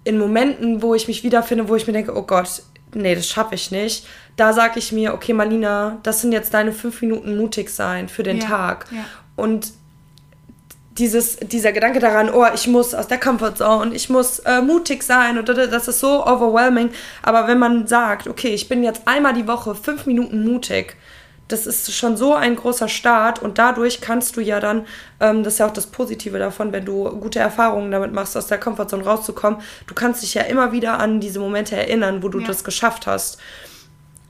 in 0.05 0.17
Momenten, 0.17 0.81
wo 0.81 0.95
ich 0.95 1.09
mich 1.09 1.25
wiederfinde, 1.25 1.67
wo 1.67 1.75
ich 1.75 1.85
mir 1.85 1.91
denke, 1.91 2.15
oh 2.15 2.23
Gott, 2.23 2.63
nee, 2.93 3.15
das 3.15 3.27
schaffe 3.27 3.55
ich 3.55 3.69
nicht. 3.69 4.07
Da 4.37 4.53
sage 4.53 4.79
ich 4.79 4.93
mir, 4.93 5.13
okay, 5.13 5.33
Marlina, 5.33 5.99
das 6.03 6.21
sind 6.21 6.31
jetzt 6.31 6.53
deine 6.53 6.71
fünf 6.71 7.01
Minuten 7.01 7.35
mutig 7.35 7.69
sein 7.69 8.07
für 8.07 8.23
den 8.23 8.37
ja, 8.37 8.47
Tag. 8.47 8.85
Ja. 8.91 9.05
Und 9.35 9.73
dieses, 10.97 11.37
dieser 11.37 11.71
Gedanke 11.71 11.99
daran, 11.99 12.29
oh, 12.29 12.45
ich 12.53 12.67
muss 12.67 12.93
aus 12.93 13.07
der 13.07 13.19
Comfortzone, 13.19 13.95
ich 13.95 14.09
muss 14.09 14.39
äh, 14.39 14.61
mutig 14.61 15.03
sein 15.03 15.37
und 15.37 15.49
das 15.49 15.87
ist 15.87 15.99
so 15.99 16.25
overwhelming. 16.25 16.91
Aber 17.21 17.47
wenn 17.47 17.59
man 17.59 17.87
sagt, 17.87 18.27
okay, 18.27 18.49
ich 18.49 18.69
bin 18.69 18.83
jetzt 18.83 19.01
einmal 19.05 19.33
die 19.33 19.47
Woche 19.47 19.75
fünf 19.75 20.05
Minuten 20.05 20.45
mutig, 20.45 20.95
das 21.47 21.67
ist 21.67 21.93
schon 21.93 22.15
so 22.15 22.33
ein 22.33 22.55
großer 22.55 22.87
Start 22.87 23.41
und 23.41 23.57
dadurch 23.57 24.01
kannst 24.01 24.37
du 24.37 24.41
ja 24.41 24.59
dann, 24.59 24.85
ähm, 25.19 25.43
das 25.43 25.53
ist 25.53 25.59
ja 25.59 25.67
auch 25.67 25.73
das 25.73 25.87
Positive 25.87 26.39
davon, 26.39 26.71
wenn 26.71 26.85
du 26.85 27.09
gute 27.19 27.39
Erfahrungen 27.39 27.91
damit 27.91 28.13
machst, 28.13 28.37
aus 28.37 28.47
der 28.47 28.59
Comfortzone 28.59 29.03
rauszukommen, 29.03 29.59
du 29.87 29.93
kannst 29.93 30.23
dich 30.23 30.33
ja 30.33 30.43
immer 30.43 30.71
wieder 30.71 30.99
an 30.99 31.19
diese 31.19 31.39
Momente 31.39 31.75
erinnern, 31.75 32.23
wo 32.23 32.29
du 32.29 32.39
ja. 32.39 32.47
das 32.47 32.63
geschafft 32.63 33.07
hast. 33.07 33.39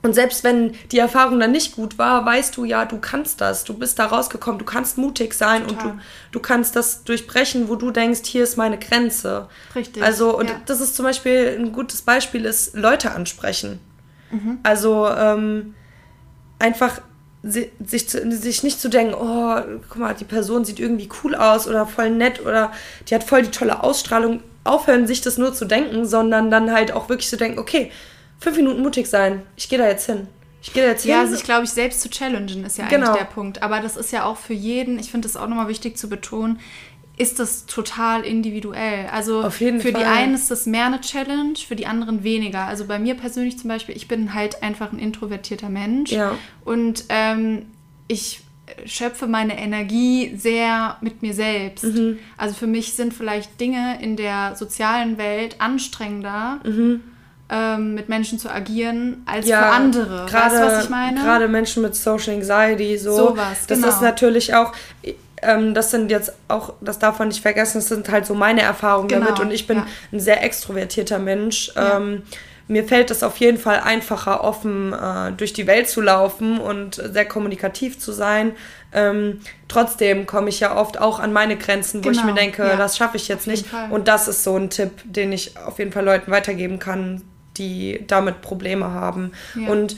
Und 0.04 0.12
selbst 0.12 0.44
wenn 0.44 0.74
die 0.92 0.98
Erfahrung 0.98 1.40
dann 1.40 1.50
nicht 1.50 1.76
gut 1.76 1.96
war, 1.96 2.26
weißt 2.26 2.54
du 2.58 2.64
ja, 2.66 2.84
du 2.84 2.98
kannst 2.98 3.40
das. 3.40 3.64
Du 3.64 3.72
bist 3.72 3.98
da 3.98 4.04
rausgekommen, 4.04 4.58
du 4.58 4.66
kannst 4.66 4.98
mutig 4.98 5.32
sein 5.32 5.66
Total. 5.66 5.92
und 5.92 5.96
du, 5.96 6.02
du 6.32 6.40
kannst 6.40 6.76
das 6.76 7.04
durchbrechen, 7.04 7.70
wo 7.70 7.76
du 7.76 7.90
denkst, 7.90 8.20
hier 8.24 8.44
ist 8.44 8.58
meine 8.58 8.78
Grenze. 8.78 9.48
Richtig. 9.74 10.02
Also, 10.02 10.38
und 10.38 10.50
ja. 10.50 10.60
das 10.66 10.82
ist 10.82 10.94
zum 10.94 11.06
Beispiel 11.06 11.56
ein 11.58 11.72
gutes 11.72 12.02
Beispiel, 12.02 12.44
ist 12.44 12.76
Leute 12.76 13.12
ansprechen. 13.12 13.80
Mhm. 14.30 14.58
Also 14.62 15.08
ähm, 15.08 15.74
einfach 16.58 17.00
sich, 17.42 18.10
sich 18.10 18.62
nicht 18.62 18.80
zu 18.82 18.90
denken, 18.90 19.14
oh, 19.14 19.56
guck 19.88 19.96
mal, 19.96 20.14
die 20.14 20.24
Person 20.24 20.66
sieht 20.66 20.80
irgendwie 20.80 21.08
cool 21.22 21.34
aus 21.34 21.66
oder 21.66 21.86
voll 21.86 22.10
nett 22.10 22.44
oder 22.44 22.72
die 23.08 23.14
hat 23.14 23.24
voll 23.24 23.40
die 23.40 23.50
tolle 23.50 23.82
Ausstrahlung. 23.82 24.42
Aufhören, 24.64 25.06
sich 25.06 25.22
das 25.22 25.38
nur 25.38 25.54
zu 25.54 25.64
denken, 25.64 26.06
sondern 26.06 26.50
dann 26.50 26.72
halt 26.72 26.92
auch 26.92 27.10
wirklich 27.10 27.28
zu 27.28 27.36
denken, 27.38 27.58
okay, 27.58 27.90
fünf 28.44 28.58
Minuten 28.58 28.82
mutig 28.82 29.08
sein. 29.08 29.42
Ich 29.56 29.68
gehe 29.68 29.78
da 29.78 29.88
jetzt 29.88 30.06
hin. 30.06 30.28
Ich 30.62 30.72
gehe 30.72 30.82
da 30.82 30.90
jetzt 30.90 31.02
hin. 31.02 31.12
Ja, 31.12 31.26
sich, 31.26 31.42
glaube 31.42 31.64
ich, 31.64 31.70
selbst 31.70 32.02
zu 32.02 32.10
challengen 32.10 32.64
ist 32.64 32.78
ja 32.78 32.86
genau. 32.88 33.08
eigentlich 33.08 33.18
der 33.18 33.24
Punkt. 33.24 33.62
Aber 33.62 33.80
das 33.80 33.96
ist 33.96 34.12
ja 34.12 34.24
auch 34.24 34.36
für 34.36 34.52
jeden, 34.52 34.98
ich 34.98 35.10
finde 35.10 35.26
das 35.26 35.36
auch 35.36 35.48
nochmal 35.48 35.68
wichtig 35.68 35.96
zu 35.96 36.08
betonen, 36.08 36.60
ist 37.16 37.38
das 37.38 37.64
total 37.66 38.22
individuell. 38.22 39.06
Also 39.10 39.48
für 39.50 39.80
Fall. 39.80 39.92
die 39.92 40.04
einen 40.04 40.34
ist 40.34 40.50
das 40.50 40.66
mehr 40.66 40.86
eine 40.86 41.00
Challenge, 41.00 41.54
für 41.56 41.76
die 41.76 41.86
anderen 41.86 42.22
weniger. 42.22 42.66
Also 42.66 42.84
bei 42.86 42.98
mir 42.98 43.14
persönlich 43.14 43.58
zum 43.58 43.68
Beispiel, 43.68 43.96
ich 43.96 44.08
bin 44.08 44.34
halt 44.34 44.62
einfach 44.62 44.92
ein 44.92 44.98
introvertierter 44.98 45.70
Mensch. 45.70 46.10
Ja. 46.12 46.36
Und 46.64 47.04
ähm, 47.08 47.66
ich 48.08 48.42
schöpfe 48.84 49.26
meine 49.26 49.58
Energie 49.58 50.36
sehr 50.36 50.98
mit 51.00 51.22
mir 51.22 51.34
selbst. 51.34 51.84
Mhm. 51.84 52.18
Also 52.36 52.54
für 52.54 52.66
mich 52.66 52.94
sind 52.94 53.14
vielleicht 53.14 53.58
Dinge 53.58 54.02
in 54.02 54.16
der 54.16 54.56
sozialen 54.56 55.16
Welt 55.16 55.60
anstrengender. 55.60 56.60
Mhm 56.64 57.13
ähm, 57.54 57.94
mit 57.94 58.08
Menschen 58.08 58.38
zu 58.38 58.50
agieren 58.50 59.22
als 59.26 59.46
ja, 59.46 59.62
für 59.62 59.68
andere. 59.68 60.26
Grade, 60.28 60.54
weißt 60.54 60.56
du, 60.56 60.66
was 60.66 60.84
ich 60.84 60.90
meine? 60.90 61.20
Gerade 61.20 61.48
Menschen 61.48 61.82
mit 61.82 61.94
Social 61.94 62.34
Anxiety, 62.34 62.98
so. 62.98 63.16
Sowas, 63.16 63.66
das 63.66 63.78
genau. 63.78 63.88
ist 63.88 64.02
natürlich 64.02 64.54
auch, 64.54 64.72
ähm, 65.42 65.74
das 65.74 65.90
sind 65.90 66.10
jetzt 66.10 66.32
auch, 66.48 66.74
das 66.80 66.98
darf 66.98 67.18
man 67.18 67.28
nicht 67.28 67.42
vergessen, 67.42 67.78
das 67.78 67.88
sind 67.88 68.08
halt 68.08 68.26
so 68.26 68.34
meine 68.34 68.62
Erfahrungen 68.62 69.08
genau, 69.08 69.26
damit 69.26 69.40
und 69.40 69.52
ich 69.52 69.66
bin 69.66 69.78
ja. 69.78 69.86
ein 70.12 70.20
sehr 70.20 70.42
extrovertierter 70.42 71.18
Mensch. 71.18 71.70
Ja. 71.76 71.98
Ähm, 71.98 72.22
mir 72.66 72.84
fällt 72.84 73.10
es 73.10 73.22
auf 73.22 73.36
jeden 73.36 73.58
Fall 73.58 73.80
einfacher, 73.80 74.42
offen 74.42 74.94
äh, 74.94 75.32
durch 75.32 75.52
die 75.52 75.66
Welt 75.66 75.88
zu 75.88 76.00
laufen 76.00 76.58
und 76.58 76.94
sehr 76.94 77.26
kommunikativ 77.26 77.98
zu 77.98 78.10
sein. 78.10 78.52
Ähm, 78.94 79.40
trotzdem 79.68 80.24
komme 80.24 80.48
ich 80.48 80.60
ja 80.60 80.74
oft 80.74 80.98
auch 80.98 81.18
an 81.18 81.32
meine 81.32 81.58
Grenzen, 81.58 82.02
wo 82.02 82.08
genau, 82.08 82.20
ich 82.20 82.24
mir 82.24 82.32
denke, 82.32 82.62
ja, 82.62 82.76
das 82.76 82.96
schaffe 82.96 83.18
ich 83.18 83.28
jetzt 83.28 83.46
nicht. 83.46 83.66
Fall. 83.66 83.90
Und 83.90 84.08
das 84.08 84.28
ist 84.28 84.44
so 84.44 84.56
ein 84.56 84.70
Tipp, 84.70 84.92
den 85.04 85.32
ich 85.32 85.58
auf 85.58 85.78
jeden 85.78 85.92
Fall 85.92 86.04
Leuten 86.04 86.30
weitergeben 86.30 86.78
kann, 86.78 87.22
die 87.56 88.04
damit 88.06 88.40
Probleme 88.42 88.90
haben. 88.90 89.32
Ja. 89.54 89.70
Und 89.70 89.96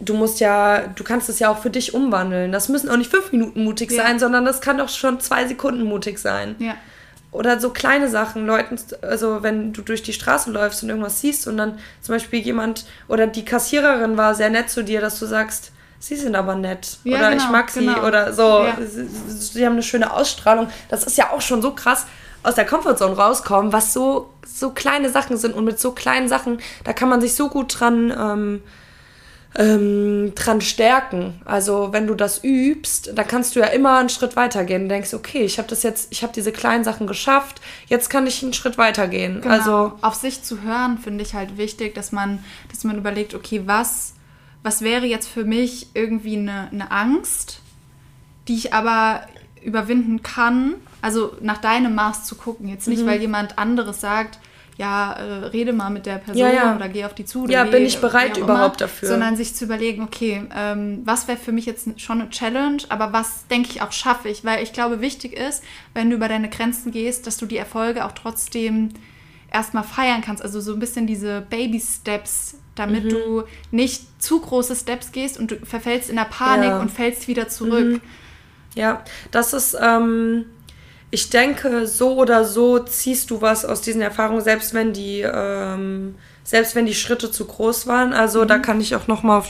du 0.00 0.14
musst 0.14 0.40
ja, 0.40 0.86
du 0.88 1.04
kannst 1.04 1.28
es 1.28 1.38
ja 1.38 1.50
auch 1.50 1.58
für 1.58 1.70
dich 1.70 1.94
umwandeln. 1.94 2.52
Das 2.52 2.68
müssen 2.68 2.88
auch 2.90 2.96
nicht 2.96 3.10
fünf 3.10 3.32
Minuten 3.32 3.64
mutig 3.64 3.90
ja. 3.92 4.04
sein, 4.04 4.18
sondern 4.18 4.44
das 4.44 4.60
kann 4.60 4.78
doch 4.78 4.88
schon 4.88 5.20
zwei 5.20 5.46
Sekunden 5.46 5.84
mutig 5.84 6.18
sein. 6.18 6.56
Ja. 6.58 6.74
Oder 7.32 7.60
so 7.60 7.70
kleine 7.70 8.08
Sachen, 8.08 8.46
Leuten, 8.46 8.78
also 9.02 9.42
wenn 9.42 9.72
du 9.72 9.82
durch 9.82 10.02
die 10.02 10.12
Straße 10.12 10.50
läufst 10.50 10.82
und 10.82 10.88
irgendwas 10.88 11.20
siehst 11.20 11.46
und 11.46 11.56
dann 11.56 11.78
zum 12.00 12.14
Beispiel 12.14 12.40
jemand 12.40 12.86
oder 13.08 13.26
die 13.26 13.44
Kassiererin 13.44 14.16
war 14.16 14.34
sehr 14.34 14.48
nett 14.48 14.70
zu 14.70 14.82
dir, 14.82 15.00
dass 15.00 15.18
du 15.18 15.26
sagst, 15.26 15.72
sie 15.98 16.16
sind 16.16 16.34
aber 16.34 16.54
nett 16.54 16.98
ja, 17.04 17.18
oder 17.18 17.30
genau, 17.30 17.44
ich 17.44 17.50
mag 17.50 17.70
sie 17.70 17.80
genau. 17.80 18.06
oder 18.06 18.32
so, 18.32 18.66
sie, 18.86 19.06
sie 19.28 19.66
haben 19.66 19.74
eine 19.74 19.82
schöne 19.82 20.12
Ausstrahlung. 20.12 20.68
Das 20.88 21.04
ist 21.04 21.18
ja 21.18 21.30
auch 21.30 21.42
schon 21.42 21.60
so 21.60 21.72
krass 21.72 22.06
aus 22.42 22.54
der 22.54 22.64
Comfortzone 22.64 23.16
rauskommen, 23.16 23.72
was 23.72 23.92
so, 23.92 24.30
so 24.46 24.70
kleine 24.70 25.10
Sachen 25.10 25.36
sind. 25.36 25.54
Und 25.54 25.64
mit 25.64 25.80
so 25.80 25.92
kleinen 25.92 26.28
Sachen, 26.28 26.58
da 26.84 26.92
kann 26.92 27.08
man 27.08 27.20
sich 27.20 27.34
so 27.34 27.48
gut 27.48 27.78
dran, 27.78 28.12
ähm, 28.16 28.62
ähm, 29.56 30.32
dran 30.34 30.60
stärken. 30.60 31.40
Also 31.44 31.92
wenn 31.92 32.06
du 32.06 32.14
das 32.14 32.44
übst, 32.44 33.12
dann 33.14 33.26
kannst 33.26 33.56
du 33.56 33.60
ja 33.60 33.66
immer 33.66 33.98
einen 33.98 34.08
Schritt 34.08 34.36
weitergehen. 34.36 34.82
Du 34.82 34.88
denkst, 34.88 35.14
okay, 35.14 35.42
ich 35.42 35.58
habe 35.58 35.68
das 35.68 35.82
jetzt, 35.82 36.08
ich 36.10 36.22
habe 36.22 36.32
diese 36.32 36.52
kleinen 36.52 36.84
Sachen 36.84 37.06
geschafft, 37.06 37.60
jetzt 37.86 38.10
kann 38.10 38.26
ich 38.26 38.42
einen 38.42 38.52
Schritt 38.52 38.78
weitergehen. 38.78 39.40
Genau. 39.40 39.54
Also 39.54 39.92
auf 40.02 40.14
sich 40.14 40.42
zu 40.42 40.62
hören, 40.62 40.98
finde 40.98 41.24
ich 41.24 41.34
halt 41.34 41.56
wichtig, 41.56 41.94
dass 41.94 42.12
man, 42.12 42.44
dass 42.70 42.84
man 42.84 42.98
überlegt, 42.98 43.34
okay, 43.34 43.62
was 43.66 44.14
was 44.66 44.82
wäre 44.82 45.06
jetzt 45.06 45.28
für 45.28 45.44
mich 45.44 45.90
irgendwie 45.94 46.36
eine, 46.36 46.68
eine 46.72 46.90
Angst, 46.90 47.60
die 48.48 48.56
ich 48.56 48.74
aber 48.74 49.20
überwinden 49.66 50.22
kann. 50.22 50.74
Also 51.02 51.36
nach 51.40 51.58
deinem 51.58 51.94
Maß 51.94 52.24
zu 52.24 52.36
gucken. 52.36 52.68
Jetzt 52.68 52.88
nicht, 52.88 53.02
mhm. 53.02 53.06
weil 53.06 53.20
jemand 53.20 53.58
anderes 53.58 54.00
sagt, 54.00 54.38
ja, 54.78 55.12
äh, 55.12 55.46
rede 55.46 55.72
mal 55.72 55.90
mit 55.90 56.04
der 56.04 56.16
Person 56.16 56.36
ja, 56.36 56.52
ja. 56.52 56.76
oder 56.76 56.88
geh 56.88 57.04
auf 57.04 57.14
die 57.14 57.24
zu. 57.24 57.46
ja, 57.46 57.64
bin 57.64 57.86
ich 57.86 57.98
bereit 57.98 58.36
überhaupt 58.36 58.80
immer, 58.80 58.88
dafür. 58.88 59.08
Sondern 59.08 59.36
sich 59.36 59.54
zu 59.54 59.64
überlegen, 59.64 60.02
okay, 60.02 60.42
ähm, 60.54 61.00
was 61.04 61.28
wäre 61.28 61.38
für 61.38 61.52
mich 61.52 61.64
jetzt 61.64 62.00
schon 62.00 62.20
eine 62.20 62.30
Challenge, 62.30 62.82
aber 62.90 63.12
was 63.12 63.46
denke 63.46 63.70
ich 63.70 63.82
auch 63.82 63.92
schaffe 63.92 64.28
ich? 64.28 64.44
Weil 64.44 64.62
ich 64.62 64.72
glaube, 64.72 65.00
wichtig 65.00 65.32
ist, 65.32 65.62
wenn 65.94 66.10
du 66.10 66.16
über 66.16 66.28
deine 66.28 66.50
Grenzen 66.50 66.92
gehst, 66.92 67.26
dass 67.26 67.38
du 67.38 67.46
die 67.46 67.56
Erfolge 67.56 68.04
auch 68.04 68.12
trotzdem 68.12 68.90
erstmal 69.50 69.84
feiern 69.84 70.20
kannst. 70.20 70.42
Also 70.42 70.60
so 70.60 70.74
ein 70.74 70.78
bisschen 70.78 71.06
diese 71.06 71.40
Baby-Steps, 71.48 72.58
damit 72.74 73.04
mhm. 73.04 73.08
du 73.08 73.42
nicht 73.70 74.22
zu 74.22 74.40
große 74.40 74.76
Steps 74.76 75.10
gehst 75.12 75.38
und 75.38 75.52
du 75.52 75.56
verfällst 75.64 76.10
in 76.10 76.16
der 76.16 76.24
Panik 76.24 76.68
ja. 76.68 76.80
und 76.80 76.90
fällst 76.90 77.28
wieder 77.28 77.48
zurück. 77.48 77.94
Mhm. 77.94 78.00
Ja, 78.76 79.02
das 79.32 79.52
ist. 79.52 79.76
Ähm 79.80 80.46
ich 81.10 81.30
denke, 81.30 81.86
so 81.86 82.16
oder 82.16 82.44
so 82.44 82.78
ziehst 82.78 83.30
du 83.30 83.40
was 83.40 83.64
aus 83.64 83.80
diesen 83.80 84.02
Erfahrungen, 84.02 84.42
selbst 84.42 84.74
wenn 84.74 84.92
die, 84.92 85.20
ähm, 85.20 86.16
selbst 86.42 86.74
wenn 86.74 86.84
die 86.86 86.94
Schritte 86.94 87.30
zu 87.30 87.46
groß 87.46 87.86
waren. 87.86 88.12
Also 88.12 88.42
mhm. 88.42 88.48
da 88.48 88.58
kann 88.58 88.80
ich 88.80 88.94
auch 88.96 89.06
noch 89.06 89.22
mal 89.22 89.38
auf, 89.38 89.48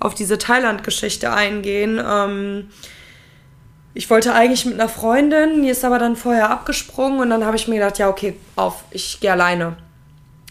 auf 0.00 0.14
diese 0.14 0.38
Thailand-Geschichte 0.38 1.32
eingehen. 1.32 2.02
Ähm, 2.04 2.70
ich 3.92 4.10
wollte 4.10 4.34
eigentlich 4.34 4.64
mit 4.64 4.74
einer 4.74 4.88
Freundin, 4.88 5.62
die 5.62 5.68
ist 5.68 5.84
aber 5.84 5.98
dann 5.98 6.16
vorher 6.16 6.50
abgesprungen 6.50 7.20
und 7.20 7.30
dann 7.30 7.44
habe 7.44 7.56
ich 7.56 7.68
mir 7.68 7.76
gedacht, 7.76 7.98
ja 7.98 8.08
okay, 8.08 8.36
auf, 8.56 8.84
ich 8.90 9.20
gehe 9.20 9.30
alleine. 9.30 9.76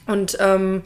Und 0.05 0.37
ähm, 0.39 0.83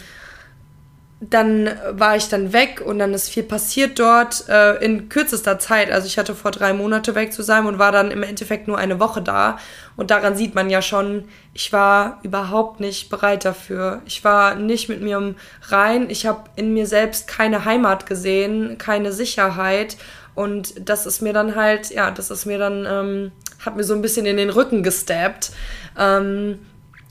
dann 1.20 1.72
war 1.90 2.16
ich 2.16 2.30
dann 2.30 2.54
weg 2.54 2.80
und 2.86 3.00
dann 3.00 3.12
ist 3.14 3.30
viel 3.30 3.42
passiert 3.42 3.98
dort 3.98 4.48
äh, 4.50 4.76
in 4.86 5.10
kürzester 5.10 5.58
Zeit. 5.58 5.92
Also 5.92 6.06
ich 6.06 6.20
hatte 6.20 6.36
vor 6.36 6.52
drei 6.52 6.74
Monate 6.74 7.16
weg 7.16 7.34
zu 7.34 7.42
sein 7.42 7.66
und 7.66 7.80
war 7.80 7.92
dann 7.92 8.12
im 8.12 8.22
Endeffekt 8.22 8.68
nur 8.68 8.78
eine 8.78 9.00
Woche 9.00 9.24
da. 9.24 9.58
Und 9.96 10.12
daran 10.12 10.36
sieht 10.36 10.54
man 10.54 10.70
ja 10.70 10.84
schon, 10.84 11.28
ich 11.54 11.74
war 11.74 12.20
überhaupt 12.22 12.80
nicht 12.80 13.10
bereit 13.10 13.46
dafür. 13.46 14.02
Ich 14.06 14.24
war 14.24 14.54
nicht 14.54 14.90
mit 14.90 15.02
mir 15.02 15.34
rein. 15.70 16.12
Ich 16.12 16.28
habe 16.28 16.44
in 16.56 16.74
mir 16.74 16.86
selbst 16.86 17.28
keine 17.28 17.66
Heimat 17.66 18.06
gesehen, 18.06 18.78
keine 18.78 19.12
Sicherheit. 19.12 19.98
Und 20.36 20.88
das 20.88 21.08
ist 21.08 21.24
mir 21.24 21.34
dann 21.34 21.56
halt, 21.56 21.90
ja, 21.90 22.12
das 22.12 22.30
ist 22.30 22.46
mir 22.46 22.60
dann, 22.60 22.86
ähm, 22.88 23.32
hat 23.66 23.76
mir 23.76 23.84
so 23.84 23.96
ein 23.96 24.04
bisschen 24.04 24.28
in 24.28 24.38
den 24.38 24.52
Rücken 24.52 24.84
gestappt. 24.84 25.50
Ähm, 25.98 26.60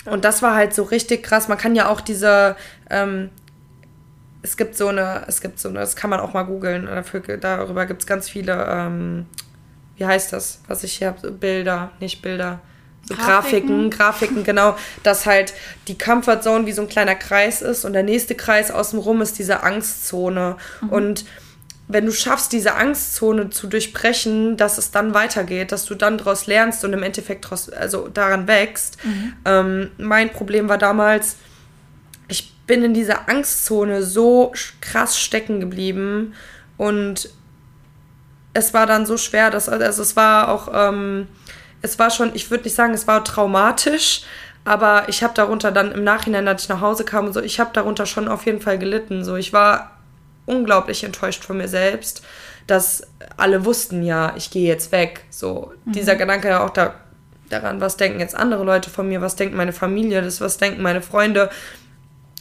und 0.05 0.25
das 0.25 0.42
war 0.42 0.55
halt 0.55 0.75
so 0.75 0.85
richtig 0.85 1.25
krass. 1.25 1.49
Man 1.49 1.59
kann 1.59 1.75
ja 1.75 1.88
auch 1.88 2.01
diese, 2.01 2.55
ähm, 2.88 3.31
es 4.42 4.57
gibt 4.57 4.77
so 4.77 4.88
eine, 4.88 5.25
es 5.27 5.40
gibt 5.40 5.59
so 5.59 5.68
eine, 5.68 5.81
das 5.81 5.96
kann 5.96 6.11
man 6.11 6.20
auch 6.20 6.33
mal 6.33 6.44
googeln, 6.44 6.87
dafür, 6.87 7.20
darüber 7.20 7.87
gibt 7.87 8.03
es 8.03 8.07
ganz 8.07 8.29
viele, 8.29 8.66
ähm, 8.68 9.27
wie 9.96 10.07
heißt 10.07 10.33
das, 10.33 10.61
was 10.68 10.85
ich 10.85 10.94
hier 10.94 11.09
habe, 11.09 11.31
Bilder, 11.31 11.90
nicht 12.01 12.22
Bilder, 12.22 12.61
so 13.09 13.14
Grafiken. 13.14 13.90
Grafiken, 13.90 13.90
Grafiken, 13.90 14.44
genau, 14.44 14.77
dass 15.03 15.27
halt 15.27 15.55
die 15.88 15.96
Comfort 15.96 16.42
Zone 16.42 16.66
wie 16.66 16.72
so 16.72 16.83
ein 16.83 16.88
kleiner 16.88 17.14
Kreis 17.14 17.62
ist 17.62 17.85
und 17.85 17.92
der 17.92 18.03
nächste 18.03 18.35
Kreis 18.35 18.70
außenrum 18.70 19.22
ist 19.22 19.38
diese 19.38 19.62
Angstzone. 19.62 20.57
Mhm. 20.81 20.88
Und 20.88 21.25
wenn 21.88 22.05
du 22.05 22.12
schaffst, 22.12 22.53
diese 22.53 22.75
Angstzone 22.75 23.51
zu 23.51 23.68
durchbrechen, 23.68 24.57
dass 24.57 24.77
es 24.77 24.90
dann 24.90 25.14
weitergeht, 25.14 25.70
dass 25.70 25.85
du 25.85 25.94
dann 25.94 26.18
daraus 26.18 26.49
lernst 26.49 26.85
und 26.85 26.92
im 26.92 27.05
Endeffekt 27.05 27.49
draus, 27.49 27.70
also 27.70 28.09
daran 28.09 28.49
wächst. 28.49 28.99
Mhm. 29.05 29.33
Ähm, 29.44 29.90
mein 29.99 30.31
Problem 30.31 30.68
war 30.68 30.79
damals, 30.79 31.37
bin 32.66 32.83
in 32.83 32.94
dieser 32.94 33.29
Angstzone 33.29 34.02
so 34.02 34.52
krass 34.81 35.18
stecken 35.18 35.61
geblieben 35.61 36.35
und 36.76 37.31
es 38.55 38.74
war 38.74 38.87
dann 38.87 39.07
so 39.07 39.16
schwer, 39.16 39.50
dass 39.50 39.68
also 39.68 40.02
es 40.02 40.16
war 40.16 40.48
auch 40.48 40.68
ähm, 40.72 41.29
es 41.83 41.98
war 41.98 42.11
schon, 42.11 42.35
ich 42.35 42.50
würde 42.50 42.64
nicht 42.64 42.74
sagen, 42.74 42.94
es 42.94 43.07
war 43.07 43.24
traumatisch, 43.24 44.22
aber 44.64 45.09
ich 45.09 45.22
habe 45.22 45.35
darunter 45.35 45.70
dann 45.70 45.92
im 45.92 46.05
Nachhinein, 46.05 46.48
als 46.48 46.64
ich 46.64 46.68
nach 46.68 46.81
Hause 46.81 47.05
kam 47.05 47.26
und 47.26 47.33
so, 47.33 47.40
ich 47.40 47.61
habe 47.61 47.70
darunter 47.72 48.07
schon 48.07 48.29
auf 48.29 48.46
jeden 48.46 48.61
Fall 48.61 48.79
gelitten. 48.79 49.24
So, 49.24 49.37
ich 49.37 49.52
war 49.52 49.92
unglaublich 50.44 51.05
enttäuscht 51.05 51.44
von 51.44 51.59
mir 51.59 51.68
selbst, 51.68 52.24
dass 52.66 53.07
alle 53.37 53.64
wussten 53.64 54.02
ja, 54.02 54.35
ich 54.37 54.50
gehe 54.50 54.66
jetzt 54.66 54.90
weg. 54.90 55.24
So 55.31 55.72
mhm. 55.85 55.92
dieser 55.92 56.16
Gedanke 56.16 56.48
ja 56.48 56.64
auch 56.64 56.70
da, 56.70 56.94
daran, 57.48 57.81
was 57.81 57.96
denken 57.96 58.18
jetzt 58.18 58.35
andere 58.35 58.64
Leute 58.64 58.90
von 58.90 59.09
mir, 59.09 59.20
was 59.20 59.37
denkt 59.37 59.55
meine 59.55 59.72
Familie, 59.72 60.22
das 60.22 60.40
was 60.40 60.59
denken 60.59 60.83
meine 60.83 61.02
Freunde 61.02 61.50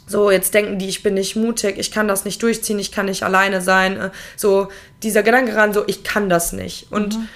so, 0.07 0.29
jetzt 0.29 0.53
denken 0.53 0.77
die, 0.77 0.87
ich 0.87 1.01
bin 1.01 1.15
nicht 1.15 1.35
mutig, 1.35 1.77
ich 1.77 1.91
kann 1.91 2.07
das 2.07 2.25
nicht 2.25 2.41
durchziehen, 2.43 2.77
ich 2.77 2.91
kann 2.91 3.07
nicht 3.07 3.23
alleine 3.23 3.61
sein. 3.61 3.99
Äh, 3.99 4.09
so, 4.35 4.67
dieser 5.01 5.23
Gedanke 5.23 5.55
ran, 5.55 5.73
so, 5.73 5.83
ich 5.87 6.03
kann 6.03 6.29
das 6.29 6.53
nicht. 6.53 6.91
Und 6.91 7.17
mhm. 7.17 7.27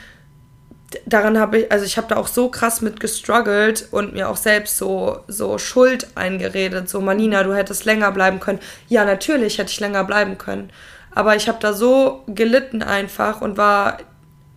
daran 1.08 1.39
habe 1.39 1.60
ich, 1.60 1.71
also 1.71 1.86
ich 1.86 1.97
habe 1.97 2.08
da 2.08 2.17
auch 2.17 2.27
so 2.27 2.49
krass 2.49 2.82
mit 2.82 2.99
gestruggelt 2.99 3.88
und 3.89 4.13
mir 4.13 4.29
auch 4.29 4.38
selbst 4.38 4.77
so, 4.77 5.19
so 5.27 5.58
Schuld 5.58 6.08
eingeredet. 6.13 6.89
So, 6.89 7.01
Manina, 7.01 7.43
du 7.43 7.55
hättest 7.55 7.86
länger 7.86 8.12
bleiben 8.12 8.39
können. 8.39 8.60
Ja, 8.88 9.03
natürlich 9.03 9.58
hätte 9.58 9.71
ich 9.71 9.79
länger 9.79 10.03
bleiben 10.03 10.38
können. 10.38 10.71
Aber 11.15 11.36
ich 11.36 11.47
habe 11.47 11.58
da 11.60 11.73
so 11.73 12.23
gelitten 12.27 12.84
einfach 12.84 13.41
und 13.41 13.58
war, 13.58 13.97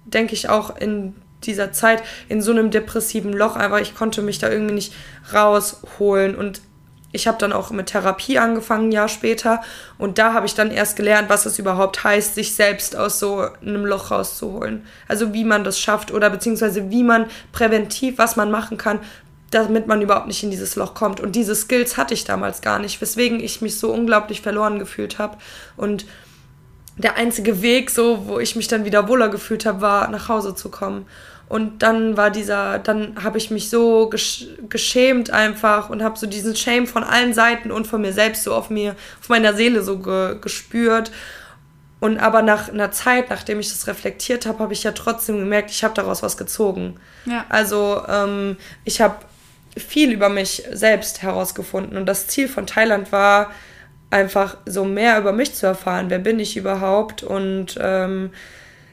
denke 0.04 0.34
ich, 0.34 0.50
auch 0.50 0.76
in 0.76 1.14
dieser 1.44 1.72
Zeit 1.72 2.02
in 2.28 2.42
so 2.42 2.52
einem 2.52 2.70
depressiven 2.70 3.32
Loch 3.32 3.56
einfach, 3.56 3.80
ich 3.80 3.94
konnte 3.94 4.20
mich 4.20 4.38
da 4.38 4.50
irgendwie 4.50 4.74
nicht 4.74 4.92
rausholen 5.32 6.36
und 6.36 6.60
ich 7.12 7.28
habe 7.28 7.38
dann 7.38 7.52
auch 7.52 7.70
mit 7.70 7.86
Therapie 7.86 8.38
angefangen, 8.38 8.88
ein 8.88 8.92
Jahr 8.92 9.08
später. 9.08 9.60
Und 9.98 10.18
da 10.18 10.32
habe 10.32 10.46
ich 10.46 10.54
dann 10.54 10.70
erst 10.70 10.96
gelernt, 10.96 11.28
was 11.28 11.44
es 11.44 11.58
überhaupt 11.58 12.02
heißt, 12.02 12.34
sich 12.34 12.54
selbst 12.54 12.96
aus 12.96 13.18
so 13.18 13.46
einem 13.60 13.84
Loch 13.84 14.10
rauszuholen. 14.10 14.86
Also 15.08 15.34
wie 15.34 15.44
man 15.44 15.62
das 15.62 15.78
schafft 15.78 16.10
oder 16.10 16.30
beziehungsweise 16.30 16.90
wie 16.90 17.04
man 17.04 17.26
präventiv, 17.52 18.16
was 18.16 18.36
man 18.36 18.50
machen 18.50 18.78
kann, 18.78 18.98
damit 19.50 19.86
man 19.86 20.00
überhaupt 20.00 20.26
nicht 20.26 20.42
in 20.42 20.50
dieses 20.50 20.76
Loch 20.76 20.94
kommt. 20.94 21.20
Und 21.20 21.36
diese 21.36 21.54
Skills 21.54 21.98
hatte 21.98 22.14
ich 22.14 22.24
damals 22.24 22.62
gar 22.62 22.78
nicht, 22.78 23.00
weswegen 23.02 23.40
ich 23.40 23.60
mich 23.60 23.78
so 23.78 23.92
unglaublich 23.92 24.40
verloren 24.40 24.78
gefühlt 24.78 25.18
habe. 25.18 25.36
Und 25.76 26.06
der 26.96 27.16
einzige 27.16 27.60
Weg, 27.60 27.90
so, 27.90 28.26
wo 28.26 28.38
ich 28.38 28.56
mich 28.56 28.68
dann 28.68 28.86
wieder 28.86 29.08
wohler 29.08 29.28
gefühlt 29.28 29.66
habe, 29.66 29.82
war 29.82 30.08
nach 30.08 30.28
Hause 30.28 30.54
zu 30.54 30.70
kommen. 30.70 31.06
Und 31.52 31.82
dann 31.82 32.16
war 32.16 32.30
dieser, 32.30 32.78
dann 32.78 33.22
habe 33.22 33.36
ich 33.36 33.50
mich 33.50 33.68
so 33.68 34.08
gesch 34.08 34.46
geschämt 34.70 35.28
einfach 35.28 35.90
und 35.90 36.02
habe 36.02 36.18
so 36.18 36.26
diesen 36.26 36.56
Shame 36.56 36.86
von 36.86 37.04
allen 37.04 37.34
Seiten 37.34 37.70
und 37.70 37.86
von 37.86 38.00
mir 38.00 38.14
selbst 38.14 38.44
so 38.44 38.54
auf 38.54 38.70
mir, 38.70 38.96
auf 39.20 39.28
meiner 39.28 39.52
Seele 39.52 39.82
so 39.82 39.98
ge 39.98 40.38
gespürt. 40.40 41.12
Und 42.00 42.16
aber 42.16 42.40
nach 42.40 42.70
einer 42.70 42.90
Zeit, 42.90 43.28
nachdem 43.28 43.60
ich 43.60 43.68
das 43.68 43.86
reflektiert 43.86 44.46
habe, 44.46 44.60
habe 44.60 44.72
ich 44.72 44.82
ja 44.82 44.92
trotzdem 44.92 45.40
gemerkt, 45.40 45.70
ich 45.70 45.84
habe 45.84 45.92
daraus 45.92 46.22
was 46.22 46.38
gezogen. 46.38 46.98
Ja. 47.26 47.44
Also 47.50 48.02
ähm, 48.08 48.56
ich 48.86 49.02
habe 49.02 49.16
viel 49.76 50.10
über 50.10 50.30
mich 50.30 50.64
selbst 50.72 51.20
herausgefunden. 51.20 51.98
Und 51.98 52.06
das 52.06 52.28
Ziel 52.28 52.48
von 52.48 52.66
Thailand 52.66 53.12
war 53.12 53.50
einfach 54.08 54.56
so 54.64 54.86
mehr 54.86 55.18
über 55.18 55.32
mich 55.32 55.54
zu 55.54 55.66
erfahren. 55.66 56.08
Wer 56.08 56.20
bin 56.20 56.40
ich 56.40 56.56
überhaupt? 56.56 57.22
Und 57.22 57.78
ähm, 57.78 58.30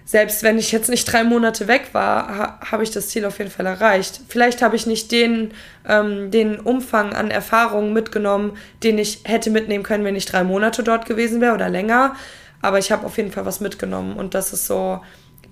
selbst 0.10 0.42
wenn 0.42 0.58
ich 0.58 0.72
jetzt 0.72 0.90
nicht 0.90 1.06
drei 1.06 1.24
Monate 1.24 1.68
weg 1.68 1.90
war, 1.92 2.36
ha, 2.36 2.60
habe 2.72 2.82
ich 2.82 2.90
das 2.90 3.10
Ziel 3.10 3.26
auf 3.26 3.38
jeden 3.38 3.52
Fall 3.52 3.68
erreicht. 3.68 4.22
Vielleicht 4.28 4.64
habe 4.64 4.76
ich 4.76 4.88
nicht 4.88 5.12
den, 5.12 5.52
ähm, 5.88 6.32
den 6.32 6.60
Umfang 6.60 7.14
an 7.14 7.30
Erfahrungen 7.30 7.94
mitgenommen, 7.94 8.58
den 8.82 8.98
ich 8.98 9.20
hätte 9.26 9.52
mitnehmen 9.52 9.84
können, 9.84 10.04
wenn 10.04 10.16
ich 10.16 10.26
drei 10.26 10.44
Monate 10.44 10.82
dort 10.82 11.06
gewesen 11.06 11.42
wäre 11.42 11.54
oder 11.54 11.70
länger. 11.70 12.16
Aber 12.60 12.80
ich 12.80 12.92
habe 12.92 13.06
auf 13.06 13.18
jeden 13.18 13.32
Fall 13.32 13.46
was 13.46 13.60
mitgenommen. 13.60 14.16
Und 14.16 14.34
das 14.34 14.52
ist 14.52 14.66
so, 14.66 15.00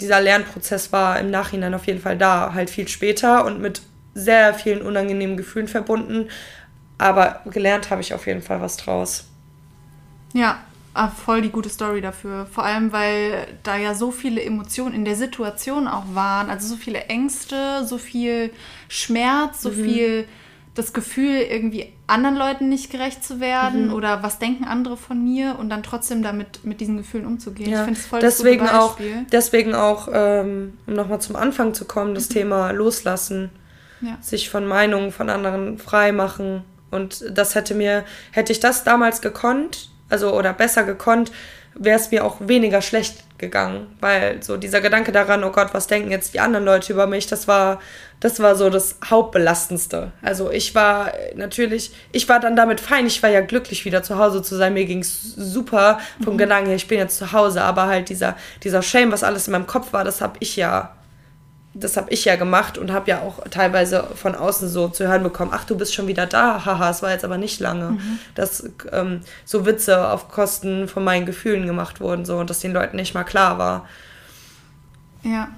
dieser 0.02 0.22
Lernprozess 0.22 0.92
war 0.92 1.20
im 1.20 1.30
Nachhinein 1.30 1.76
auf 1.76 1.86
jeden 1.86 2.02
Fall 2.02 2.18
da, 2.18 2.56
halt 2.56 2.72
viel 2.72 2.88
später 2.88 3.46
und 3.46 3.62
mit 3.62 3.84
sehr 4.16 4.56
vielen 4.56 4.82
unangenehmen 4.82 5.38
Gefühlen 5.38 5.68
verbunden. 5.68 6.30
Aber 6.98 7.42
gelernt 7.46 7.92
habe 7.92 8.02
ich 8.02 8.12
auf 8.12 8.26
jeden 8.26 8.42
Fall 8.42 8.60
was 8.60 8.78
draus. 8.78 9.26
Ja, 10.34 10.64
Ah, 10.98 11.10
voll 11.10 11.42
die 11.42 11.50
gute 11.50 11.70
Story 11.70 12.02
dafür. 12.02 12.48
Vor 12.48 12.64
allem, 12.64 12.92
weil 12.92 13.48
da 13.64 13.78
ja 13.78 13.94
so 13.94 14.12
viele 14.12 14.42
Emotionen 14.42 14.94
in 14.94 15.06
der 15.06 15.16
Situation 15.16 15.88
auch 15.88 16.06
waren. 16.14 16.50
Also 16.50 16.68
so 16.68 16.76
viele 16.76 17.06
Ängste, 17.06 17.86
so 17.86 17.98
viel 17.98 18.52
Schmerz, 18.90 19.62
so 19.62 19.70
mhm. 19.70 19.84
viel 19.84 20.28
das 20.78 20.94
Gefühl, 20.94 21.38
irgendwie 21.38 21.92
anderen 22.06 22.36
Leuten 22.36 22.70
nicht 22.70 22.92
gerecht 22.92 23.24
zu 23.24 23.40
werden 23.40 23.88
mhm. 23.88 23.94
oder 23.94 24.22
was 24.22 24.38
denken 24.38 24.64
andere 24.64 24.96
von 24.96 25.24
mir 25.24 25.58
und 25.60 25.70
dann 25.70 25.82
trotzdem 25.82 26.22
damit 26.22 26.64
mit 26.64 26.80
diesen 26.80 26.98
Gefühlen 26.98 27.26
umzugehen. 27.26 27.72
Ja. 27.72 27.80
Ich 27.80 27.86
finde 27.86 28.00
es 28.00 28.06
voll 28.06 28.20
deswegen 28.20 28.66
das 28.66 28.74
auch, 28.74 28.98
Deswegen 29.32 29.74
auch, 29.74 30.08
ähm, 30.12 30.78
um 30.86 30.94
nochmal 30.94 31.20
zum 31.20 31.36
Anfang 31.36 31.74
zu 31.74 31.86
kommen, 31.86 32.14
das 32.14 32.30
mhm. 32.30 32.34
Thema 32.34 32.72
Loslassen. 32.72 33.50
Ja. 34.02 34.18
Sich 34.22 34.52
von 34.52 34.68
Meinungen 34.68 35.12
von 35.12 35.30
anderen 35.30 35.80
frei 35.80 36.12
machen. 36.12 36.64
Und 36.92 37.26
das 37.32 37.56
hätte 37.56 37.74
mir, 37.74 38.06
hätte 38.32 38.52
ich 38.52 38.60
das 38.60 38.84
damals 38.84 39.22
gekonnt, 39.22 39.90
also 40.10 40.34
oder 40.34 40.54
besser 40.54 40.84
gekonnt, 40.84 41.32
wäre 41.80 42.00
es 42.00 42.12
mir 42.12 42.26
auch 42.26 42.38
weniger 42.40 42.82
schlecht 42.82 43.24
gegangen, 43.38 43.88
weil 44.00 44.42
so 44.42 44.58
dieser 44.58 44.82
Gedanke 44.82 45.12
daran, 45.12 45.44
oh 45.44 45.52
Gott, 45.52 45.74
was 45.74 45.88
denken 45.88 46.10
jetzt 46.10 46.34
die 46.34 46.40
anderen 46.40 46.66
Leute 46.66 46.92
über 46.92 47.06
mich, 47.06 47.28
das 47.28 47.48
war, 47.48 47.80
das 48.20 48.40
war 48.40 48.56
so 48.56 48.70
das 48.70 48.98
Hauptbelastendste. 49.06 50.12
Also 50.24 50.50
ich 50.50 50.74
war 50.74 51.12
natürlich, 51.36 51.92
ich 52.12 52.28
war 52.30 52.40
dann 52.40 52.56
damit 52.56 52.80
fein, 52.80 53.06
ich 53.06 53.22
war 53.22 53.30
ja 53.30 53.42
glücklich 53.42 53.86
wieder 53.86 54.02
zu 54.02 54.18
Hause 54.18 54.42
zu 54.42 54.56
sein, 54.56 54.74
mir 54.74 54.86
ging 54.86 55.00
es 55.00 55.22
super 55.36 56.00
vom 56.24 56.34
mhm. 56.34 56.40
Gedanken 56.40 56.68
her, 56.68 56.76
ich 56.76 56.88
bin 56.88 56.98
jetzt 56.98 57.18
zu 57.18 57.32
Hause, 57.32 57.62
aber 57.62 57.86
halt 57.86 58.10
dieser, 58.10 58.36
dieser 58.64 58.82
Shame, 58.82 59.12
was 59.12 59.24
alles 59.24 59.48
in 59.48 59.52
meinem 59.52 59.68
Kopf 59.68 59.94
war, 59.94 60.04
das 60.04 60.22
habe 60.22 60.38
ich 60.40 60.56
ja 60.56 60.97
das 61.80 61.98
habe 61.98 62.12
ich 62.12 62.26
ja 62.26 62.36
gemacht 62.36 62.78
und 62.78 62.92
habe 62.92 63.10
ja 63.10 63.22
auch 63.22 63.44
teilweise 63.50 64.04
von 64.16 64.36
außen 64.36 64.68
so 64.70 64.88
zu 64.88 65.08
hören 65.08 65.24
bekommen, 65.24 65.52
ach, 65.54 65.66
du 65.66 65.78
bist 65.78 65.94
schon 65.94 66.08
wieder 66.08 66.26
da, 66.26 66.66
haha, 66.66 66.90
es 66.90 67.02
war 67.02 67.12
jetzt 67.12 67.26
aber 67.26 67.38
nicht 67.38 67.60
lange. 67.60 67.92
Mhm. 67.92 68.20
Dass 68.36 68.70
ähm, 68.92 69.22
so 69.46 69.66
Witze 69.66 70.10
auf 70.10 70.30
Kosten 70.30 70.88
von 70.88 71.04
meinen 71.04 71.26
Gefühlen 71.26 71.66
gemacht 71.66 72.00
wurden 72.02 72.26
so 72.26 72.38
und 72.38 72.50
dass 72.50 72.60
den 72.60 72.74
Leuten 72.74 72.96
nicht 72.96 73.14
mal 73.14 73.24
klar 73.24 73.58
war. 73.58 73.88
Ja. 75.24 75.50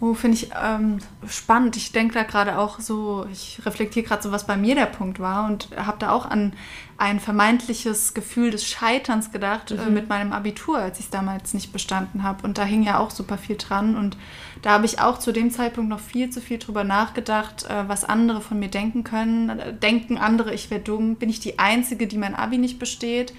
Oh, 0.00 0.12
finde 0.12 0.36
ich 0.36 0.50
ähm, 0.60 0.98
spannend. 1.26 1.76
Ich 1.76 1.92
denke 1.92 2.14
da 2.14 2.24
gerade 2.24 2.58
auch 2.58 2.80
so, 2.80 3.26
ich 3.32 3.60
reflektiere 3.64 4.04
gerade 4.04 4.22
so, 4.22 4.32
was 4.32 4.46
bei 4.46 4.56
mir 4.56 4.74
der 4.74 4.86
Punkt 4.86 5.20
war 5.20 5.46
und 5.46 5.68
habe 5.76 5.98
da 5.98 6.10
auch 6.10 6.26
an 6.26 6.52
ein 6.98 7.20
vermeintliches 7.20 8.12
Gefühl 8.12 8.50
des 8.50 8.66
Scheiterns 8.66 9.30
gedacht 9.30 9.70
äh, 9.70 9.74
mhm. 9.74 9.80
äh, 9.80 9.90
mit 9.90 10.08
meinem 10.08 10.32
Abitur, 10.32 10.78
als 10.78 10.98
ich 10.98 11.06
es 11.06 11.10
damals 11.10 11.54
nicht 11.54 11.72
bestanden 11.72 12.22
habe. 12.24 12.44
Und 12.44 12.58
da 12.58 12.64
hing 12.64 12.82
ja 12.82 12.98
auch 12.98 13.10
super 13.10 13.38
viel 13.38 13.56
dran. 13.56 13.96
Und 13.96 14.16
da 14.62 14.72
habe 14.72 14.84
ich 14.84 15.00
auch 15.00 15.18
zu 15.18 15.32
dem 15.32 15.50
Zeitpunkt 15.50 15.90
noch 15.90 16.00
viel 16.00 16.28
zu 16.30 16.40
viel 16.40 16.58
drüber 16.58 16.82
nachgedacht, 16.82 17.64
äh, 17.64 17.88
was 17.88 18.04
andere 18.04 18.40
von 18.40 18.58
mir 18.58 18.68
denken 18.68 19.04
können. 19.04 19.78
Denken 19.80 20.18
andere, 20.18 20.52
ich 20.52 20.70
wäre 20.70 20.80
dumm? 20.80 21.16
Bin 21.16 21.30
ich 21.30 21.40
die 21.40 21.58
Einzige, 21.60 22.08
die 22.08 22.18
mein 22.18 22.34
Abi 22.34 22.58
nicht 22.58 22.78
besteht? 22.78 23.32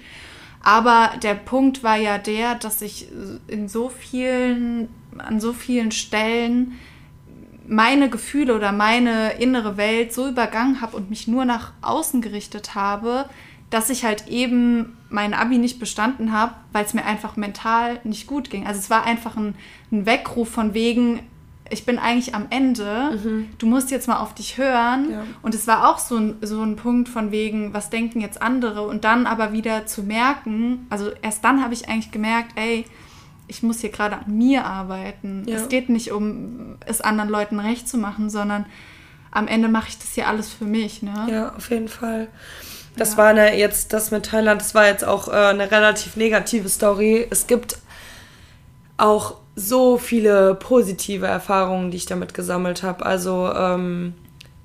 Aber 0.66 1.12
der 1.22 1.34
Punkt 1.34 1.84
war 1.84 1.96
ja 1.96 2.18
der, 2.18 2.56
dass 2.56 2.82
ich 2.82 3.06
in 3.46 3.68
so 3.68 3.88
vielen 3.88 4.88
an 5.16 5.38
so 5.38 5.52
vielen 5.52 5.92
Stellen 5.92 6.72
meine 7.68 8.10
Gefühle 8.10 8.52
oder 8.56 8.72
meine 8.72 9.34
innere 9.34 9.76
Welt 9.76 10.12
so 10.12 10.26
übergangen 10.26 10.80
habe 10.80 10.96
und 10.96 11.08
mich 11.08 11.28
nur 11.28 11.44
nach 11.44 11.72
außen 11.82 12.20
gerichtet 12.20 12.74
habe, 12.74 13.30
dass 13.70 13.90
ich 13.90 14.04
halt 14.04 14.26
eben 14.26 14.96
mein 15.08 15.34
Abi 15.34 15.58
nicht 15.58 15.78
bestanden 15.78 16.32
habe, 16.32 16.54
weil 16.72 16.84
es 16.84 16.94
mir 16.94 17.04
einfach 17.04 17.36
mental 17.36 18.00
nicht 18.02 18.26
gut 18.26 18.50
ging. 18.50 18.66
Also 18.66 18.80
es 18.80 18.90
war 18.90 19.04
einfach 19.04 19.36
ein, 19.36 19.54
ein 19.92 20.04
Weckruf 20.04 20.48
von 20.48 20.74
wegen, 20.74 21.20
ich 21.70 21.84
bin 21.84 21.98
eigentlich 21.98 22.34
am 22.34 22.46
Ende, 22.50 23.18
mhm. 23.22 23.48
du 23.58 23.66
musst 23.66 23.90
jetzt 23.90 24.08
mal 24.08 24.18
auf 24.18 24.34
dich 24.34 24.58
hören. 24.58 25.10
Ja. 25.10 25.24
Und 25.42 25.54
es 25.54 25.66
war 25.66 25.88
auch 25.88 25.98
so 25.98 26.16
ein, 26.16 26.36
so 26.42 26.62
ein 26.62 26.76
Punkt 26.76 27.08
von 27.08 27.30
wegen, 27.30 27.72
was 27.74 27.90
denken 27.90 28.20
jetzt 28.20 28.40
andere? 28.40 28.82
Und 28.82 29.04
dann 29.04 29.26
aber 29.26 29.52
wieder 29.52 29.86
zu 29.86 30.02
merken, 30.02 30.86
also 30.90 31.10
erst 31.22 31.44
dann 31.44 31.62
habe 31.62 31.74
ich 31.74 31.88
eigentlich 31.88 32.10
gemerkt, 32.10 32.52
ey, 32.56 32.84
ich 33.48 33.62
muss 33.62 33.80
hier 33.80 33.90
gerade 33.90 34.16
an 34.16 34.36
mir 34.36 34.64
arbeiten. 34.64 35.44
Ja. 35.46 35.56
Es 35.56 35.68
geht 35.68 35.88
nicht 35.88 36.12
um 36.12 36.76
es 36.84 37.00
anderen 37.00 37.30
Leuten 37.30 37.60
recht 37.60 37.88
zu 37.88 37.96
machen, 37.96 38.28
sondern 38.30 38.66
am 39.30 39.48
Ende 39.48 39.68
mache 39.68 39.88
ich 39.88 39.98
das 39.98 40.14
hier 40.14 40.28
alles 40.28 40.52
für 40.52 40.64
mich. 40.64 41.02
Ne? 41.02 41.26
Ja, 41.30 41.54
auf 41.54 41.70
jeden 41.70 41.88
Fall. 41.88 42.28
Das 42.96 43.12
ja. 43.12 43.18
war 43.18 43.26
eine, 43.28 43.56
jetzt, 43.56 43.92
das 43.92 44.10
mit 44.10 44.26
Thailand, 44.26 44.60
das 44.60 44.74
war 44.74 44.86
jetzt 44.86 45.04
auch 45.04 45.28
äh, 45.28 45.32
eine 45.32 45.70
relativ 45.70 46.16
negative 46.16 46.68
Story. 46.68 47.26
Es 47.30 47.46
gibt 47.46 47.78
auch 48.96 49.36
so 49.56 49.98
viele 49.98 50.54
positive 50.54 51.26
Erfahrungen, 51.26 51.90
die 51.90 51.96
ich 51.96 52.06
damit 52.06 52.34
gesammelt 52.34 52.82
habe. 52.82 53.04
Also 53.04 53.50
ähm, 53.52 54.14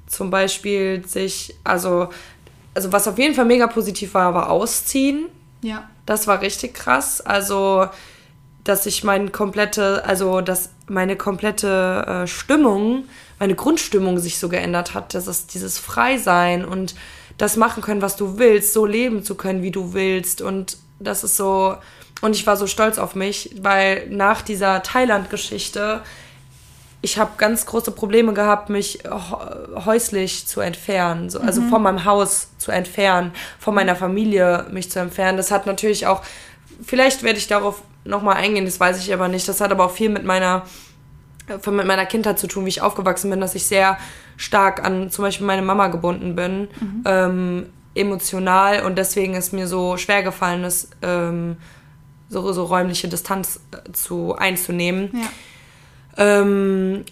zum 0.06 0.30
Beispiel 0.30 1.08
sich, 1.08 1.56
also, 1.64 2.10
also 2.74 2.92
was 2.92 3.08
auf 3.08 3.18
jeden 3.18 3.34
Fall 3.34 3.46
mega 3.46 3.68
positiv 3.68 4.14
war, 4.14 4.34
war 4.34 4.50
Ausziehen. 4.50 5.28
Ja. 5.62 5.90
Das 6.06 6.28
war 6.28 6.42
richtig 6.42 6.74
krass. 6.74 7.22
Also 7.22 7.88
dass 8.64 8.86
ich 8.86 9.04
meine 9.04 9.30
komplette, 9.30 10.06
also 10.06 10.42
dass 10.42 10.70
meine 10.88 11.16
komplette 11.16 12.06
äh, 12.08 12.28
Stimmung, 12.28 13.06
meine 13.40 13.56
Grundstimmung 13.56 14.20
sich 14.20 14.38
so 14.38 14.50
geändert 14.50 14.94
hat. 14.94 15.14
Das 15.14 15.28
ist 15.28 15.54
dieses 15.54 15.80
Freisein 15.80 16.64
und 16.64 16.96
das 17.38 17.58
machen 17.58 17.82
können, 17.82 18.02
was 18.02 18.18
du 18.18 18.38
willst, 18.38 18.74
so 18.74 18.86
leben 18.86 19.24
zu 19.24 19.36
können, 19.36 19.64
wie 19.64 19.72
du 19.72 19.94
willst. 19.94 20.42
Und 20.42 20.78
das 21.00 21.24
ist 21.24 21.38
so, 21.38 21.76
und 22.22 22.36
ich 22.36 22.46
war 22.46 22.58
so 22.58 22.68
stolz 22.68 22.98
auf 22.98 23.16
mich, 23.16 23.56
weil 23.62 24.08
nach 24.10 24.42
dieser 24.42 24.84
Thailand-Geschichte, 24.84 26.02
ich 27.02 27.18
habe 27.18 27.32
ganz 27.38 27.66
große 27.66 27.92
Probleme 27.92 28.34
gehabt, 28.34 28.70
mich 28.70 29.00
häuslich 29.86 30.48
zu 30.48 30.62
entfernen, 30.62 31.30
so, 31.30 31.40
also 31.40 31.62
mhm. 31.62 31.70
von 31.70 31.82
meinem 31.82 32.06
Haus 32.06 32.50
zu 32.60 32.72
entfernen, 32.72 33.32
von 33.60 33.74
meiner 33.74 33.96
Familie 33.96 34.68
mich 34.72 34.92
zu 34.92 35.00
entfernen. 35.00 35.38
Das 35.38 35.50
hat 35.50 35.66
natürlich 35.66 36.06
auch, 36.06 36.22
vielleicht 36.84 37.24
werde 37.24 37.40
ich 37.40 37.48
darauf 37.48 37.82
nochmal 38.04 38.38
eingehen, 38.38 38.66
das 38.66 38.80
weiß 38.80 39.00
ich 39.00 39.14
aber 39.14 39.28
nicht. 39.28 39.48
Das 39.48 39.62
hat 39.62 39.72
aber 39.72 39.86
auch 39.86 39.92
viel 39.92 40.10
mit 40.10 40.24
meiner, 40.24 40.64
mit 41.48 41.86
meiner 41.86 42.06
Kindheit 42.06 42.40
zu 42.40 42.48
tun, 42.48 42.66
wie 42.66 42.70
ich 42.70 42.82
aufgewachsen 42.82 43.30
bin, 43.30 43.42
dass 43.42 43.56
ich 43.56 43.66
sehr 43.66 43.98
stark 44.38 44.84
an 44.84 45.10
zum 45.10 45.24
Beispiel 45.24 45.46
meine 45.46 45.62
Mama 45.62 45.88
gebunden 45.88 46.36
bin, 46.36 46.68
mhm. 46.80 47.04
ähm, 47.06 47.70
emotional 47.94 48.84
und 48.84 48.98
deswegen 48.98 49.36
ist 49.36 49.54
mir 49.54 49.68
so 49.68 49.98
schwer 49.98 50.24
gefallen 50.24 50.64
ist, 50.64 50.90
ähm, 51.02 51.58
so, 52.32 52.52
so 52.54 52.64
räumliche 52.66 53.08
Distanz 53.08 53.60
äh, 53.72 53.92
zu 53.92 54.36
einzunehmen. 54.36 55.12
Ja. 55.14 56.40
Ähm, 56.42 57.06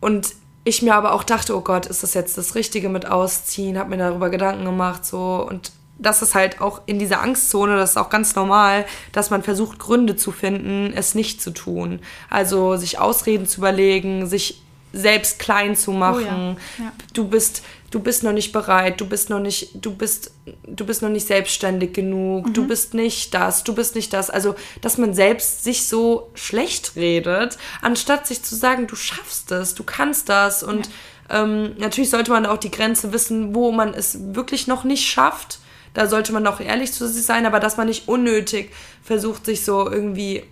und 0.00 0.34
ich 0.64 0.82
mir 0.82 0.94
aber 0.94 1.12
auch 1.12 1.22
dachte, 1.22 1.56
oh 1.56 1.60
Gott, 1.60 1.86
ist 1.86 2.02
das 2.02 2.14
jetzt 2.14 2.36
das 2.36 2.54
Richtige 2.56 2.88
mit 2.88 3.06
Ausziehen? 3.06 3.78
Hab 3.78 3.88
mir 3.88 3.96
darüber 3.96 4.28
Gedanken 4.30 4.64
gemacht, 4.64 5.06
so 5.06 5.46
und 5.48 5.72
das 5.98 6.20
ist 6.20 6.34
halt 6.34 6.60
auch 6.60 6.82
in 6.84 6.98
dieser 6.98 7.22
Angstzone, 7.22 7.76
das 7.76 7.90
ist 7.90 7.96
auch 7.96 8.10
ganz 8.10 8.34
normal, 8.34 8.84
dass 9.12 9.30
man 9.30 9.42
versucht, 9.42 9.78
Gründe 9.78 10.16
zu 10.16 10.30
finden, 10.30 10.92
es 10.94 11.14
nicht 11.14 11.40
zu 11.40 11.52
tun. 11.52 12.00
Also 12.28 12.76
sich 12.76 12.98
Ausreden 12.98 13.46
zu 13.46 13.60
überlegen, 13.60 14.26
sich 14.26 14.60
selbst 14.92 15.38
klein 15.38 15.76
zu 15.76 15.92
machen. 15.92 16.56
Oh 16.56 16.80
ja. 16.80 16.84
Ja. 16.84 16.92
Du 17.14 17.28
bist, 17.28 17.62
du 17.90 18.00
bist 18.00 18.22
noch 18.22 18.32
nicht 18.32 18.52
bereit, 18.52 19.00
du 19.00 19.06
bist 19.06 19.30
noch 19.30 19.40
nicht, 19.40 19.70
du 19.74 19.94
bist, 19.94 20.32
du 20.66 20.84
bist 20.84 21.02
noch 21.02 21.08
nicht 21.08 21.26
selbstständig 21.26 21.92
genug, 21.92 22.46
mhm. 22.46 22.52
du 22.52 22.66
bist 22.66 22.94
nicht 22.94 23.32
das, 23.34 23.64
du 23.64 23.74
bist 23.74 23.94
nicht 23.94 24.12
das. 24.12 24.30
Also, 24.30 24.54
dass 24.80 24.98
man 24.98 25.14
selbst 25.14 25.64
sich 25.64 25.86
so 25.86 26.30
schlecht 26.34 26.96
redet, 26.96 27.58
anstatt 27.82 28.26
sich 28.26 28.42
zu 28.42 28.54
sagen, 28.54 28.86
du 28.86 28.96
schaffst 28.96 29.50
es, 29.52 29.74
du 29.74 29.84
kannst 29.84 30.28
das. 30.28 30.62
Und 30.62 30.88
ja. 31.30 31.42
ähm, 31.42 31.74
natürlich 31.78 32.10
sollte 32.10 32.30
man 32.32 32.46
auch 32.46 32.58
die 32.58 32.70
Grenze 32.70 33.12
wissen, 33.12 33.54
wo 33.54 33.72
man 33.72 33.94
es 33.94 34.34
wirklich 34.34 34.66
noch 34.66 34.84
nicht 34.84 35.06
schafft 35.06 35.58
da 35.96 36.06
sollte 36.06 36.34
man 36.34 36.46
auch 36.46 36.60
ehrlich 36.60 36.92
zu 36.92 37.08
sich 37.08 37.24
sein, 37.24 37.46
aber 37.46 37.58
dass 37.58 37.78
man 37.78 37.86
nicht 37.86 38.06
unnötig 38.06 38.70
versucht, 39.02 39.46
sich 39.46 39.64
so 39.64 39.90
irgendwie 39.90 40.44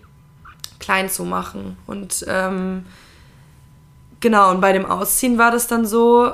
klein 0.79 1.07
zu 1.07 1.23
machen. 1.23 1.77
Und 1.85 2.25
ähm, 2.27 2.87
genau, 4.21 4.49
und 4.49 4.59
bei 4.59 4.73
dem 4.73 4.87
Ausziehen 4.87 5.37
war 5.37 5.51
das 5.51 5.67
dann 5.67 5.85
so, 5.85 6.33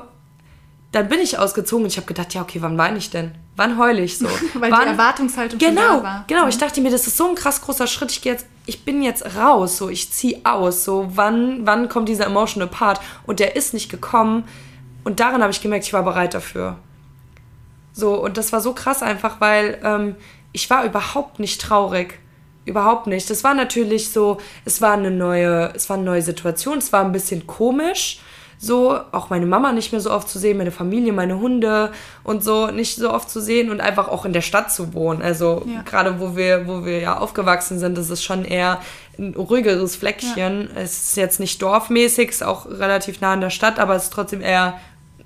dann 0.91 1.07
bin 1.07 1.19
ich 1.21 1.37
ausgezogen 1.37 1.85
und 1.85 1.91
ich 1.91 1.97
habe 1.97 2.07
gedacht, 2.07 2.33
ja, 2.33 2.41
okay, 2.41 2.61
wann 2.61 2.77
weine 2.77 2.97
ich 2.97 3.09
denn? 3.09 3.31
Wann 3.55 3.77
heule 3.77 4.01
ich 4.01 4.17
so? 4.17 4.25
Weil 4.55 4.71
wann, 4.71 4.81
die 4.81 4.87
Erwartungshaltung 4.89 5.57
genau, 5.57 5.97
da 5.99 6.03
war. 6.03 6.23
Genau, 6.27 6.47
ich 6.47 6.55
mhm. 6.55 6.59
dachte 6.59 6.81
mir, 6.81 6.91
das 6.91 7.07
ist 7.07 7.15
so 7.15 7.29
ein 7.29 7.35
krass 7.35 7.61
großer 7.61 7.87
Schritt. 7.87 8.11
Ich 8.11 8.21
gehe 8.21 8.33
jetzt, 8.33 8.45
ich 8.65 8.83
bin 8.83 9.01
jetzt 9.01 9.37
raus, 9.37 9.77
so 9.77 9.87
ich 9.87 10.11
ziehe 10.11 10.41
aus. 10.43 10.83
So 10.83 11.09
wann, 11.13 11.65
wann 11.65 11.87
kommt 11.87 12.09
dieser 12.09 12.25
emotional 12.25 12.67
Part? 12.67 12.99
Und 13.25 13.39
der 13.39 13.55
ist 13.55 13.73
nicht 13.73 13.89
gekommen. 13.89 14.43
Und 15.05 15.21
daran 15.21 15.41
habe 15.41 15.51
ich 15.51 15.61
gemerkt, 15.61 15.85
ich 15.85 15.93
war 15.93 16.03
bereit 16.03 16.33
dafür. 16.33 16.77
So, 17.93 18.13
und 18.21 18.37
das 18.37 18.51
war 18.51 18.59
so 18.59 18.73
krass 18.73 19.01
einfach, 19.01 19.39
weil 19.39 19.79
ähm, 19.83 20.15
ich 20.51 20.69
war 20.69 20.83
überhaupt 20.83 21.39
nicht 21.39 21.61
traurig. 21.61 22.19
Überhaupt 22.65 23.07
nicht. 23.07 23.29
Das 23.29 23.43
war 23.43 23.53
natürlich 23.53 24.11
so, 24.11 24.37
es 24.65 24.81
war 24.81 24.93
eine 24.93 25.09
neue, 25.09 25.73
es 25.73 25.89
war 25.89 25.95
eine 25.95 26.05
neue 26.05 26.21
Situation, 26.21 26.77
es 26.77 26.93
war 26.93 27.03
ein 27.03 27.11
bisschen 27.11 27.47
komisch. 27.47 28.19
So, 28.63 28.95
auch 29.11 29.31
meine 29.31 29.47
Mama 29.47 29.71
nicht 29.71 29.91
mehr 29.91 30.01
so 30.01 30.11
oft 30.11 30.29
zu 30.29 30.37
sehen, 30.37 30.59
meine 30.59 30.69
Familie, 30.69 31.13
meine 31.13 31.39
Hunde 31.39 31.91
und 32.23 32.43
so 32.43 32.67
nicht 32.67 32.95
so 32.95 33.11
oft 33.11 33.27
zu 33.27 33.41
sehen 33.41 33.71
und 33.71 33.81
einfach 33.81 34.07
auch 34.07 34.23
in 34.23 34.33
der 34.33 34.41
Stadt 34.41 34.71
zu 34.71 34.93
wohnen. 34.93 35.23
Also 35.23 35.65
ja. 35.65 35.81
gerade 35.81 36.19
wo 36.19 36.35
wir, 36.35 36.67
wo 36.67 36.85
wir 36.85 36.99
ja 36.99 37.17
aufgewachsen 37.17 37.79
sind, 37.79 37.97
ist 37.97 38.11
es 38.11 38.23
schon 38.23 38.45
eher 38.45 38.79
ein 39.17 39.33
ruhigeres 39.33 39.95
Fleckchen. 39.95 40.69
Ja. 40.75 40.81
Es 40.81 41.05
ist 41.05 41.17
jetzt 41.17 41.39
nicht 41.39 41.59
dorfmäßig, 41.59 42.29
ist 42.29 42.43
auch 42.43 42.67
relativ 42.67 43.19
nah 43.19 43.33
an 43.33 43.41
der 43.41 43.49
Stadt, 43.49 43.79
aber 43.79 43.95
es 43.95 44.03
ist 44.03 44.13
trotzdem 44.13 44.41
eher 44.41 44.79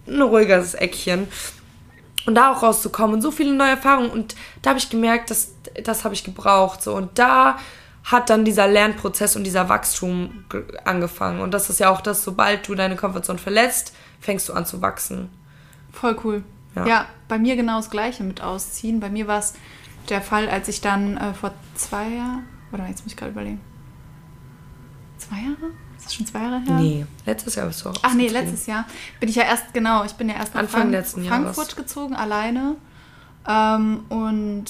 ein 0.07 0.21
ruhigeres 0.21 0.73
Eckchen 0.73 1.27
und 2.25 2.35
da 2.35 2.53
auch 2.53 2.63
rauszukommen 2.63 3.15
und 3.15 3.21
so 3.21 3.31
viele 3.31 3.53
neue 3.53 3.71
Erfahrungen 3.71 4.11
und 4.11 4.35
da 4.61 4.69
habe 4.69 4.79
ich 4.79 4.89
gemerkt, 4.89 5.29
dass 5.29 5.51
das 5.83 6.05
habe 6.05 6.13
ich 6.13 6.23
gebraucht 6.23 6.81
so 6.81 6.95
und 6.95 7.19
da 7.19 7.57
hat 8.05 8.29
dann 8.29 8.45
dieser 8.45 8.67
Lernprozess 8.67 9.35
und 9.35 9.43
dieser 9.43 9.67
Wachstum 9.67 10.45
angefangen 10.85 11.41
und 11.41 11.53
das 11.53 11.69
ist 11.69 11.79
ja 11.79 11.89
auch 11.89 12.01
das, 12.01 12.23
sobald 12.23 12.67
du 12.67 12.75
deine 12.75 12.95
Komfortzone 12.95 13.39
verlässt, 13.39 13.93
fängst 14.19 14.47
du 14.47 14.53
an 14.53 14.65
zu 14.65 14.81
wachsen. 14.81 15.29
Voll 15.91 16.17
cool. 16.23 16.43
Ja, 16.75 16.85
ja 16.85 17.05
bei 17.27 17.39
mir 17.39 17.55
genau 17.55 17.77
das 17.77 17.89
gleiche 17.89 18.23
mit 18.23 18.41
Ausziehen. 18.41 18.99
Bei 18.99 19.09
mir 19.09 19.27
war 19.27 19.39
es 19.39 19.53
der 20.09 20.21
Fall, 20.21 20.49
als 20.49 20.67
ich 20.67 20.81
dann 20.81 21.17
äh, 21.17 21.33
vor 21.33 21.53
zwei 21.73 22.09
Jahren, 22.09 22.45
oder 22.71 22.87
jetzt 22.87 23.03
muss 23.03 23.13
ich 23.13 23.17
gerade 23.17 23.31
überlegen, 23.31 23.61
zwei 25.17 25.37
Jahre? 25.37 25.73
Ist 25.97 26.05
das 26.05 26.13
schon 26.13 26.27
zwei 26.27 26.43
Jahre 26.43 26.59
her? 26.59 26.75
Nee, 26.75 27.05
letztes 27.25 27.55
Jahr 27.55 27.65
bist 27.65 27.83
du 27.83 27.89
auch 27.89 27.95
Ach 28.03 28.13
nee, 28.13 28.27
letztes 28.27 28.67
Jahr. 28.67 28.85
Bin 29.19 29.29
ich 29.29 29.35
ja 29.35 29.43
erst, 29.43 29.73
genau, 29.73 30.03
ich 30.03 30.13
bin 30.13 30.29
ja 30.29 30.35
erst 30.35 30.53
nach 30.53 30.61
Anfang 30.61 30.81
Frank 30.81 30.91
letzten 30.91 31.25
Frankfurt 31.25 31.69
Jahres. 31.69 31.75
gezogen, 31.75 32.15
alleine. 32.15 32.75
Ähm, 33.47 34.05
und 34.09 34.65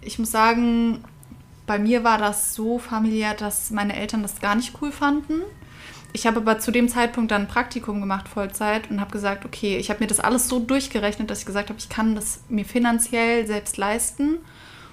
ich 0.00 0.18
muss 0.18 0.30
sagen, 0.30 1.04
bei 1.66 1.78
mir 1.78 2.04
war 2.04 2.18
das 2.18 2.54
so 2.54 2.78
familiär, 2.78 3.34
dass 3.34 3.70
meine 3.70 3.96
Eltern 3.96 4.22
das 4.22 4.40
gar 4.40 4.54
nicht 4.54 4.74
cool 4.80 4.92
fanden. 4.92 5.42
Ich 6.12 6.26
habe 6.26 6.38
aber 6.38 6.58
zu 6.58 6.70
dem 6.70 6.88
Zeitpunkt 6.88 7.30
dann 7.30 7.42
ein 7.42 7.48
Praktikum 7.48 8.00
gemacht, 8.00 8.28
Vollzeit, 8.28 8.90
und 8.90 9.00
habe 9.00 9.10
gesagt, 9.10 9.44
okay, 9.44 9.76
ich 9.76 9.90
habe 9.90 10.00
mir 10.00 10.06
das 10.06 10.20
alles 10.20 10.48
so 10.48 10.58
durchgerechnet, 10.58 11.28
dass 11.28 11.40
ich 11.40 11.46
gesagt 11.46 11.68
habe, 11.68 11.78
ich 11.78 11.88
kann 11.88 12.14
das 12.14 12.40
mir 12.48 12.64
finanziell 12.64 13.46
selbst 13.46 13.76
leisten. 13.76 14.38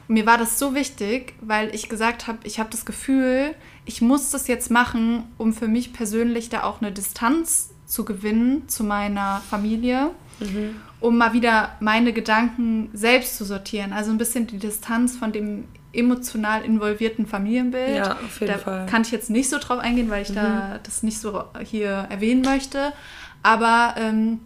Und 0.07 0.15
mir 0.15 0.25
war 0.25 0.37
das 0.37 0.59
so 0.59 0.75
wichtig, 0.75 1.33
weil 1.39 1.73
ich 1.73 1.87
gesagt 1.87 2.27
habe, 2.27 2.39
ich 2.43 2.59
habe 2.59 2.69
das 2.71 2.85
Gefühl, 2.85 3.55
ich 3.85 4.01
muss 4.01 4.31
das 4.31 4.47
jetzt 4.47 4.69
machen, 4.69 5.23
um 5.37 5.53
für 5.53 5.67
mich 5.67 5.93
persönlich 5.93 6.49
da 6.49 6.63
auch 6.63 6.81
eine 6.81 6.91
Distanz 6.91 7.69
zu 7.85 8.03
gewinnen 8.03 8.67
zu 8.67 8.83
meiner 8.83 9.41
Familie, 9.49 10.11
mhm. 10.39 10.75
um 10.99 11.17
mal 11.17 11.31
wieder 11.31 11.77
meine 11.79 12.11
Gedanken 12.11 12.89
selbst 12.91 13.37
zu 13.37 13.45
sortieren. 13.45 13.93
Also 13.93 14.11
ein 14.11 14.17
bisschen 14.17 14.47
die 14.47 14.57
Distanz 14.57 15.15
von 15.15 15.31
dem 15.31 15.65
emotional 15.93 16.65
involvierten 16.65 17.25
Familienbild. 17.27 17.97
Ja, 17.97 18.13
auf 18.13 18.39
jeden 18.39 18.53
da 18.53 18.59
Fall. 18.59 18.85
kann 18.87 19.03
ich 19.03 19.11
jetzt 19.11 19.29
nicht 19.29 19.49
so 19.49 19.59
drauf 19.59 19.79
eingehen, 19.79 20.09
weil 20.09 20.23
ich 20.23 20.29
mhm. 20.29 20.35
da 20.35 20.79
das 20.83 21.03
nicht 21.03 21.19
so 21.19 21.43
hier 21.63 22.07
erwähnen 22.09 22.41
möchte. 22.41 22.93
Aber 23.43 23.95
ähm, 23.97 24.39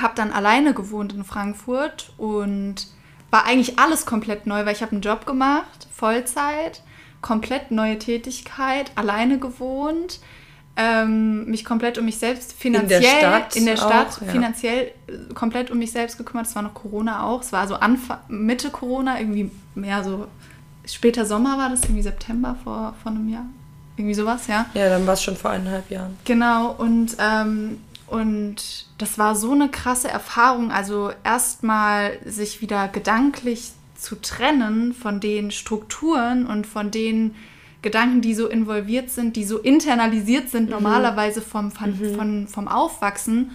habe 0.00 0.14
dann 0.16 0.32
alleine 0.32 0.74
gewohnt 0.74 1.12
in 1.12 1.24
Frankfurt 1.24 2.12
und 2.16 2.88
war 3.30 3.46
eigentlich 3.46 3.78
alles 3.78 4.04
komplett 4.06 4.46
neu, 4.46 4.66
weil 4.66 4.74
ich 4.74 4.82
habe 4.82 4.92
einen 4.92 5.00
Job 5.00 5.26
gemacht, 5.26 5.88
Vollzeit, 5.92 6.82
komplett 7.22 7.70
neue 7.70 7.98
Tätigkeit, 7.98 8.90
alleine 8.94 9.38
gewohnt, 9.38 10.20
ähm, 10.76 11.44
mich 11.46 11.64
komplett 11.64 11.98
um 11.98 12.06
mich 12.06 12.18
selbst 12.18 12.54
finanziell 12.54 13.02
in 13.02 13.10
der 13.10 13.18
Stadt, 13.18 13.56
in 13.56 13.66
der 13.66 13.76
Stadt 13.76 14.08
auch, 14.08 14.22
ja. 14.22 14.32
finanziell 14.32 14.92
äh, 15.06 15.34
komplett 15.34 15.70
um 15.70 15.78
mich 15.78 15.92
selbst 15.92 16.16
gekümmert. 16.16 16.46
Es 16.46 16.54
war 16.54 16.62
noch 16.62 16.74
Corona 16.74 17.24
auch. 17.24 17.42
Es 17.42 17.52
war 17.52 17.68
so 17.68 17.74
Anfang, 17.74 18.18
Mitte 18.28 18.70
Corona, 18.70 19.18
irgendwie 19.18 19.50
mehr 19.74 20.02
so 20.02 20.28
später 20.86 21.26
Sommer 21.26 21.58
war 21.58 21.70
das, 21.70 21.82
irgendwie 21.82 22.02
September 22.02 22.56
vor, 22.62 22.94
vor 23.02 23.12
einem 23.12 23.28
Jahr. 23.28 23.46
Irgendwie 23.96 24.14
sowas, 24.14 24.46
ja. 24.46 24.66
Ja, 24.74 24.88
dann 24.88 25.06
war 25.06 25.14
es 25.14 25.22
schon 25.22 25.36
vor 25.36 25.50
eineinhalb 25.50 25.90
Jahren. 25.90 26.16
Genau, 26.24 26.72
und, 26.72 27.16
ähm, 27.18 27.78
und 28.06 28.86
das 28.98 29.18
war 29.18 29.34
so 29.36 29.52
eine 29.52 29.68
krasse 29.68 30.08
Erfahrung. 30.08 30.70
Also 30.70 31.12
erstmal 31.24 32.18
sich 32.24 32.62
wieder 32.62 32.88
gedanklich 32.88 33.72
zu 33.94 34.20
trennen 34.20 34.94
von 34.94 35.20
den 35.20 35.50
Strukturen 35.50 36.46
und 36.46 36.66
von 36.66 36.90
den 36.90 37.34
Gedanken, 37.82 38.20
die 38.20 38.34
so 38.34 38.48
involviert 38.48 39.10
sind, 39.10 39.36
die 39.36 39.44
so 39.44 39.58
internalisiert 39.58 40.48
sind, 40.48 40.64
mhm. 40.64 40.70
normalerweise 40.70 41.42
vom, 41.42 41.70
von, 41.70 41.98
mhm. 41.98 42.14
von, 42.14 42.48
vom 42.48 42.68
Aufwachsen 42.68 43.52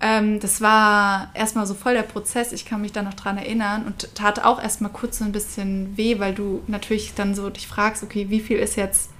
ähm, 0.00 0.38
das 0.38 0.60
war 0.60 1.30
erstmal 1.34 1.66
so 1.66 1.74
voll 1.74 1.94
der 1.94 2.02
Prozess. 2.02 2.52
Ich 2.52 2.64
kann 2.64 2.80
mich 2.80 2.92
da 2.92 3.02
noch 3.02 3.14
dran 3.14 3.36
erinnern 3.36 3.84
und 3.84 4.14
tat 4.14 4.44
auch 4.44 4.62
erstmal 4.62 4.92
kurz 4.92 5.18
so 5.18 5.24
ein 5.24 5.32
bisschen 5.32 5.96
weh, 5.96 6.20
weil 6.20 6.34
du 6.34 6.62
natürlich 6.68 7.14
dann 7.14 7.34
so 7.34 7.50
dich 7.50 7.66
fragst, 7.66 8.04
okay, 8.04 8.26
wie 8.28 8.40
viel 8.40 8.58
ist 8.58 8.76
jetzt 8.76 9.10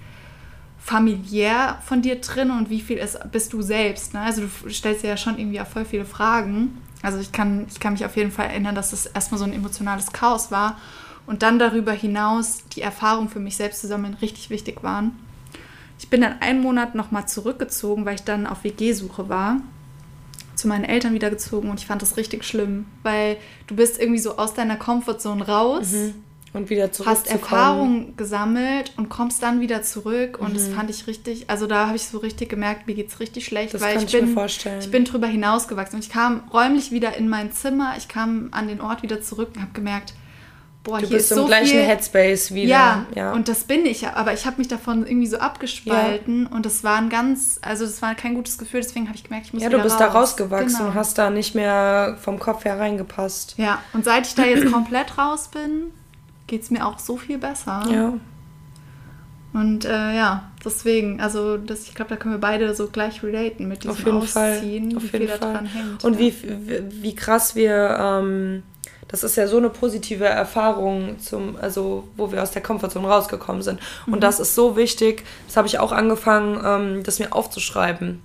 familiär 0.78 1.78
von 1.84 2.00
dir 2.00 2.20
drin 2.20 2.50
und 2.50 2.70
wie 2.70 2.80
viel 2.80 2.96
ist, 2.98 3.18
bist 3.32 3.52
du 3.52 3.60
selbst? 3.60 4.14
Ne? 4.14 4.20
Also 4.20 4.42
du 4.42 4.70
stellst 4.70 5.02
dir 5.02 5.08
ja 5.08 5.16
schon 5.16 5.38
irgendwie 5.38 5.60
auch 5.60 5.66
voll 5.66 5.84
viele 5.84 6.04
Fragen. 6.04 6.80
Also 7.02 7.18
ich 7.18 7.32
kann, 7.32 7.66
ich 7.68 7.80
kann 7.80 7.94
mich 7.94 8.04
auf 8.04 8.16
jeden 8.16 8.30
Fall 8.30 8.46
erinnern, 8.46 8.74
dass 8.74 8.90
das 8.90 9.06
erstmal 9.06 9.38
so 9.38 9.44
ein 9.44 9.52
emotionales 9.52 10.12
Chaos 10.12 10.50
war 10.52 10.78
und 11.26 11.42
dann 11.42 11.58
darüber 11.58 11.92
hinaus 11.92 12.62
die 12.74 12.82
Erfahrung 12.82 13.28
für 13.28 13.40
mich 13.40 13.56
selbst 13.56 13.80
zu 13.80 13.88
sammeln 13.88 14.14
richtig 14.14 14.48
wichtig 14.48 14.82
waren. 14.84 15.18
Ich 15.98 16.08
bin 16.08 16.20
dann 16.20 16.40
einen 16.40 16.62
Monat 16.62 16.94
nochmal 16.94 17.26
zurückgezogen, 17.26 18.04
weil 18.04 18.14
ich 18.14 18.22
dann 18.22 18.46
auf 18.46 18.62
WG-Suche 18.62 19.28
war 19.28 19.60
zu 20.58 20.68
meinen 20.68 20.84
Eltern 20.84 21.14
wieder 21.14 21.30
gezogen 21.30 21.70
und 21.70 21.80
ich 21.80 21.86
fand 21.86 22.02
das 22.02 22.16
richtig 22.16 22.44
schlimm, 22.44 22.86
weil 23.02 23.36
du 23.68 23.76
bist 23.76 24.00
irgendwie 24.00 24.18
so 24.18 24.36
aus 24.36 24.54
deiner 24.54 24.76
Comfortzone 24.76 25.46
raus. 25.46 25.92
Mhm. 25.92 26.14
Und 26.54 26.70
wieder 26.70 26.90
zurück. 26.90 27.10
Hast 27.10 27.30
Erfahrung 27.30 28.16
gesammelt 28.16 28.94
und 28.96 29.10
kommst 29.10 29.42
dann 29.42 29.60
wieder 29.60 29.82
zurück. 29.82 30.38
Und 30.40 30.52
mhm. 30.52 30.54
das 30.54 30.68
fand 30.68 30.88
ich 30.88 31.06
richtig, 31.06 31.50
also 31.50 31.66
da 31.66 31.88
habe 31.88 31.96
ich 31.96 32.04
so 32.04 32.18
richtig 32.18 32.48
gemerkt, 32.48 32.86
mir 32.86 32.94
geht 32.94 33.08
es 33.08 33.20
richtig 33.20 33.44
schlecht, 33.44 33.74
das 33.74 33.82
weil 33.82 33.94
kann 33.96 34.04
ich, 34.04 34.12
bin, 34.12 34.28
mir 34.28 34.32
vorstellen. 34.32 34.80
ich 34.80 34.90
bin 34.90 35.04
drüber 35.04 35.26
hinausgewachsen. 35.26 35.96
Und 35.96 36.04
ich 36.04 36.10
kam 36.10 36.48
räumlich 36.52 36.90
wieder 36.90 37.14
in 37.16 37.28
mein 37.28 37.52
Zimmer, 37.52 37.94
ich 37.98 38.08
kam 38.08 38.48
an 38.52 38.66
den 38.66 38.80
Ort 38.80 39.02
wieder 39.02 39.20
zurück 39.20 39.50
und 39.54 39.60
habe 39.60 39.72
gemerkt, 39.74 40.14
boah, 40.88 40.98
du 41.00 41.06
hier 41.06 41.16
bist 41.16 41.30
ist 41.30 41.36
im 41.36 41.42
so 41.42 41.46
gleichen 41.46 41.70
viel, 41.70 41.82
Headspace 41.82 42.54
wieder. 42.54 42.68
Ja, 42.68 43.06
ja, 43.14 43.32
und 43.32 43.48
das 43.48 43.64
bin 43.64 43.86
ich, 43.86 44.06
aber 44.06 44.32
ich 44.32 44.46
habe 44.46 44.56
mich 44.58 44.68
davon 44.68 45.06
irgendwie 45.06 45.26
so 45.26 45.38
abgespalten 45.38 46.48
ja. 46.50 46.56
und 46.56 46.66
das 46.66 46.82
war 46.84 46.96
ein 46.96 47.08
ganz, 47.08 47.58
also 47.62 47.84
das 47.84 48.00
war 48.02 48.14
kein 48.14 48.34
gutes 48.34 48.58
Gefühl, 48.58 48.80
deswegen 48.80 49.06
habe 49.06 49.16
ich 49.16 49.24
gemerkt, 49.24 49.46
ich 49.46 49.52
muss 49.52 49.62
Ja, 49.62 49.68
du 49.68 49.78
bist 49.78 50.00
raus. 50.00 50.12
da 50.12 50.18
rausgewachsen 50.18 50.78
genau. 50.78 50.88
und 50.90 50.94
hast 50.94 51.18
da 51.18 51.30
nicht 51.30 51.54
mehr 51.54 52.16
vom 52.20 52.38
Kopf 52.38 52.64
her 52.64 52.78
reingepasst. 52.78 53.54
Ja, 53.58 53.82
und 53.92 54.04
seit 54.04 54.26
ich 54.26 54.34
da 54.34 54.44
jetzt 54.44 54.70
komplett 54.72 55.18
raus 55.18 55.48
bin, 55.48 55.92
geht 56.46 56.62
es 56.62 56.70
mir 56.70 56.86
auch 56.86 56.98
so 56.98 57.16
viel 57.16 57.38
besser. 57.38 57.84
Ja. 57.90 58.14
Und 59.52 59.84
äh, 59.84 60.14
ja, 60.16 60.50
deswegen, 60.64 61.20
also 61.20 61.56
das, 61.56 61.88
ich 61.88 61.94
glaube, 61.94 62.10
da 62.10 62.16
können 62.16 62.34
wir 62.34 62.40
beide 62.40 62.74
so 62.74 62.88
gleich 62.88 63.22
relaten 63.22 63.66
mit 63.66 63.82
diesem 63.82 63.90
Auf 63.92 63.98
jeden 63.98 64.18
Ausziehen, 64.18 64.90
Fall. 64.90 64.96
Auf 64.96 65.02
wie 65.02 65.06
jeden 65.06 65.10
viel 65.10 65.28
Fall. 65.28 65.38
da 65.38 65.52
dran 65.52 65.66
hängt. 65.66 66.04
Und 66.04 66.14
ja. 66.14 66.18
wie, 66.20 66.34
wie, 66.42 67.02
wie 67.02 67.14
krass 67.14 67.54
wir 67.54 67.98
ähm, 68.00 68.62
das 69.08 69.24
ist 69.24 69.36
ja 69.36 69.46
so 69.46 69.56
eine 69.56 69.70
positive 69.70 70.26
Erfahrung, 70.26 71.18
zum, 71.18 71.56
also 71.56 72.06
wo 72.16 72.30
wir 72.30 72.42
aus 72.42 72.50
der 72.50 72.62
Komfortzone 72.62 73.08
rausgekommen 73.08 73.62
sind. 73.62 73.80
Und 74.06 74.16
mhm. 74.16 74.20
das 74.20 74.38
ist 74.38 74.54
so 74.54 74.76
wichtig, 74.76 75.24
das 75.46 75.56
habe 75.56 75.66
ich 75.66 75.78
auch 75.78 75.92
angefangen, 75.92 76.60
ähm, 76.64 77.02
das 77.02 77.18
mir 77.18 77.32
aufzuschreiben 77.32 78.22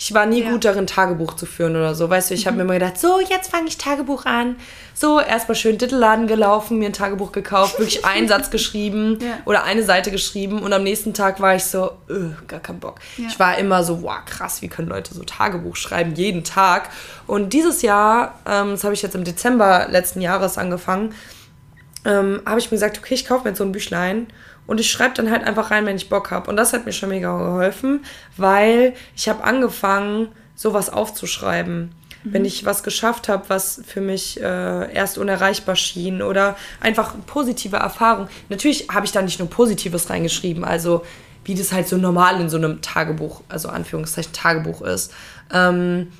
ich 0.00 0.14
war 0.14 0.24
nie 0.24 0.42
ja. 0.42 0.50
gut 0.50 0.64
darin, 0.64 0.86
Tagebuch 0.86 1.34
zu 1.34 1.44
führen 1.44 1.76
oder 1.76 1.94
so. 1.94 2.08
Weißt 2.08 2.30
du, 2.30 2.34
ich 2.34 2.44
mhm. 2.44 2.46
habe 2.46 2.56
mir 2.56 2.62
immer 2.62 2.72
gedacht, 2.72 2.98
so, 2.98 3.20
jetzt 3.20 3.50
fange 3.50 3.68
ich 3.68 3.76
Tagebuch 3.76 4.24
an. 4.24 4.56
So, 4.94 5.20
erstmal 5.20 5.56
schön 5.56 5.76
Ditteladen 5.76 6.26
gelaufen, 6.26 6.78
mir 6.78 6.86
ein 6.86 6.94
Tagebuch 6.94 7.32
gekauft, 7.32 7.78
wirklich 7.78 8.02
einen 8.06 8.26
Satz 8.26 8.50
geschrieben 8.50 9.18
ja. 9.20 9.38
oder 9.44 9.64
eine 9.64 9.82
Seite 9.82 10.10
geschrieben 10.10 10.62
und 10.62 10.72
am 10.72 10.84
nächsten 10.84 11.12
Tag 11.12 11.40
war 11.42 11.54
ich 11.54 11.64
so, 11.64 11.92
öh, 12.08 12.30
gar 12.48 12.60
keinen 12.60 12.80
Bock. 12.80 12.98
Ja. 13.18 13.26
Ich 13.28 13.38
war 13.38 13.58
immer 13.58 13.84
so, 13.84 14.02
wow, 14.02 14.24
krass, 14.24 14.62
wie 14.62 14.68
können 14.68 14.88
Leute 14.88 15.12
so 15.12 15.22
Tagebuch 15.22 15.76
schreiben, 15.76 16.14
jeden 16.14 16.44
Tag. 16.44 16.88
Und 17.26 17.52
dieses 17.52 17.82
Jahr, 17.82 18.38
ähm, 18.46 18.70
das 18.70 18.84
habe 18.84 18.94
ich 18.94 19.02
jetzt 19.02 19.14
im 19.14 19.24
Dezember 19.24 19.86
letzten 19.90 20.22
Jahres 20.22 20.56
angefangen, 20.56 21.14
ähm, 22.06 22.40
habe 22.46 22.58
ich 22.58 22.70
mir 22.70 22.76
gesagt, 22.76 22.96
okay, 22.96 23.12
ich 23.12 23.26
kaufe 23.26 23.44
mir 23.44 23.50
jetzt 23.50 23.58
so 23.58 23.64
ein 23.64 23.72
Büchlein 23.72 24.28
und 24.66 24.80
ich 24.80 24.90
schreibe 24.90 25.14
dann 25.14 25.30
halt 25.30 25.44
einfach 25.44 25.70
rein, 25.70 25.86
wenn 25.86 25.96
ich 25.96 26.08
Bock 26.08 26.30
habe. 26.30 26.48
Und 26.48 26.56
das 26.56 26.72
hat 26.72 26.86
mir 26.86 26.92
schon 26.92 27.08
mega 27.08 27.36
geholfen, 27.36 28.04
weil 28.36 28.94
ich 29.16 29.28
habe 29.28 29.44
angefangen, 29.44 30.28
sowas 30.54 30.90
aufzuschreiben. 30.90 31.92
Mhm. 32.22 32.32
Wenn 32.32 32.44
ich 32.44 32.64
was 32.64 32.82
geschafft 32.82 33.28
habe, 33.28 33.44
was 33.48 33.82
für 33.86 34.00
mich 34.00 34.40
äh, 34.40 34.92
erst 34.92 35.18
unerreichbar 35.18 35.76
schien 35.76 36.22
oder 36.22 36.56
einfach 36.80 37.14
positive 37.26 37.76
Erfahrung. 37.76 38.28
Natürlich 38.48 38.88
habe 38.92 39.06
ich 39.06 39.12
da 39.12 39.22
nicht 39.22 39.38
nur 39.38 39.48
Positives 39.48 40.10
reingeschrieben, 40.10 40.64
also 40.64 41.02
wie 41.44 41.54
das 41.54 41.72
halt 41.72 41.88
so 41.88 41.96
normal 41.96 42.40
in 42.40 42.50
so 42.50 42.58
einem 42.58 42.82
Tagebuch, 42.82 43.42
also 43.48 43.70
Anführungszeichen 43.70 44.32
Tagebuch 44.32 44.82
ist. 44.82 45.12
Ähm, 45.52 46.12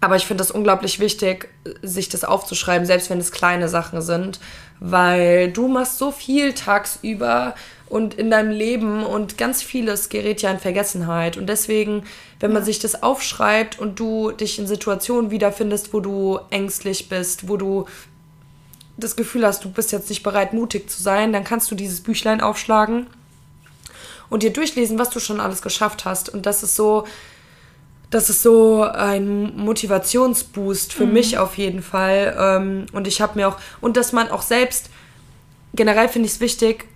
aber 0.00 0.16
ich 0.16 0.26
finde 0.26 0.42
das 0.42 0.50
unglaublich 0.50 1.00
wichtig, 1.00 1.48
sich 1.82 2.08
das 2.08 2.24
aufzuschreiben, 2.24 2.86
selbst 2.86 3.10
wenn 3.10 3.18
es 3.18 3.32
kleine 3.32 3.68
Sachen 3.68 4.00
sind, 4.00 4.38
weil 4.78 5.50
du 5.50 5.66
machst 5.66 5.98
so 5.98 6.12
viel 6.12 6.52
tagsüber 6.54 7.54
und 7.88 8.14
in 8.14 8.30
deinem 8.30 8.50
Leben 8.50 9.04
und 9.04 9.38
ganz 9.38 9.62
vieles 9.62 10.08
gerät 10.08 10.42
ja 10.42 10.50
in 10.50 10.58
Vergessenheit. 10.58 11.36
Und 11.36 11.46
deswegen, 11.46 12.04
wenn 12.38 12.52
man 12.52 12.64
sich 12.64 12.78
das 12.78 13.02
aufschreibt 13.02 13.78
und 13.78 13.98
du 13.98 14.30
dich 14.30 14.58
in 14.58 14.66
Situationen 14.66 15.30
wiederfindest, 15.30 15.92
wo 15.92 16.00
du 16.00 16.38
ängstlich 16.50 17.08
bist, 17.08 17.48
wo 17.48 17.56
du 17.56 17.86
das 18.96 19.16
Gefühl 19.16 19.46
hast, 19.46 19.64
du 19.64 19.70
bist 19.70 19.90
jetzt 19.90 20.10
nicht 20.10 20.22
bereit, 20.22 20.52
mutig 20.52 20.90
zu 20.90 21.02
sein, 21.02 21.32
dann 21.32 21.44
kannst 21.44 21.70
du 21.70 21.74
dieses 21.74 22.02
Büchlein 22.02 22.40
aufschlagen 22.40 23.06
und 24.28 24.42
dir 24.42 24.52
durchlesen, 24.52 24.98
was 24.98 25.10
du 25.10 25.20
schon 25.20 25.40
alles 25.40 25.62
geschafft 25.62 26.04
hast. 26.04 26.28
Und 26.28 26.46
das 26.46 26.62
ist 26.62 26.76
so, 26.76 27.04
das 28.10 28.30
ist 28.30 28.42
so 28.42 28.82
ein 28.82 29.56
Motivationsboost 29.56 30.92
für 30.92 31.06
mhm. 31.06 31.12
mich 31.12 31.38
auf 31.38 31.58
jeden 31.58 31.82
Fall. 31.82 32.36
Ähm, 32.38 32.86
und 32.92 33.06
ich 33.06 33.20
habe 33.20 33.38
mir 33.38 33.48
auch, 33.48 33.56
und 33.80 33.96
dass 33.96 34.12
man 34.12 34.30
auch 34.30 34.42
selbst, 34.42 34.90
generell 35.74 36.08
finde 36.08 36.26
ich 36.26 36.34
es 36.34 36.40
wichtig, 36.40 36.86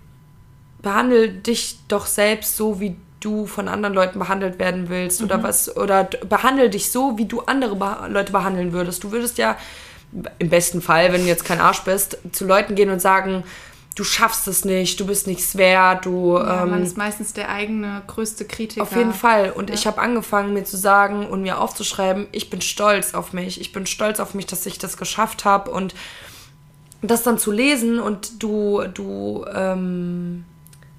behandle 0.81 1.29
dich 1.29 1.77
doch 1.87 2.05
selbst 2.07 2.57
so, 2.57 2.79
wie 2.79 2.95
du 3.19 3.45
von 3.45 3.67
anderen 3.67 3.95
Leuten 3.95 4.19
behandelt 4.19 4.59
werden 4.59 4.89
willst 4.89 5.21
mhm. 5.21 5.27
oder 5.27 5.43
was, 5.43 5.75
oder 5.75 6.03
behandle 6.03 6.69
dich 6.69 6.91
so, 6.91 7.17
wie 7.17 7.25
du 7.25 7.41
andere 7.41 7.75
Be 7.75 7.95
Leute 8.09 8.31
behandeln 8.31 8.73
würdest. 8.73 9.03
Du 9.03 9.11
würdest 9.11 9.37
ja 9.37 9.57
im 10.39 10.49
besten 10.49 10.81
Fall, 10.81 11.11
wenn 11.13 11.21
du 11.21 11.27
jetzt 11.27 11.45
kein 11.45 11.59
Arsch 11.59 11.81
bist, 11.81 12.17
zu 12.31 12.45
Leuten 12.45 12.75
gehen 12.75 12.89
und 12.89 13.01
sagen, 13.01 13.43
du 13.95 14.03
schaffst 14.03 14.47
es 14.47 14.65
nicht, 14.65 14.99
du 14.99 15.05
bist 15.05 15.27
nichts 15.27 15.55
wert, 15.55 16.05
du. 16.05 16.37
Ja, 16.37 16.63
ähm, 16.63 16.71
man 16.71 16.83
ist 16.83 16.97
meistens 16.97 17.33
der 17.33 17.49
eigene 17.49 18.01
größte 18.07 18.45
Kritiker. 18.45 18.81
Auf 18.81 18.95
jeden 18.95 19.13
Fall. 19.13 19.51
Und 19.51 19.69
ja. 19.69 19.75
ich 19.75 19.85
habe 19.85 20.01
angefangen, 20.01 20.53
mir 20.53 20.63
zu 20.63 20.77
sagen 20.77 21.27
und 21.27 21.41
mir 21.41 21.59
aufzuschreiben, 21.59 22.27
ich 22.31 22.49
bin 22.49 22.61
stolz 22.61 23.13
auf 23.13 23.33
mich. 23.33 23.61
Ich 23.61 23.71
bin 23.71 23.85
stolz 23.85 24.19
auf 24.19 24.33
mich, 24.33 24.47
dass 24.47 24.65
ich 24.65 24.79
das 24.79 24.97
geschafft 24.97 25.45
habe. 25.45 25.69
Und 25.69 25.93
das 27.01 27.23
dann 27.23 27.37
zu 27.37 27.51
lesen 27.51 27.99
und 27.99 28.41
du, 28.41 28.83
du, 28.93 29.45
ähm, 29.53 30.45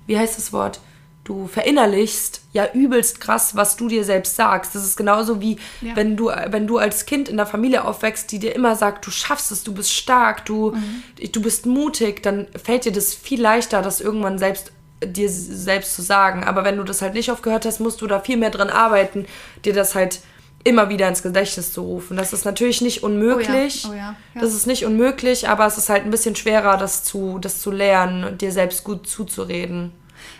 wie 0.07 0.19
heißt 0.19 0.37
das 0.37 0.53
Wort? 0.53 0.81
Du 1.25 1.47
verinnerlichst 1.47 2.43
ja 2.53 2.69
übelst 2.73 3.21
krass, 3.21 3.57
was 3.57 3.77
du 3.77 3.89
dir 3.89 4.05
selbst 4.05 4.37
sagst. 4.37 4.75
Das 4.75 4.85
ist 4.85 4.97
genauso 4.97 5.41
wie 5.41 5.59
ja. 5.81 5.97
wenn 5.97 6.17
du 6.17 6.31
wenn 6.49 6.67
du 6.67 6.79
als 6.79 7.07
Kind 7.07 7.29
in 7.29 7.37
der 7.37 7.47
Familie 7.47 7.85
aufwächst, 7.85 8.31
die 8.31 8.39
dir 8.39 8.55
immer 8.55 8.77
sagt, 8.77 9.07
du 9.07 9.11
schaffst 9.11 9.51
es, 9.51 9.65
du 9.65 9.75
bist 9.75 9.93
stark, 9.93 10.45
du 10.45 10.73
mhm. 10.73 11.33
du 11.33 11.43
bist 11.43 11.67
mutig, 11.67 12.23
dann 12.23 12.47
fällt 12.63 12.85
dir 12.85 12.93
das 12.93 13.15
viel 13.15 13.41
leichter, 13.41 13.83
das 13.83 14.01
irgendwann 14.01 14.39
selbst 14.39 14.73
dir 15.05 15.29
selbst 15.29 15.97
zu 15.97 16.03
sagen. 16.03 16.45
Aber 16.45 16.65
wenn 16.65 16.77
du 16.77 16.85
das 16.85 17.03
halt 17.03 17.15
nicht 17.15 17.31
aufgehört 17.31 17.67
hast, 17.67 17.81
musst 17.81 18.01
du 18.01 18.07
da 18.07 18.21
viel 18.21 18.37
mehr 18.37 18.51
dran 18.51 18.71
arbeiten, 18.71 19.27
dir 19.65 19.73
das 19.73 19.95
halt 19.95 20.21
immer 20.63 20.89
wieder 20.89 21.09
ins 21.09 21.23
Gedächtnis 21.23 21.73
zu 21.73 21.83
rufen. 21.83 22.17
Das 22.17 22.33
ist 22.33 22.45
natürlich 22.45 22.81
nicht 22.81 23.03
unmöglich. 23.03 23.85
Oh 23.87 23.93
ja. 23.93 23.95
Oh 23.95 23.97
ja. 23.97 24.17
Ja. 24.35 24.41
Das 24.41 24.55
ist 24.55 24.67
nicht 24.67 24.87
unmöglich, 24.87 25.49
aber 25.49 25.67
es 25.67 25.77
ist 25.77 25.91
halt 25.91 26.05
ein 26.05 26.11
bisschen 26.11 26.37
schwerer, 26.37 26.79
das 26.79 27.05
zu, 27.05 27.39
das 27.39 27.61
zu 27.61 27.71
lernen 27.71 28.25
und 28.25 28.41
dir 28.41 28.51
selbst 28.51 28.83
gut 28.83 29.07
zuzureden. 29.07 29.93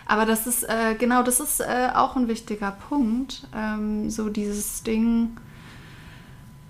Aber 0.05 0.25
das 0.25 0.45
ist, 0.45 0.63
äh, 0.63 0.95
genau, 0.97 1.23
das 1.23 1.39
ist 1.39 1.61
äh, 1.61 1.89
auch 1.93 2.15
ein 2.15 2.27
wichtiger 2.27 2.71
Punkt. 2.71 3.47
Ähm, 3.55 4.09
so 4.09 4.29
dieses 4.29 4.83
Ding, 4.83 5.37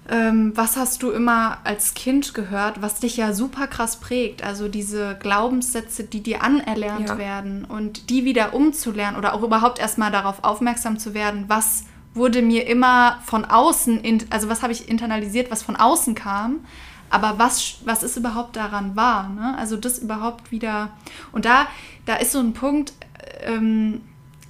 ähm, 0.10 0.52
was 0.56 0.78
hast 0.78 1.02
du 1.04 1.12
immer 1.12 1.58
als 1.64 1.96
Kind 1.96 2.34
gehört, 2.34 2.82
was 2.82 3.00
dich 3.00 3.18
ja 3.18 3.34
super 3.34 3.68
krass 3.68 3.98
prägt? 3.98 4.44
Also 4.44 4.68
diese 4.68 5.18
Glaubenssätze, 5.20 6.04
die 6.04 6.22
dir 6.22 6.44
anerlernt 6.44 7.10
ja. 7.10 7.18
werden 7.18 7.66
und 7.66 8.10
die 8.10 8.24
wieder 8.24 8.54
umzulernen 8.54 9.18
oder 9.18 9.34
auch 9.34 9.42
überhaupt 9.42 9.80
erstmal 9.80 10.12
darauf 10.12 10.44
aufmerksam 10.44 11.00
zu 11.00 11.14
werden, 11.14 11.46
was 11.48 11.86
wurde 12.14 12.42
mir 12.42 12.68
immer 12.68 13.20
von 13.26 13.44
außen, 13.44 14.00
in, 14.00 14.24
also 14.30 14.48
was 14.48 14.62
habe 14.62 14.72
ich 14.72 14.88
internalisiert, 14.88 15.52
was 15.52 15.64
von 15.64 15.76
außen 15.76 16.16
kam, 16.16 16.60
aber 17.10 17.38
was, 17.38 17.78
was 17.84 18.04
ist 18.04 18.16
überhaupt 18.16 18.56
daran 18.56 18.96
wahr? 18.96 19.30
Ne? 19.30 19.56
Also 19.58 19.76
das 19.76 20.00
überhaupt 20.00 20.52
wieder. 20.52 20.92
Und 21.32 21.46
da, 21.46 21.68
da 22.06 22.16
ist 22.16 22.32
so 22.32 22.40
ein 22.40 22.54
Punkt, 22.54 22.94
ähm, 23.42 24.02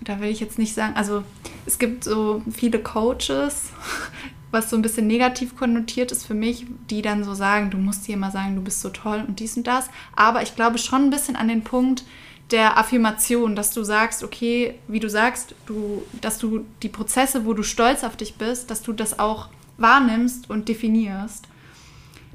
da 0.04 0.20
will 0.20 0.30
ich 0.30 0.40
jetzt 0.40 0.60
nicht 0.60 0.74
sagen, 0.74 0.96
also 0.96 1.24
es 1.66 1.80
gibt 1.80 2.04
so 2.04 2.42
viele 2.52 2.80
Coaches, 2.80 3.72
was 4.52 4.70
so 4.70 4.76
ein 4.76 4.82
bisschen 4.82 5.08
negativ 5.08 5.56
konnotiert 5.56 6.12
ist 6.12 6.26
für 6.26 6.34
mich, 6.34 6.66
die 6.90 7.02
dann 7.02 7.24
so 7.24 7.34
sagen, 7.34 7.72
du 7.72 7.78
musst 7.78 8.08
dir 8.08 8.14
immer 8.14 8.32
sagen, 8.32 8.56
du 8.56 8.62
bist 8.62 8.82
so 8.82 8.90
toll 8.90 9.24
und 9.28 9.40
dies 9.40 9.58
und 9.58 9.68
das. 9.68 9.90
Aber 10.16 10.44
ich 10.44 10.56
glaube 10.56 10.78
schon 10.78 11.04
ein 11.04 11.10
bisschen 11.10 11.36
an 11.36 11.48
den 11.48 11.64
Punkt, 11.64 12.04
der 12.52 12.78
Affirmation, 12.78 13.56
dass 13.56 13.72
du 13.72 13.84
sagst, 13.84 14.24
okay, 14.24 14.76
wie 14.88 15.00
du 15.00 15.10
sagst, 15.10 15.56
du, 15.66 16.04
dass 16.22 16.38
du 16.38 16.66
die 16.84 16.90
Prozesse, 16.90 17.46
wo 17.46 17.54
du 17.54 17.64
stolz 17.64 18.04
auf 18.04 18.16
dich 18.16 18.36
bist, 18.36 18.70
dass 18.70 18.84
du 18.84 18.94
das 18.94 19.18
auch 19.18 19.50
wahrnimmst 19.78 20.50
und 20.50 20.70
definierst, 20.70 21.48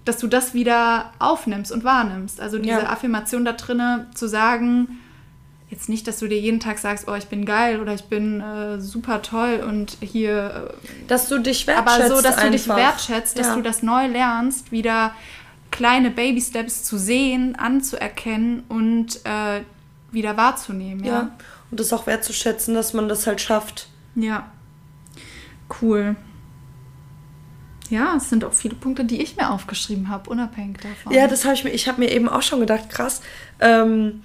dass 0.05 0.19
du 0.19 0.27
das 0.27 0.53
wieder 0.53 1.13
aufnimmst 1.21 1.71
und 1.71 1.85
wahrnimmst. 1.85 2.41
Also 2.41 2.59
diese 2.59 2.81
ja. 2.81 2.91
Affirmation 2.91 3.45
da 3.45 3.53
drinne 3.53 4.09
zu 4.15 4.29
sagen, 4.29 4.99
jetzt 5.71 5.89
nicht, 5.89 6.07
dass 6.07 6.19
du 6.19 6.27
dir 6.27 6.39
jeden 6.39 6.61
Tag 6.61 6.79
sagst, 6.79 7.07
oh, 7.09 7.15
ich 7.15 7.27
bin 7.27 7.45
geil 7.45 7.81
oder 7.81 7.95
ich 7.95 8.05
bin 8.05 8.41
äh, 8.41 8.81
super 8.81 9.23
toll 9.23 9.65
und 9.67 9.97
hier. 10.01 10.69
Äh, 10.71 11.07
dass 11.07 11.29
du 11.29 11.39
dich 11.39 11.67
wertschätzt. 11.67 12.01
Aber 12.01 12.09
so, 12.09 12.23
dass 12.23 12.37
einfach. 12.37 12.45
du 12.45 12.51
dich 12.51 12.69
wertschätzt, 12.69 13.39
dass 13.39 13.47
ja. 13.49 13.55
du 13.55 13.63
das 13.63 13.83
neu 13.83 14.07
lernst, 14.07 14.73
wieder 14.73 15.15
kleine 15.71 16.11
Baby-Steps 16.11 16.83
zu 16.83 16.99
sehen, 16.99 17.55
anzuerkennen 17.57 18.65
und 18.69 19.25
äh, 19.25 19.63
wieder 20.11 20.37
wahrzunehmen. 20.37 21.05
Ja? 21.05 21.13
ja, 21.13 21.31
und 21.71 21.79
das 21.79 21.93
auch 21.93 22.07
wertzuschätzen, 22.07 22.75
dass 22.75 22.93
man 22.93 23.09
das 23.09 23.29
halt 23.29 23.41
schafft. 23.41 23.89
Ja, 24.17 24.51
cool. 25.81 26.17
Ja, 27.91 28.15
es 28.17 28.29
sind 28.29 28.45
auch 28.45 28.53
viele 28.53 28.77
Punkte, 28.77 29.05
die 29.05 29.21
ich 29.21 29.37
mir 29.37 29.51
aufgeschrieben 29.51 30.09
habe, 30.09 30.31
unabhängig 30.31 30.79
davon. 30.79 31.13
Ja, 31.13 31.27
das 31.27 31.45
habe 31.45 31.55
ich 31.55 31.65
mir, 31.65 31.71
ich 31.71 31.89
habe 31.89 32.01
mir 32.01 32.11
eben 32.11 32.29
auch 32.29 32.43
schon 32.43 32.61
gedacht, 32.61 32.89
krass, 32.89 33.21
ähm, 33.61 34.23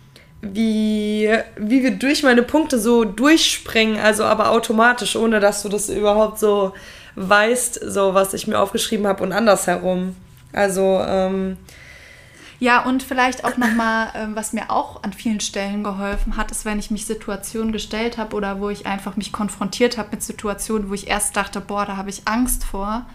wie, 0.54 1.30
wie 1.58 1.84
wir 1.84 1.92
durch 1.92 2.24
meine 2.24 2.44
Punkte 2.44 2.80
so 2.80 3.04
durchspringen, 3.04 4.00
also 4.00 4.24
aber 4.24 4.52
automatisch, 4.52 5.16
ohne 5.16 5.40
dass 5.40 5.64
du 5.64 5.70
das 5.70 5.90
überhaupt 5.90 6.40
so 6.40 6.74
weißt, 7.16 7.80
so 7.86 8.14
was 8.14 8.34
ich 8.34 8.48
mir 8.48 8.60
aufgeschrieben 8.60 9.08
habe 9.08 9.24
und 9.24 9.32
andersherum. 9.32 10.16
Also, 10.54 11.02
ähm, 11.06 11.58
ja, 12.60 12.84
und 12.84 13.04
vielleicht 13.04 13.44
auch 13.44 13.58
nochmal, 13.58 14.10
ähm, 14.16 14.36
was 14.36 14.54
mir 14.54 14.72
auch 14.72 15.04
an 15.04 15.12
vielen 15.12 15.42
Stellen 15.42 15.84
geholfen 15.84 16.38
hat, 16.38 16.52
ist, 16.52 16.64
wenn 16.64 16.80
ich 16.80 16.90
mich 16.90 17.06
Situationen 17.06 17.74
gestellt 17.74 18.18
habe 18.18 18.36
oder 18.36 18.62
wo 18.62 18.70
ich 18.70 18.86
einfach 18.86 19.18
mich 19.18 19.32
konfrontiert 19.32 19.98
habe 19.98 20.10
mit 20.12 20.24
Situationen, 20.24 20.90
wo 20.90 20.94
ich 20.94 21.08
erst 21.08 21.36
dachte, 21.36 21.60
boah, 21.60 21.86
da 21.86 21.98
habe 21.98 22.10
ich 22.10 22.22
Angst 22.26 22.64
vor, 22.64 23.06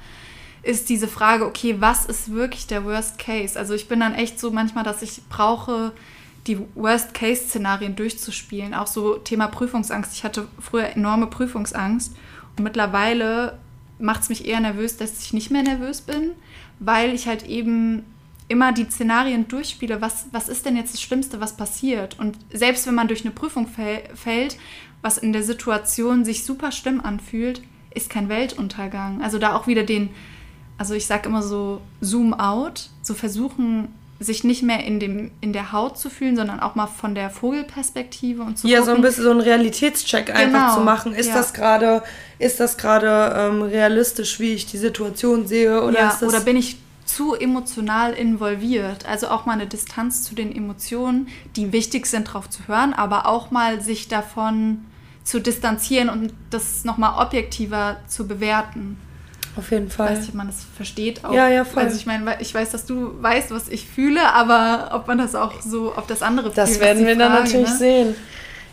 ist 0.63 0.91
diese 0.91 1.09
Frage, 1.09 1.47
okay, 1.47 1.77
was 1.79 2.05
ist 2.05 2.33
wirklich 2.33 2.67
der 2.67 2.85
Worst 2.85 3.19
Case? 3.19 3.59
Also 3.59 3.73
ich 3.73 3.89
bin 3.89 4.01
dann 4.01 4.15
echt 4.15 4.39
so 4.39 4.51
manchmal, 4.51 4.85
dass 4.85 5.01
ich 5.01 5.23
brauche, 5.31 5.93
die 6.47 6.59
Worst-Case-Szenarien 6.75 7.97
durchzuspielen. 7.97 8.75
Auch 8.75 8.87
so 8.87 9.17
Thema 9.17 9.49
Prüfungsangst. 9.49 10.15
Ich 10.15 10.25
hatte 10.25 10.49
früher 10.59 10.97
enorme 10.97 11.27
Prüfungsangst 11.27 12.17
und 12.57 12.65
mittlerweile 12.65 13.59
macht 13.99 14.23
es 14.23 14.29
mich 14.29 14.47
eher 14.47 14.61
nervös, 14.61 14.97
dass 14.97 15.23
ich 15.23 15.33
nicht 15.33 15.51
mehr 15.51 15.63
nervös 15.63 16.01
bin, 16.01 16.33
weil 16.79 17.15
ich 17.15 17.27
halt 17.27 17.47
eben 17.47 18.05
immer 18.49 18.73
die 18.73 18.85
Szenarien 18.85 19.47
durchspiele, 19.47 20.01
was, 20.01 20.27
was 20.33 20.49
ist 20.49 20.67
denn 20.67 20.77
jetzt 20.77 20.95
das 20.95 21.03
Schlimmste, 21.03 21.41
was 21.41 21.57
passiert? 21.57 22.19
Und 22.19 22.37
selbst 22.53 22.87
wenn 22.87 22.97
man 22.97 23.07
durch 23.07 23.25
eine 23.25 23.31
Prüfung 23.31 23.69
fällt, 23.69 24.57
was 25.03 25.19
in 25.19 25.33
der 25.33 25.45
Situation 25.45 26.25
sich 26.25 26.45
super 26.45 26.73
schlimm 26.73 27.01
anfühlt, 27.01 27.63
ist 27.95 28.11
kein 28.11 28.29
Weltuntergang. 28.29 29.23
Also 29.23 29.39
da 29.39 29.55
auch 29.55 29.67
wieder 29.67 29.85
den, 29.85 30.11
also 30.79 30.95
ich 30.95 31.07
sage 31.07 31.29
immer 31.29 31.43
so, 31.43 31.81
Zoom 32.01 32.35
out, 32.35 32.91
so 33.03 33.15
versuchen, 33.15 33.89
sich 34.21 34.45
nicht 34.45 34.63
mehr 34.63 34.85
in, 34.85 35.01
dem, 35.01 35.31
in 35.41 35.55
der 35.55 35.73
Haut 35.73 35.99
zu 35.99 36.11
fühlen, 36.11 36.37
sondern 36.37 36.61
auch 36.61 36.75
mal 36.75 36.87
von 36.87 37.15
der 37.15 37.31
Vogelperspektive 37.31 38.43
und 38.43 38.59
zu 38.59 38.69
Ja, 38.69 38.81
gucken. 38.81 38.93
so 38.93 38.97
ein 38.97 39.03
bisschen 39.03 39.25
so 39.25 39.31
einen 39.31 39.41
Realitätscheck 39.41 40.27
genau, 40.27 40.39
einfach 40.39 40.75
zu 40.75 40.81
machen. 40.83 41.15
Ist 41.15 41.29
ja. 41.29 41.35
das 41.35 41.55
gerade, 41.55 42.03
ist 42.39 42.61
das 42.61 42.77
gerade 42.77 43.35
ähm, 43.35 43.63
realistisch, 43.63 44.39
wie 44.39 44.53
ich 44.53 44.67
die 44.67 44.77
Situation 44.77 45.47
sehe? 45.47 45.83
Oder, 45.83 45.99
ja, 45.99 46.19
oder 46.21 46.41
bin 46.41 46.57
ich 46.57 46.77
zu 47.07 47.35
emotional 47.35 48.13
involviert. 48.13 49.07
Also 49.07 49.29
auch 49.29 49.47
mal 49.47 49.55
eine 49.55 49.67
Distanz 49.67 50.23
zu 50.23 50.35
den 50.35 50.55
Emotionen, 50.55 51.29
die 51.57 51.73
wichtig 51.73 52.07
sind, 52.07 52.25
drauf 52.25 52.49
zu 52.49 52.69
hören, 52.69 52.93
aber 52.93 53.27
auch 53.27 53.51
mal 53.51 53.81
sich 53.81 54.09
davon 54.09 54.85
zu 55.25 55.41
distanzieren 55.41 56.09
und 56.09 56.35
das 56.51 56.85
nochmal 56.85 57.25
objektiver 57.25 57.97
zu 58.07 58.29
bewerten. 58.29 58.99
Auf 59.61 59.71
jeden 59.71 59.91
Fall. 59.91 60.07
Ich 60.07 60.13
weiß 60.13 60.21
nicht, 60.21 60.29
ob 60.31 60.35
man 60.35 60.47
das 60.49 60.67
versteht. 60.75 61.25
Auch. 61.25 61.33
Ja, 61.33 61.49
ja, 61.49 61.65
voll. 61.65 61.85
Also 61.85 61.97
ich 61.97 62.07
meine, 62.07 62.41
ich 62.41 62.53
weiß, 62.53 62.71
dass 62.71 62.87
du 62.87 63.23
weißt, 63.23 63.53
was 63.53 63.69
ich 63.69 63.87
fühle, 63.87 64.33
aber 64.33 64.91
ob 64.93 65.07
man 65.07 65.19
das 65.19 65.35
auch 65.35 65.61
so, 65.61 65.97
ob 65.97 66.09
das 66.09 66.23
andere 66.23 66.51
das 66.51 66.71
fühlt. 66.71 66.81
Werden 66.81 67.07
wir 67.07 67.17
Frage, 67.17 67.19
dann 67.19 67.45
natürlich 67.45 67.71
ne? 67.71 67.77
sehen. 67.77 68.17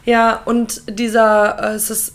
Ja, 0.05 0.41
und 0.45 0.81
dieser, 0.87 1.71
äh, 1.71 1.75
es 1.75 1.89
ist 1.89 2.13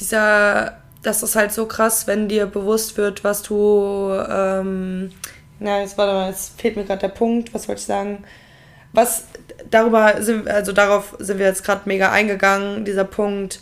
dieser 0.00 0.76
das 1.06 1.22
ist 1.22 1.36
halt 1.36 1.52
so 1.52 1.66
krass, 1.66 2.06
wenn 2.06 2.28
dir 2.28 2.46
bewusst 2.46 2.96
wird, 2.96 3.22
was 3.22 3.42
du. 3.42 4.10
Ähm, 4.28 5.12
na, 5.58 5.80
jetzt 5.80 5.96
warte 5.96 6.12
mal, 6.12 6.28
jetzt 6.28 6.60
fehlt 6.60 6.76
mir 6.76 6.84
gerade 6.84 7.00
der 7.00 7.08
Punkt. 7.08 7.54
Was 7.54 7.68
wollte 7.68 7.80
ich 7.80 7.86
sagen? 7.86 8.24
Was 8.92 9.24
darüber 9.70 10.20
sind, 10.20 10.48
also 10.48 10.72
darauf 10.72 11.14
sind 11.18 11.38
wir 11.38 11.46
jetzt 11.46 11.64
gerade 11.64 11.82
mega 11.84 12.10
eingegangen, 12.10 12.84
dieser 12.84 13.04
Punkt, 13.04 13.60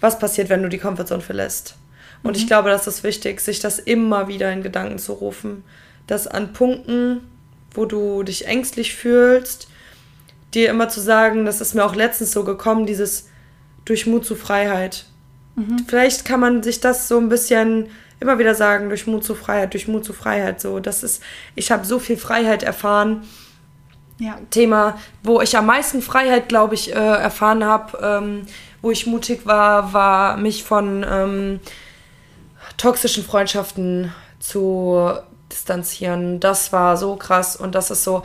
was 0.00 0.18
passiert, 0.18 0.48
wenn 0.48 0.62
du 0.62 0.68
die 0.68 0.78
Comfortzone 0.78 1.22
verlässt. 1.22 1.74
Und 2.22 2.32
mhm. 2.32 2.36
ich 2.36 2.46
glaube, 2.46 2.70
das 2.70 2.86
ist 2.86 3.04
wichtig, 3.04 3.40
sich 3.40 3.60
das 3.60 3.78
immer 3.78 4.28
wieder 4.28 4.52
in 4.52 4.62
Gedanken 4.62 4.98
zu 4.98 5.12
rufen. 5.12 5.64
Dass 6.06 6.26
an 6.26 6.52
Punkten, 6.52 7.20
wo 7.72 7.84
du 7.84 8.22
dich 8.22 8.46
ängstlich 8.46 8.94
fühlst, 8.94 9.68
dir 10.54 10.70
immer 10.70 10.88
zu 10.88 11.00
sagen, 11.00 11.44
das 11.44 11.60
ist 11.60 11.74
mir 11.74 11.84
auch 11.84 11.94
letztens 11.94 12.32
so 12.32 12.44
gekommen, 12.44 12.86
dieses 12.86 13.28
durch 13.84 14.06
Mut 14.06 14.24
zu 14.24 14.34
Freiheit. 14.34 15.06
Mhm. 15.54 15.84
Vielleicht 15.86 16.24
kann 16.24 16.40
man 16.40 16.62
sich 16.62 16.80
das 16.80 17.08
so 17.08 17.18
ein 17.18 17.28
bisschen 17.28 17.88
immer 18.20 18.38
wieder 18.38 18.54
sagen, 18.54 18.88
durch 18.88 19.06
Mut 19.06 19.24
zu 19.24 19.34
Freiheit, 19.34 19.74
durch 19.74 19.88
Mut 19.88 20.04
zu 20.04 20.12
Freiheit. 20.12 20.60
So, 20.60 20.80
das 20.80 21.02
ist, 21.02 21.22
ich 21.54 21.70
habe 21.70 21.84
so 21.84 21.98
viel 21.98 22.16
Freiheit 22.16 22.62
erfahren. 22.62 23.24
Ja. 24.18 24.38
Thema, 24.48 24.98
wo 25.22 25.42
ich 25.42 25.58
am 25.58 25.66
meisten 25.66 26.00
Freiheit, 26.00 26.48
glaube 26.48 26.74
ich, 26.74 26.90
äh, 26.90 26.94
erfahren 26.94 27.64
habe, 27.64 27.98
ähm, 28.02 28.42
wo 28.80 28.90
ich 28.90 29.06
mutig 29.06 29.44
war, 29.44 29.92
war 29.92 30.38
mich 30.38 30.64
von 30.64 31.04
ähm, 31.08 31.60
toxischen 32.76 33.24
Freundschaften 33.24 34.12
zu 34.38 35.12
distanzieren. 35.50 36.40
Das 36.40 36.72
war 36.72 36.96
so 36.96 37.16
krass 37.16 37.56
und 37.56 37.74
das 37.74 37.90
ist 37.90 38.04
so. 38.04 38.22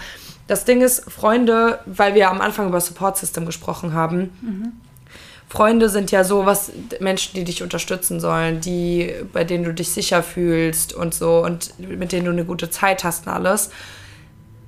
Das 0.47 0.65
Ding 0.65 0.81
ist, 0.81 1.09
Freunde, 1.09 1.79
weil 1.85 2.13
wir 2.13 2.29
am 2.29 2.41
Anfang 2.41 2.67
über 2.67 2.81
Support 2.81 3.17
System 3.17 3.45
gesprochen 3.45 3.93
haben, 3.93 4.31
mhm 4.41 4.71
Freunde 5.51 5.89
sind 5.89 6.11
ja 6.11 6.23
so 6.23 6.45
was 6.45 6.71
Menschen, 7.01 7.35
die 7.35 7.43
dich 7.43 7.61
unterstützen 7.61 8.21
sollen, 8.21 8.61
die 8.61 9.13
bei 9.33 9.43
denen 9.43 9.65
du 9.65 9.73
dich 9.73 9.89
sicher 9.89 10.23
fühlst 10.23 10.93
und 10.93 11.13
so 11.13 11.43
und 11.43 11.77
mit 11.77 12.13
denen 12.13 12.23
du 12.23 12.31
eine 12.31 12.45
gute 12.45 12.69
Zeit 12.69 13.03
hast 13.03 13.27
und 13.27 13.33
alles. 13.33 13.69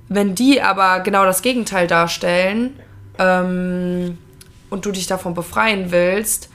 Wenn 0.09 0.35
die 0.35 0.61
aber 0.61 0.99
genau 0.99 1.23
das 1.23 1.41
Gegenteil 1.41 1.87
darstellen 1.87 2.77
ähm, 3.17 4.17
und 4.69 4.85
du 4.85 4.91
dich 4.91 5.07
davon 5.07 5.33
befreien 5.33 5.89
willst, 5.91 6.49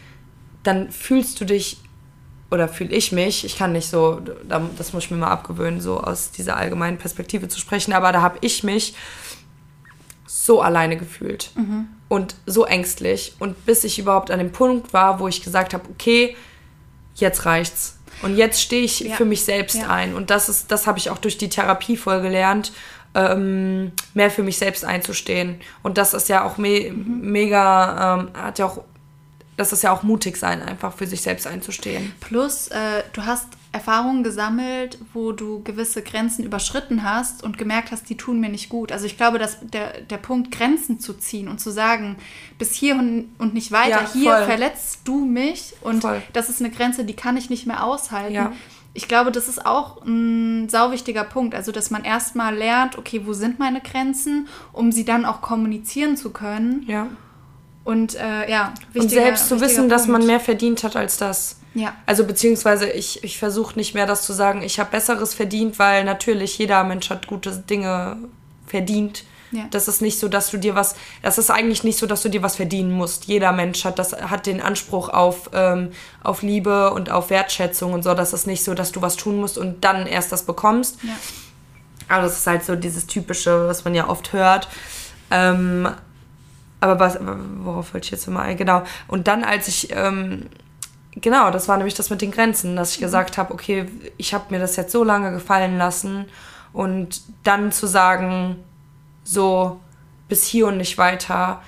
dann 0.62 0.91
fühlst 0.91 1.41
du 1.41 1.47
dich 1.47 1.79
oder 2.51 2.68
fühle 2.68 2.94
ich 2.94 3.12
mich, 3.12 3.44
ich 3.44 3.59
kann 3.59 3.72
nicht 3.72 3.90
so, 3.90 4.20
das 4.76 4.92
muss 4.92 5.05
ich 5.05 5.11
mir 5.11 5.18
mal 5.18 5.28
abgewöhnen, 5.28 5.80
so 5.80 6.01
aus 6.01 6.30
dieser 6.30 6.57
allgemeinen 6.57 6.96
Perspektive 6.96 7.49
zu 7.49 7.61
sprechen, 7.61 7.92
aber 7.92 8.12
da 8.12 8.22
habe 8.22 8.38
ich 8.40 8.64
mich 8.64 8.94
so 10.26 10.62
alleine 10.62 10.96
gefühlt 10.96 11.51
mhm. 11.57 11.88
und 12.09 12.34
so 12.46 12.64
ängstlich. 12.64 13.34
Und 13.38 13.66
bis 13.66 13.84
ich 13.84 13.99
überhaupt 13.99 14.30
an 14.30 14.38
dem 14.38 14.53
Punkt 14.53 14.92
war, 14.92 15.20
wo 15.20 15.28
ich 15.28 15.42
gesagt 15.42 15.74
habe, 15.74 15.84
okay, 15.90 16.36
jetzt 17.14 17.44
reicht's. 17.44 17.99
Und 18.22 18.36
jetzt 18.36 18.61
stehe 18.61 18.82
ich 18.82 19.01
ja. 19.01 19.14
für 19.14 19.24
mich 19.24 19.44
selbst 19.44 19.76
ja. 19.76 19.88
ein. 19.88 20.14
Und 20.14 20.30
das 20.30 20.49
ist, 20.49 20.72
das 20.72 20.86
habe 20.86 20.99
ich 20.99 21.11
auch 21.11 21.18
durch 21.18 21.38
die 21.38 21.49
Therapie 21.49 21.96
voll 21.96 22.20
gelernt, 22.20 22.72
ähm, 23.14 23.92
mehr 24.14 24.30
für 24.30 24.42
mich 24.42 24.59
selbst 24.59 24.84
einzustehen. 24.84 25.61
Und 25.82 25.99
das 25.99 26.14
ist 26.14 26.28
ja 26.28 26.44
auch 26.44 26.59
me 26.59 26.90
mhm. 26.90 27.30
mega, 27.30 28.18
ähm, 28.20 28.30
hat 28.34 28.59
ja 28.59 28.66
auch 28.66 28.82
das 29.59 29.73
ist 29.73 29.83
ja 29.83 29.93
auch 29.93 30.05
mutig 30.05 30.37
sein, 30.37 30.63
einfach 30.63 30.95
für 30.95 31.07
sich 31.07 31.21
selbst 31.21 31.45
einzustehen. 31.47 32.13
Plus, 32.21 32.69
äh, 32.69 33.03
du 33.13 33.27
hast 33.27 33.49
Erfahrungen 33.73 34.23
gesammelt, 34.23 34.99
wo 35.13 35.33
du 35.33 35.65
gewisse 35.65 36.01
Grenzen 36.01 36.45
überschritten 36.45 37.03
hast 37.03 37.43
und 37.43 37.59
gemerkt 37.59 37.91
hast, 37.91 38.09
die 38.09 38.17
tun 38.17 38.39
mir 38.39 38.51
nicht 38.51 38.69
gut. 38.69 38.93
Also 38.93 39.07
ich 39.07 39.17
glaube, 39.17 39.41
dass 39.41 39.59
der, 39.61 40.01
der 40.03 40.17
Punkt, 40.19 40.53
Grenzen 40.53 41.01
zu 41.01 41.13
ziehen 41.13 41.49
und 41.49 41.59
zu 41.61 41.71
sagen, 41.71 42.17
bis 42.57 42.73
hier 42.73 42.95
und, 42.95 43.53
nicht 43.53 43.73
weiter, 43.73 44.03
ja, 44.03 44.13
hier 44.13 44.37
verletzt 44.45 45.01
du 45.05 45.25
mich 45.25 45.75
und 45.81 46.03
voll. 46.03 46.23
das 46.33 46.49
ist 46.49 46.61
eine 46.61 46.71
Grenze, 46.71 47.05
die 47.05 47.15
kann 47.15 47.37
ich 47.37 47.51
nicht 47.51 47.67
mehr 47.67 47.83
aushalten. 47.83 48.35
Ja. 48.35 48.53
Ich 48.95 49.09
glaube, 49.09 49.33
das 49.33 49.49
ist 49.49 49.67
auch 49.67 50.05
ein 50.07 50.69
sauwichtiger 50.69 51.25
Punkt. 51.25 51.55
Also, 51.55 51.73
dass 51.73 51.91
man 51.91 52.05
erstmal 52.05 52.55
lernt, 52.55 52.97
okay, 52.97 53.23
wo 53.25 53.33
sind 53.33 53.59
meine 53.59 53.81
Grenzen, 53.81 54.49
um 54.73 54.93
sie 54.93 55.05
dann 55.05 55.25
auch 55.25 55.41
kommunizieren 55.41 56.17
zu 56.17 56.31
können. 56.31 56.85
Ja. 56.87 57.09
Und 57.89 58.16
äh, 58.16 58.51
ja, 58.51 58.74
Und 58.93 59.11
selbst 59.11 59.49
zu 59.49 59.62
wissen, 59.62 59.76
Punkt. 59.76 59.93
dass 59.93 60.09
man 60.09 60.26
mehr 60.26 60.41
verdient 60.41 60.84
hat 60.84 60.95
als 60.95 61.16
das. 61.16 61.57
Ja. 61.72 61.95
Also 62.05 62.24
beziehungsweise 62.24 62.91
ich, 62.91 63.24
ich 63.24 63.39
versuche 63.39 63.76
nicht 63.76 63.95
mehr 63.95 64.05
das 64.05 64.26
zu 64.26 64.34
sagen, 64.34 64.61
ich 64.61 64.78
habe 64.78 64.91
Besseres 64.91 65.32
verdient, 65.32 65.78
weil 65.78 66.05
natürlich 66.05 66.59
jeder 66.59 66.84
Mensch 66.84 67.09
hat 67.09 67.28
gute 67.28 67.51
Dinge 67.51 68.18
verdient. 68.66 69.24
Ja. 69.53 69.64
Das 69.70 69.89
ist 69.89 70.03
nicht 70.03 70.18
so, 70.18 70.28
dass 70.28 70.51
du 70.51 70.59
dir 70.59 70.74
was, 70.74 70.97
das 71.22 71.39
ist 71.39 71.51
eigentlich 71.51 71.82
nicht 71.82 71.99
so, 71.99 72.05
dass 72.05 72.20
du 72.20 72.28
dir 72.28 72.43
was 72.43 72.57
verdienen 72.57 72.91
musst. 72.91 73.24
Jeder 73.24 73.53
Mensch 73.53 73.86
hat 73.86 73.99
das, 73.99 74.12
hat 74.12 74.45
den 74.45 74.61
Anspruch 74.61 75.09
auf, 75.09 75.49
ähm, 75.55 75.93
auf 76.22 76.43
Liebe 76.43 76.93
und 76.93 77.11
auf 77.11 77.30
Wertschätzung 77.30 77.95
und 77.95 78.03
so. 78.03 78.12
Das 78.12 78.34
ist 78.34 78.47
nicht 78.47 78.64
so, 78.64 78.74
dass 78.74 78.93
du 78.93 79.01
was 79.01 79.16
tun 79.16 79.41
musst 79.41 79.57
und 79.57 79.82
dann 79.82 80.07
erst 80.07 80.30
das 80.30 80.43
bekommst. 80.43 80.99
Ja. 81.03 81.16
Aber 82.11 82.24
das 82.24 82.36
ist 82.36 82.47
halt 82.47 82.66
so 82.66 82.76
dieses 82.76 83.07
typische, 83.07 83.66
was 83.66 83.86
man 83.86 83.95
ja 83.95 84.11
oft 84.11 84.34
hört. 84.34 84.68
Ähm, 85.30 85.89
aber 86.81 87.01
was, 87.01 87.18
worauf 87.20 87.93
wollte 87.95 88.07
ich 88.07 88.11
jetzt 88.11 88.29
mal? 88.29 88.55
Genau. 88.55 88.83
Und 89.09 89.26
dann, 89.29 89.45
als 89.45 89.68
ich, 89.68 89.89
ähm, 89.93 90.47
genau, 91.12 91.51
das 91.51 91.68
war 91.68 91.76
nämlich 91.76 91.95
das 91.95 92.11
mit 92.11 92.22
den 92.22 92.31
Grenzen, 92.31 92.76
dass 92.76 92.93
ich 92.93 93.01
mhm. 93.01 93.05
gesagt 93.05 93.39
habe, 93.39 93.53
okay, 93.53 93.87
ich 94.16 94.35
habe 94.35 94.47
mir 94.51 94.61
das 94.61 94.76
jetzt 94.76 94.93
so 94.93 95.03
lange 95.03 95.33
gefallen 95.33 95.79
lassen 95.79 96.26
und 96.72 97.22
dann 97.43 97.72
zu 97.72 97.87
sagen, 97.87 98.57
so 99.24 99.81
bis 100.29 100.45
hier 100.45 100.68
und 100.68 100.76
nicht 100.76 100.99
weiter 100.99 101.62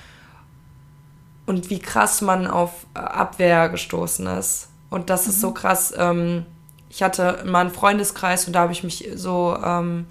und 1.47 1.71
wie 1.71 1.81
krass 1.81 2.21
man 2.21 2.47
auf 2.47 2.87
Abwehr 2.95 3.69
gestoßen 3.69 4.27
ist. 4.29 4.69
Und 4.91 5.11
das 5.11 5.25
mhm. 5.25 5.31
ist 5.31 5.41
so 5.41 5.51
mhm. 5.51 5.55
krass. 5.55 5.95
Ähm, 5.97 6.47
ich 6.89 7.03
hatte 7.03 7.43
mal 7.47 7.61
einen 7.61 7.71
Freundeskreis 7.71 8.47
und 8.47 8.53
da 8.53 8.61
habe 8.61 8.73
ich 8.73 8.85
mich 8.85 9.09
so 9.15 9.57
ähm, 9.65 10.07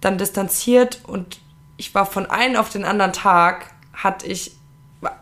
dann 0.00 0.18
distanziert 0.18 1.00
und 1.06 1.40
ich 1.76 1.94
war 1.94 2.06
von 2.06 2.26
einem 2.26 2.56
auf 2.56 2.70
den 2.70 2.84
anderen 2.84 3.12
Tag 3.12 3.71
hatte 4.02 4.26
ich, 4.26 4.52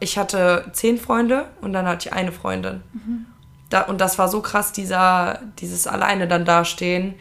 ich 0.01 0.19
hatte 0.19 0.71
zehn 0.73 0.99
Freunde 0.99 1.47
und 1.61 1.73
dann 1.73 1.87
hatte 1.87 2.09
ich 2.09 2.13
eine 2.13 2.33
Freundin. 2.33 2.83
Mhm. 2.93 3.27
Da, 3.69 3.83
und 3.83 4.01
das 4.01 4.19
war 4.19 4.29
so 4.29 4.41
krass, 4.41 4.73
dieser, 4.73 5.41
dieses 5.59 5.87
alleine 5.87 6.27
dann 6.27 6.45
dastehen. 6.45 7.15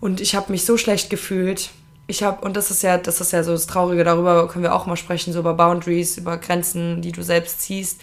Und 0.00 0.20
ich 0.20 0.34
habe 0.34 0.52
mich 0.52 0.64
so 0.64 0.76
schlecht 0.76 1.10
gefühlt. 1.10 1.70
Ich 2.06 2.22
habe, 2.22 2.44
und 2.44 2.56
das 2.56 2.70
ist 2.70 2.82
ja, 2.82 2.98
das 2.98 3.20
ist 3.20 3.32
ja 3.32 3.42
so 3.42 3.52
das 3.52 3.66
Traurige, 3.66 4.04
darüber 4.04 4.48
können 4.48 4.64
wir 4.64 4.74
auch 4.74 4.86
mal 4.86 4.96
sprechen, 4.96 5.32
so 5.32 5.40
über 5.40 5.54
Boundaries, 5.54 6.18
über 6.18 6.36
Grenzen, 6.38 7.00
die 7.02 7.12
du 7.12 7.22
selbst 7.22 7.62
ziehst. 7.62 8.00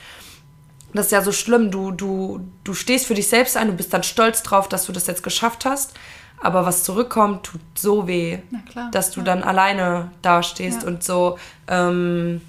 Das 0.93 1.07
ist 1.07 1.11
ja 1.11 1.21
so 1.21 1.31
schlimm. 1.31 1.69
Du, 1.69 1.91
du, 1.91 2.41
du 2.63 2.73
stehst 2.73 3.05
für 3.05 3.13
dich 3.13 3.27
selbst 3.27 3.57
ein, 3.57 3.67
du 3.67 3.73
bist 3.73 3.93
dann 3.93 4.03
stolz 4.03 4.41
drauf, 4.41 4.67
dass 4.67 4.85
du 4.85 4.91
das 4.91 5.07
jetzt 5.07 5.23
geschafft 5.23 5.65
hast. 5.65 5.93
Aber 6.39 6.65
was 6.65 6.83
zurückkommt, 6.83 7.43
tut 7.43 7.61
so 7.75 8.07
weh, 8.07 8.39
dass 8.91 9.11
du 9.11 9.21
ja. 9.21 9.25
dann 9.25 9.43
alleine 9.43 10.11
dastehst 10.21 10.83
ja. 10.83 10.87
und 10.87 11.03
so 11.03 11.39
ähm, 11.67 12.41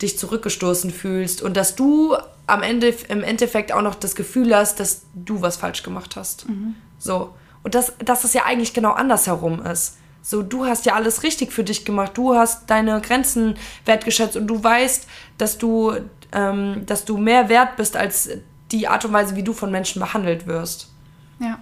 dich 0.00 0.18
zurückgestoßen 0.18 0.90
fühlst 0.90 1.42
und 1.42 1.56
dass 1.56 1.76
du 1.76 2.16
am 2.46 2.62
Ende 2.62 2.94
im 3.08 3.22
Endeffekt 3.22 3.72
auch 3.72 3.82
noch 3.82 3.94
das 3.94 4.14
Gefühl 4.14 4.54
hast, 4.54 4.80
dass 4.80 5.02
du 5.14 5.42
was 5.42 5.56
falsch 5.56 5.82
gemacht 5.82 6.16
hast. 6.16 6.48
Mhm. 6.48 6.74
So. 6.98 7.34
Und 7.62 7.74
dass, 7.74 7.94
dass 7.98 8.24
es 8.24 8.34
ja 8.34 8.44
eigentlich 8.44 8.74
genau 8.74 8.92
andersherum 8.92 9.64
ist. 9.64 9.96
So, 10.22 10.42
du 10.42 10.66
hast 10.66 10.86
ja 10.86 10.94
alles 10.94 11.22
richtig 11.22 11.52
für 11.52 11.64
dich 11.64 11.84
gemacht. 11.84 12.12
Du 12.14 12.34
hast 12.34 12.70
deine 12.70 13.00
Grenzen 13.00 13.56
wertgeschätzt 13.84 14.36
und 14.36 14.46
du 14.46 14.62
weißt, 14.62 15.06
dass 15.38 15.58
du, 15.58 15.92
ähm, 16.32 16.84
dass 16.86 17.04
du 17.04 17.18
mehr 17.18 17.48
wert 17.48 17.76
bist 17.76 17.96
als 17.96 18.30
die 18.72 18.88
Art 18.88 19.04
und 19.04 19.12
Weise, 19.12 19.36
wie 19.36 19.42
du 19.42 19.52
von 19.52 19.70
Menschen 19.70 20.00
behandelt 20.00 20.46
wirst. 20.46 20.90
Ja. 21.38 21.58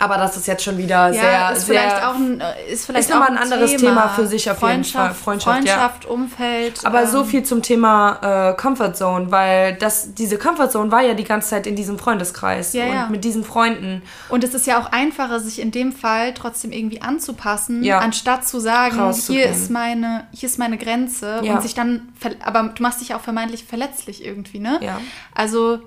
Aber 0.00 0.16
das 0.16 0.36
ist 0.36 0.46
jetzt 0.46 0.62
schon 0.62 0.78
wieder 0.78 1.08
ja, 1.08 1.12
sehr, 1.12 1.52
ist 1.52 1.66
sehr, 1.66 1.80
vielleicht 1.80 2.04
auch 2.04 2.14
ein, 2.14 2.40
äh, 2.40 2.72
ist 2.72 2.86
vielleicht 2.86 3.08
ist 3.08 3.10
nochmal 3.10 3.30
ein 3.30 3.38
anderes 3.38 3.72
Thema. 3.72 3.80
Thema. 3.80 4.08
für 4.10 4.26
sich 4.28 4.48
auf 4.48 4.62
jeden 4.62 4.84
Fall. 4.84 5.12
Freundschaft, 5.12 5.46
Freundschaft 5.46 6.04
ja. 6.04 6.10
Umfeld. 6.10 6.86
Aber 6.86 7.02
ähm, 7.02 7.08
so 7.08 7.24
viel 7.24 7.42
zum 7.42 7.62
Thema 7.62 8.50
äh, 8.50 8.56
Comfort 8.56 8.94
Zone, 8.94 9.32
weil 9.32 9.74
das, 9.74 10.14
diese 10.14 10.38
Comfort 10.38 10.68
Zone 10.68 10.92
war 10.92 11.02
ja 11.02 11.14
die 11.14 11.24
ganze 11.24 11.48
Zeit 11.48 11.66
in 11.66 11.74
diesem 11.74 11.98
Freundeskreis 11.98 12.74
ja, 12.74 12.84
und 12.84 12.92
ja. 12.92 13.08
mit 13.08 13.24
diesen 13.24 13.42
Freunden. 13.42 14.02
Und 14.28 14.44
es 14.44 14.54
ist 14.54 14.68
ja 14.68 14.80
auch 14.80 14.92
einfacher, 14.92 15.40
sich 15.40 15.60
in 15.60 15.72
dem 15.72 15.92
Fall 15.92 16.32
trotzdem 16.32 16.70
irgendwie 16.70 17.02
anzupassen, 17.02 17.88
anstatt 17.90 18.46
zu 18.46 18.60
sagen, 18.60 19.12
hier 19.12 19.46
ist 19.46 19.70
meine, 19.70 20.28
hier 20.32 20.48
ist 20.48 20.58
meine 20.58 20.78
Grenze 20.78 21.40
und 21.40 21.62
sich 21.62 21.74
dann, 21.74 22.12
aber 22.44 22.70
du 22.74 22.82
machst 22.82 23.00
dich 23.00 23.14
auch 23.14 23.20
vermeintlich 23.20 23.64
verletzlich 23.64 24.24
irgendwie, 24.24 24.60
ne? 24.60 24.78
Ja. 24.80 25.00
Also 25.34 25.80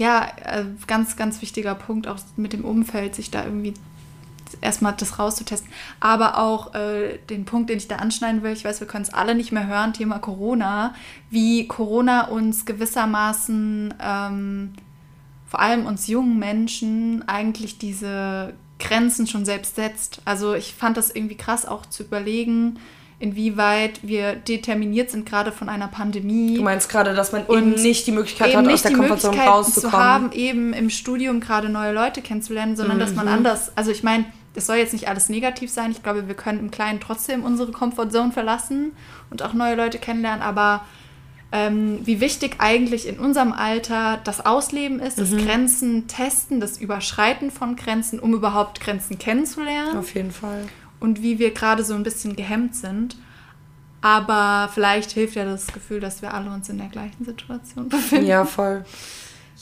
ja, 0.00 0.28
äh, 0.46 0.64
ganz, 0.86 1.16
ganz 1.16 1.42
wichtiger 1.42 1.74
Punkt, 1.74 2.08
auch 2.08 2.16
mit 2.36 2.54
dem 2.54 2.64
Umfeld, 2.64 3.14
sich 3.14 3.30
da 3.30 3.44
irgendwie 3.44 3.74
erstmal 4.62 4.94
das 4.94 5.18
rauszutesten. 5.18 5.70
Aber 6.00 6.38
auch 6.38 6.74
äh, 6.74 7.18
den 7.28 7.44
Punkt, 7.44 7.68
den 7.68 7.76
ich 7.76 7.86
da 7.86 7.96
anschneiden 7.96 8.42
will, 8.42 8.52
ich 8.52 8.64
weiß, 8.64 8.80
wir 8.80 8.86
können 8.86 9.04
es 9.04 9.12
alle 9.12 9.34
nicht 9.34 9.52
mehr 9.52 9.66
hören, 9.66 9.92
Thema 9.92 10.18
Corona, 10.18 10.94
wie 11.28 11.68
Corona 11.68 12.28
uns 12.28 12.64
gewissermaßen, 12.64 13.92
ähm, 14.02 14.72
vor 15.46 15.60
allem 15.60 15.84
uns 15.84 16.06
jungen 16.06 16.38
Menschen, 16.38 17.28
eigentlich 17.28 17.76
diese 17.76 18.54
Grenzen 18.78 19.26
schon 19.26 19.44
selbst 19.44 19.76
setzt. 19.76 20.22
Also 20.24 20.54
ich 20.54 20.72
fand 20.72 20.96
das 20.96 21.14
irgendwie 21.14 21.36
krass 21.36 21.66
auch 21.66 21.84
zu 21.84 22.04
überlegen, 22.04 22.78
inwieweit 23.20 24.00
wir 24.02 24.34
determiniert 24.34 25.10
sind, 25.10 25.26
gerade 25.26 25.52
von 25.52 25.68
einer 25.68 25.88
Pandemie. 25.88 26.56
Du 26.56 26.62
meinst 26.62 26.88
gerade, 26.88 27.14
dass 27.14 27.32
man 27.32 27.46
eben 27.48 27.74
nicht 27.74 28.06
die 28.06 28.12
Möglichkeit 28.12 28.56
hat, 28.56 28.66
aus 28.66 28.82
der 28.82 28.92
Komfortzone 28.92 29.38
rauszukommen. 29.38 29.90
zu 29.90 29.92
haben, 29.92 30.32
eben 30.32 30.72
im 30.72 30.88
Studium 30.88 31.38
gerade 31.38 31.68
neue 31.68 31.92
Leute 31.92 32.22
kennenzulernen, 32.22 32.76
sondern 32.76 32.96
mhm. 32.96 33.00
dass 33.00 33.14
man 33.14 33.26
mhm. 33.26 33.32
anders, 33.32 33.72
also 33.76 33.90
ich 33.90 34.02
meine, 34.02 34.24
das 34.54 34.66
soll 34.66 34.76
jetzt 34.76 34.94
nicht 34.94 35.06
alles 35.06 35.28
negativ 35.28 35.70
sein. 35.70 35.90
Ich 35.90 36.02
glaube, 36.02 36.26
wir 36.26 36.34
können 36.34 36.58
im 36.58 36.70
Kleinen 36.70 36.98
trotzdem 36.98 37.44
unsere 37.44 37.70
Comfortzone 37.70 38.32
verlassen 38.32 38.92
und 39.28 39.42
auch 39.42 39.52
neue 39.52 39.76
Leute 39.76 39.98
kennenlernen, 39.98 40.42
aber 40.42 40.84
ähm, 41.52 42.00
wie 42.04 42.20
wichtig 42.20 42.56
eigentlich 42.58 43.06
in 43.06 43.18
unserem 43.18 43.52
Alter 43.52 44.18
das 44.24 44.44
Ausleben 44.46 44.98
ist, 44.98 45.18
das 45.18 45.30
mhm. 45.30 45.44
Grenzen 45.44 46.06
testen, 46.06 46.58
das 46.58 46.78
Überschreiten 46.78 47.50
von 47.50 47.76
Grenzen, 47.76 48.18
um 48.18 48.32
überhaupt 48.32 48.80
Grenzen 48.80 49.18
kennenzulernen. 49.18 49.98
Auf 49.98 50.14
jeden 50.14 50.30
Fall 50.30 50.64
und 51.00 51.22
wie 51.22 51.38
wir 51.38 51.52
gerade 51.52 51.82
so 51.82 51.94
ein 51.94 52.02
bisschen 52.02 52.36
gehemmt 52.36 52.76
sind. 52.76 53.16
Aber 54.02 54.70
vielleicht 54.72 55.10
hilft 55.10 55.34
ja 55.34 55.44
das 55.44 55.66
Gefühl, 55.66 56.00
dass 56.00 56.22
wir 56.22 56.32
alle 56.32 56.50
uns 56.50 56.68
in 56.68 56.78
der 56.78 56.88
gleichen 56.88 57.24
Situation 57.24 57.88
befinden. 57.88 58.26
Ja, 58.26 58.44
voll. 58.44 58.84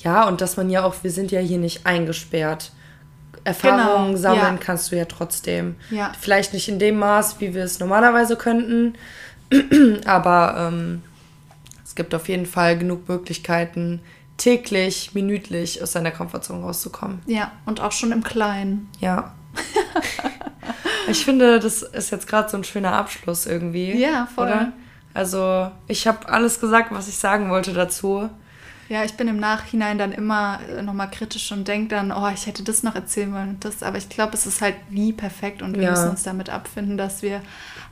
Ja, 0.03 0.29
und 0.29 0.41
dass 0.41 0.57
man 0.57 0.71
ja 0.71 0.85
auch, 0.85 0.95
wir 1.03 1.11
sind 1.11 1.33
ja 1.33 1.41
hier 1.41 1.59
nicht 1.59 1.87
eingesperrt. 1.87 2.73
Erfahrungen 3.45 4.09
genau, 4.09 4.19
sammeln 4.19 4.57
ja. 4.57 4.61
kannst 4.61 4.93
du 4.93 4.97
ja 4.97 5.07
trotzdem. 5.07 5.77
Ja. 5.91 6.13
Vielleicht 6.21 6.53
nicht 6.53 6.69
in 6.69 6.79
dem 6.79 6.99
Maß, 6.99 7.41
wie 7.41 7.55
wir 7.55 7.65
es 7.65 7.81
normalerweise 7.81 8.37
könnten, 8.37 8.95
aber 10.05 10.71
ähm, 10.73 11.03
es 11.85 11.95
gibt 11.95 12.15
auf 12.15 12.29
jeden 12.29 12.47
Fall 12.47 12.79
genug 12.79 13.09
Möglichkeiten, 13.09 14.01
täglich, 14.37 15.15
minütlich 15.15 15.83
aus 15.83 15.93
seiner 15.93 16.11
Komfortzone 16.11 16.63
rauszukommen. 16.63 17.21
Ja, 17.27 17.53
und 17.65 17.81
auch 17.81 17.93
schon 17.93 18.13
im 18.13 18.23
Kleinen. 18.23 18.89
Ja. 19.01 19.35
Ich 21.09 21.25
finde, 21.25 21.59
das 21.59 21.83
ist 21.83 22.11
jetzt 22.11 22.29
gerade 22.29 22.49
so 22.49 22.57
ein 22.57 22.65
schöner 22.65 22.93
Abschluss 22.93 23.47
irgendwie. 23.47 23.97
Ja, 23.97 24.27
voll. 24.27 24.47
Oder? 24.47 24.73
Also, 25.15 25.71
ich 25.87 26.07
habe 26.07 26.29
alles 26.29 26.61
gesagt, 26.61 26.93
was 26.93 27.09
ich 27.09 27.17
sagen 27.17 27.51
wollte 27.51 27.73
dazu. 27.73 28.29
Ja, 28.89 29.05
ich 29.05 29.15
bin 29.15 29.29
im 29.29 29.39
Nachhinein 29.39 29.99
dann 29.99 30.13
immer 30.13 30.61
äh, 30.69 30.83
nochmal 30.83 31.11
kritisch 31.11 31.53
und 31.53 31.69
denke 31.69 31.89
dann, 31.95 32.11
oh, 32.11 32.29
ich 32.33 32.47
hätte 32.47 32.63
das 32.63 32.83
noch 32.83 32.95
erzählen 32.95 33.33
wollen 33.35 33.49
und 33.51 33.65
das. 33.65 33.83
Aber 33.83 33.99
ich 33.99 34.09
glaube, 34.09 34.33
es 34.35 34.47
ist 34.47 34.63
halt 34.63 34.77
nie 34.91 35.13
perfekt 35.13 35.61
und 35.61 35.77
wir 35.77 35.83
ja. 35.85 35.91
müssen 35.91 36.11
uns 36.11 36.23
damit 36.23 36.49
abfinden, 36.49 36.97
dass 36.97 37.23
wir 37.23 37.43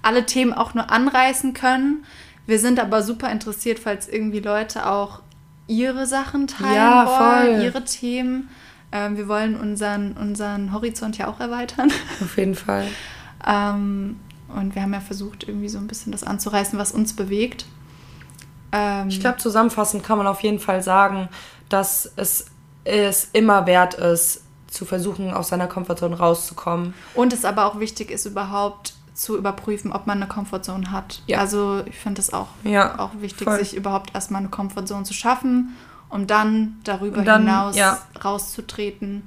alle 0.03 0.25
Themen 0.25 0.55
auch 0.55 0.75
nur 0.75 0.91
anreißen 0.91 1.53
können. 1.53 2.05
Wir 2.47 2.59
sind 2.59 2.81
aber 2.81 3.03
super 3.03 3.31
interessiert, 3.31 3.79
falls 3.79 4.09
irgendwie 4.09 4.41
Leute 4.41 4.87
auch 4.87 5.21
ihre 5.67 6.07
Sachen 6.07 6.47
teilen 6.47 6.75
ja, 6.75 7.07
wollen, 7.07 7.61
ihre 7.61 7.85
Themen. 7.85 8.49
Ähm, 8.93 9.17
wir 9.17 9.29
wollen 9.29 9.59
unseren, 9.59 10.13
unseren 10.13 10.73
Horizont 10.73 11.19
ja 11.19 11.29
auch 11.29 11.41
erweitern. 11.41 11.91
Auf 12.23 12.37
jeden 12.39 12.55
Fall. 12.55 12.87
ähm, 13.47 14.19
Und 14.55 14.75
wir 14.75 14.83
haben 14.83 14.93
ja 14.93 15.01
versucht, 15.01 15.49
irgendwie 15.49 15.69
so 15.69 15.79
ein 15.79 15.87
bisschen 15.89 16.13
das 16.13 16.23
anzureißen, 16.25 16.79
was 16.79 16.93
uns 16.93 17.15
bewegt. 17.15 17.67
Ähm, 18.73 19.09
Ich 19.09 19.21
glaube, 19.21 19.39
zusammenfassend 19.39 20.03
kann 20.05 20.19
man 20.19 20.27
auf 20.27 20.41
jeden 20.43 20.61
Fall 20.61 20.83
sagen, 20.83 21.29
dass 21.69 22.11
es, 22.17 22.47
es 22.85 23.29
immer 23.33 23.67
wert 23.67 23.95
ist, 23.95 24.43
zu 24.69 24.85
versuchen, 24.85 25.33
aus 25.33 25.49
seiner 25.49 25.67
Komfortzone 25.69 26.17
rauszukommen. 26.19 26.95
Und 27.15 27.33
es 27.33 27.45
aber 27.45 27.67
auch 27.67 27.81
wichtig 27.81 28.11
ist, 28.11 28.27
überhaupt 28.27 28.95
zu 29.15 29.37
überprüfen, 29.39 29.93
ob 29.93 30.07
man 30.07 30.19
eine 30.21 30.29
Comfortzone 30.29 30.91
hat. 30.91 31.23
Ja. 31.27 31.39
Also 31.39 31.83
ich 31.87 31.97
finde 31.97 32.21
es 32.21 32.33
auch, 32.33 32.49
Ja, 32.65 32.99
auch 32.99 33.13
wichtig, 33.21 33.45
voll. 33.49 33.59
sich 33.59 33.75
überhaupt 33.75 34.15
erstmal 34.15 34.41
eine 34.41 34.51
Comfortzone 34.51 35.05
zu 35.05 35.15
schaffen, 35.15 35.75
um 36.09 36.27
dann 36.27 36.79
darüber 36.85 37.23
dann, 37.23 37.43
hinaus 37.43 37.77
ja. 37.77 37.99
rauszutreten 38.25 39.23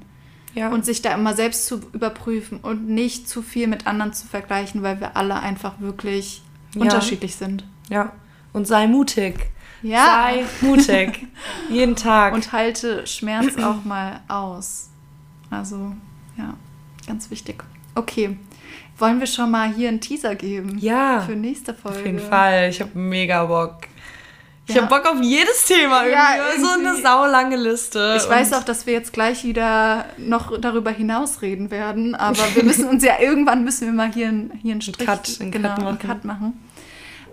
Ja. 0.54 0.68
und 0.70 0.84
sich 0.84 1.02
da 1.02 1.12
immer 1.14 1.34
selbst 1.34 1.66
zu 1.66 1.80
überprüfen 1.92 2.58
und 2.60 2.88
nicht 2.88 3.28
zu 3.28 3.42
viel 3.42 3.66
mit 3.66 3.86
anderen 3.86 4.12
zu 4.12 4.26
vergleichen, 4.26 4.82
weil 4.82 5.00
wir 5.00 5.16
alle 5.16 5.40
einfach 5.40 5.80
wirklich 5.80 6.42
Ja. 6.74 6.82
unterschiedlich 6.82 7.36
sind. 7.36 7.64
ja. 7.88 8.12
Und 8.52 8.66
sei 8.66 8.88
mutig. 8.88 9.48
Ja. 9.80 10.04
Sei 10.06 10.44
mutig. 10.66 11.28
Jeden 11.70 11.94
Tag. 11.94 12.34
Und 12.34 12.50
halte 12.52 13.06
Schmerz 13.06 13.56
auch 13.62 13.84
mal 13.84 14.20
aus. 14.26 14.90
Also, 15.50 15.92
ja, 16.36 16.54
ganz 17.06 17.30
wichtig. 17.30 17.62
Okay. 17.94 18.36
Wollen 18.98 19.20
wir 19.20 19.26
schon 19.28 19.50
mal 19.52 19.72
hier 19.72 19.88
einen 19.88 20.00
Teaser 20.00 20.34
geben? 20.34 20.76
Ja. 20.78 21.20
Für 21.20 21.36
nächste 21.36 21.72
Folge. 21.74 22.00
Auf 22.00 22.06
jeden 22.06 22.18
Fall. 22.18 22.68
Ich 22.70 22.80
habe 22.80 22.98
mega 22.98 23.44
Bock. 23.46 23.82
Ich 24.70 24.76
Ja. 24.76 24.82
habe 24.82 24.94
Bock 25.02 25.12
auf 25.12 25.20
jedes 25.22 25.64
Thema 25.66 26.04
irgendwie. 26.04 26.12
Ja, 26.12 26.36
So 26.60 26.68
eine 26.78 26.96
saulange 27.02 27.56
Liste. 27.56 28.16
Ich 28.18 28.28
weiß 28.28 28.52
auch, 28.54 28.62
dass 28.62 28.86
wir 28.86 28.92
jetzt 28.94 29.12
gleich 29.12 29.44
wieder 29.44 30.06
noch 30.16 30.58
darüber 30.60 30.90
hinaus 30.90 31.42
reden 31.42 31.70
werden, 31.70 32.14
aber 32.14 32.38
wir 32.54 32.62
müssen 32.64 32.84
uns 32.88 33.04
ja 33.04 33.20
irgendwann 33.20 33.64
müssen 33.64 33.86
wir 33.86 33.92
mal 33.92 34.12
hier, 34.12 34.28
einen- 34.28 34.52
hier 34.62 34.72
einen 34.72 34.80
Strich, 34.80 35.06
Cut, 35.06 35.38
einen 35.40 35.50
genau, 35.50 35.68
Cut 35.70 35.78
einen 35.78 35.84
machen. 35.86 35.98
Cut 35.98 36.24
machen. 36.24 36.64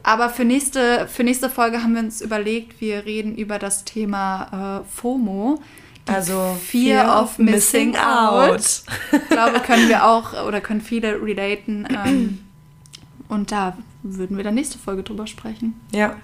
Aber 0.04 0.30
für 0.30 0.46
nächste, 0.46 1.08
für 1.08 1.24
nächste 1.24 1.50
Folge 1.50 1.84
haben 1.84 1.94
wir 1.94 2.02
uns 2.02 2.22
überlegt, 2.22 2.80
wir 2.82 3.06
reden 3.06 3.36
über 3.36 3.60
das 3.60 3.84
Thema 3.86 4.84
äh, 4.84 4.98
FOMO. 5.00 5.62
Also 6.08 6.58
Fear 6.66 7.22
of 7.22 7.38
Missing 7.38 7.98
Out. 7.98 8.62
Ich 9.12 9.30
glaube, 9.30 9.60
können 9.60 9.90
wir 9.90 10.06
auch 10.06 10.46
oder 10.48 10.62
können 10.62 10.80
viele 10.80 11.22
relaten. 11.22 11.86
Ähm, 12.06 12.40
und 13.28 13.52
da 13.52 13.78
würden 14.04 14.38
wir 14.38 14.46
dann 14.46 14.56
nächste 14.56 14.78
Folge 14.78 15.04
drüber 15.04 15.28
sprechen. 15.28 15.78
Ja. 15.92 16.16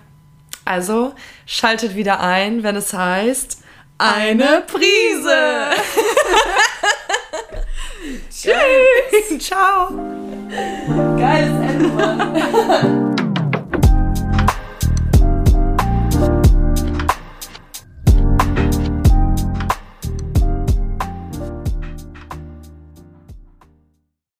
Also 0.65 1.13
schaltet 1.45 1.95
wieder 1.95 2.19
ein, 2.19 2.63
wenn 2.63 2.75
es 2.75 2.93
heißt 2.93 3.63
eine 3.97 4.63
Prise. 4.67 5.71
Tschüss. 8.29 9.39
Ciao. 9.47 9.89
Geiles 11.17 11.69
Ende, 11.69 11.87
Mann. 11.87 13.09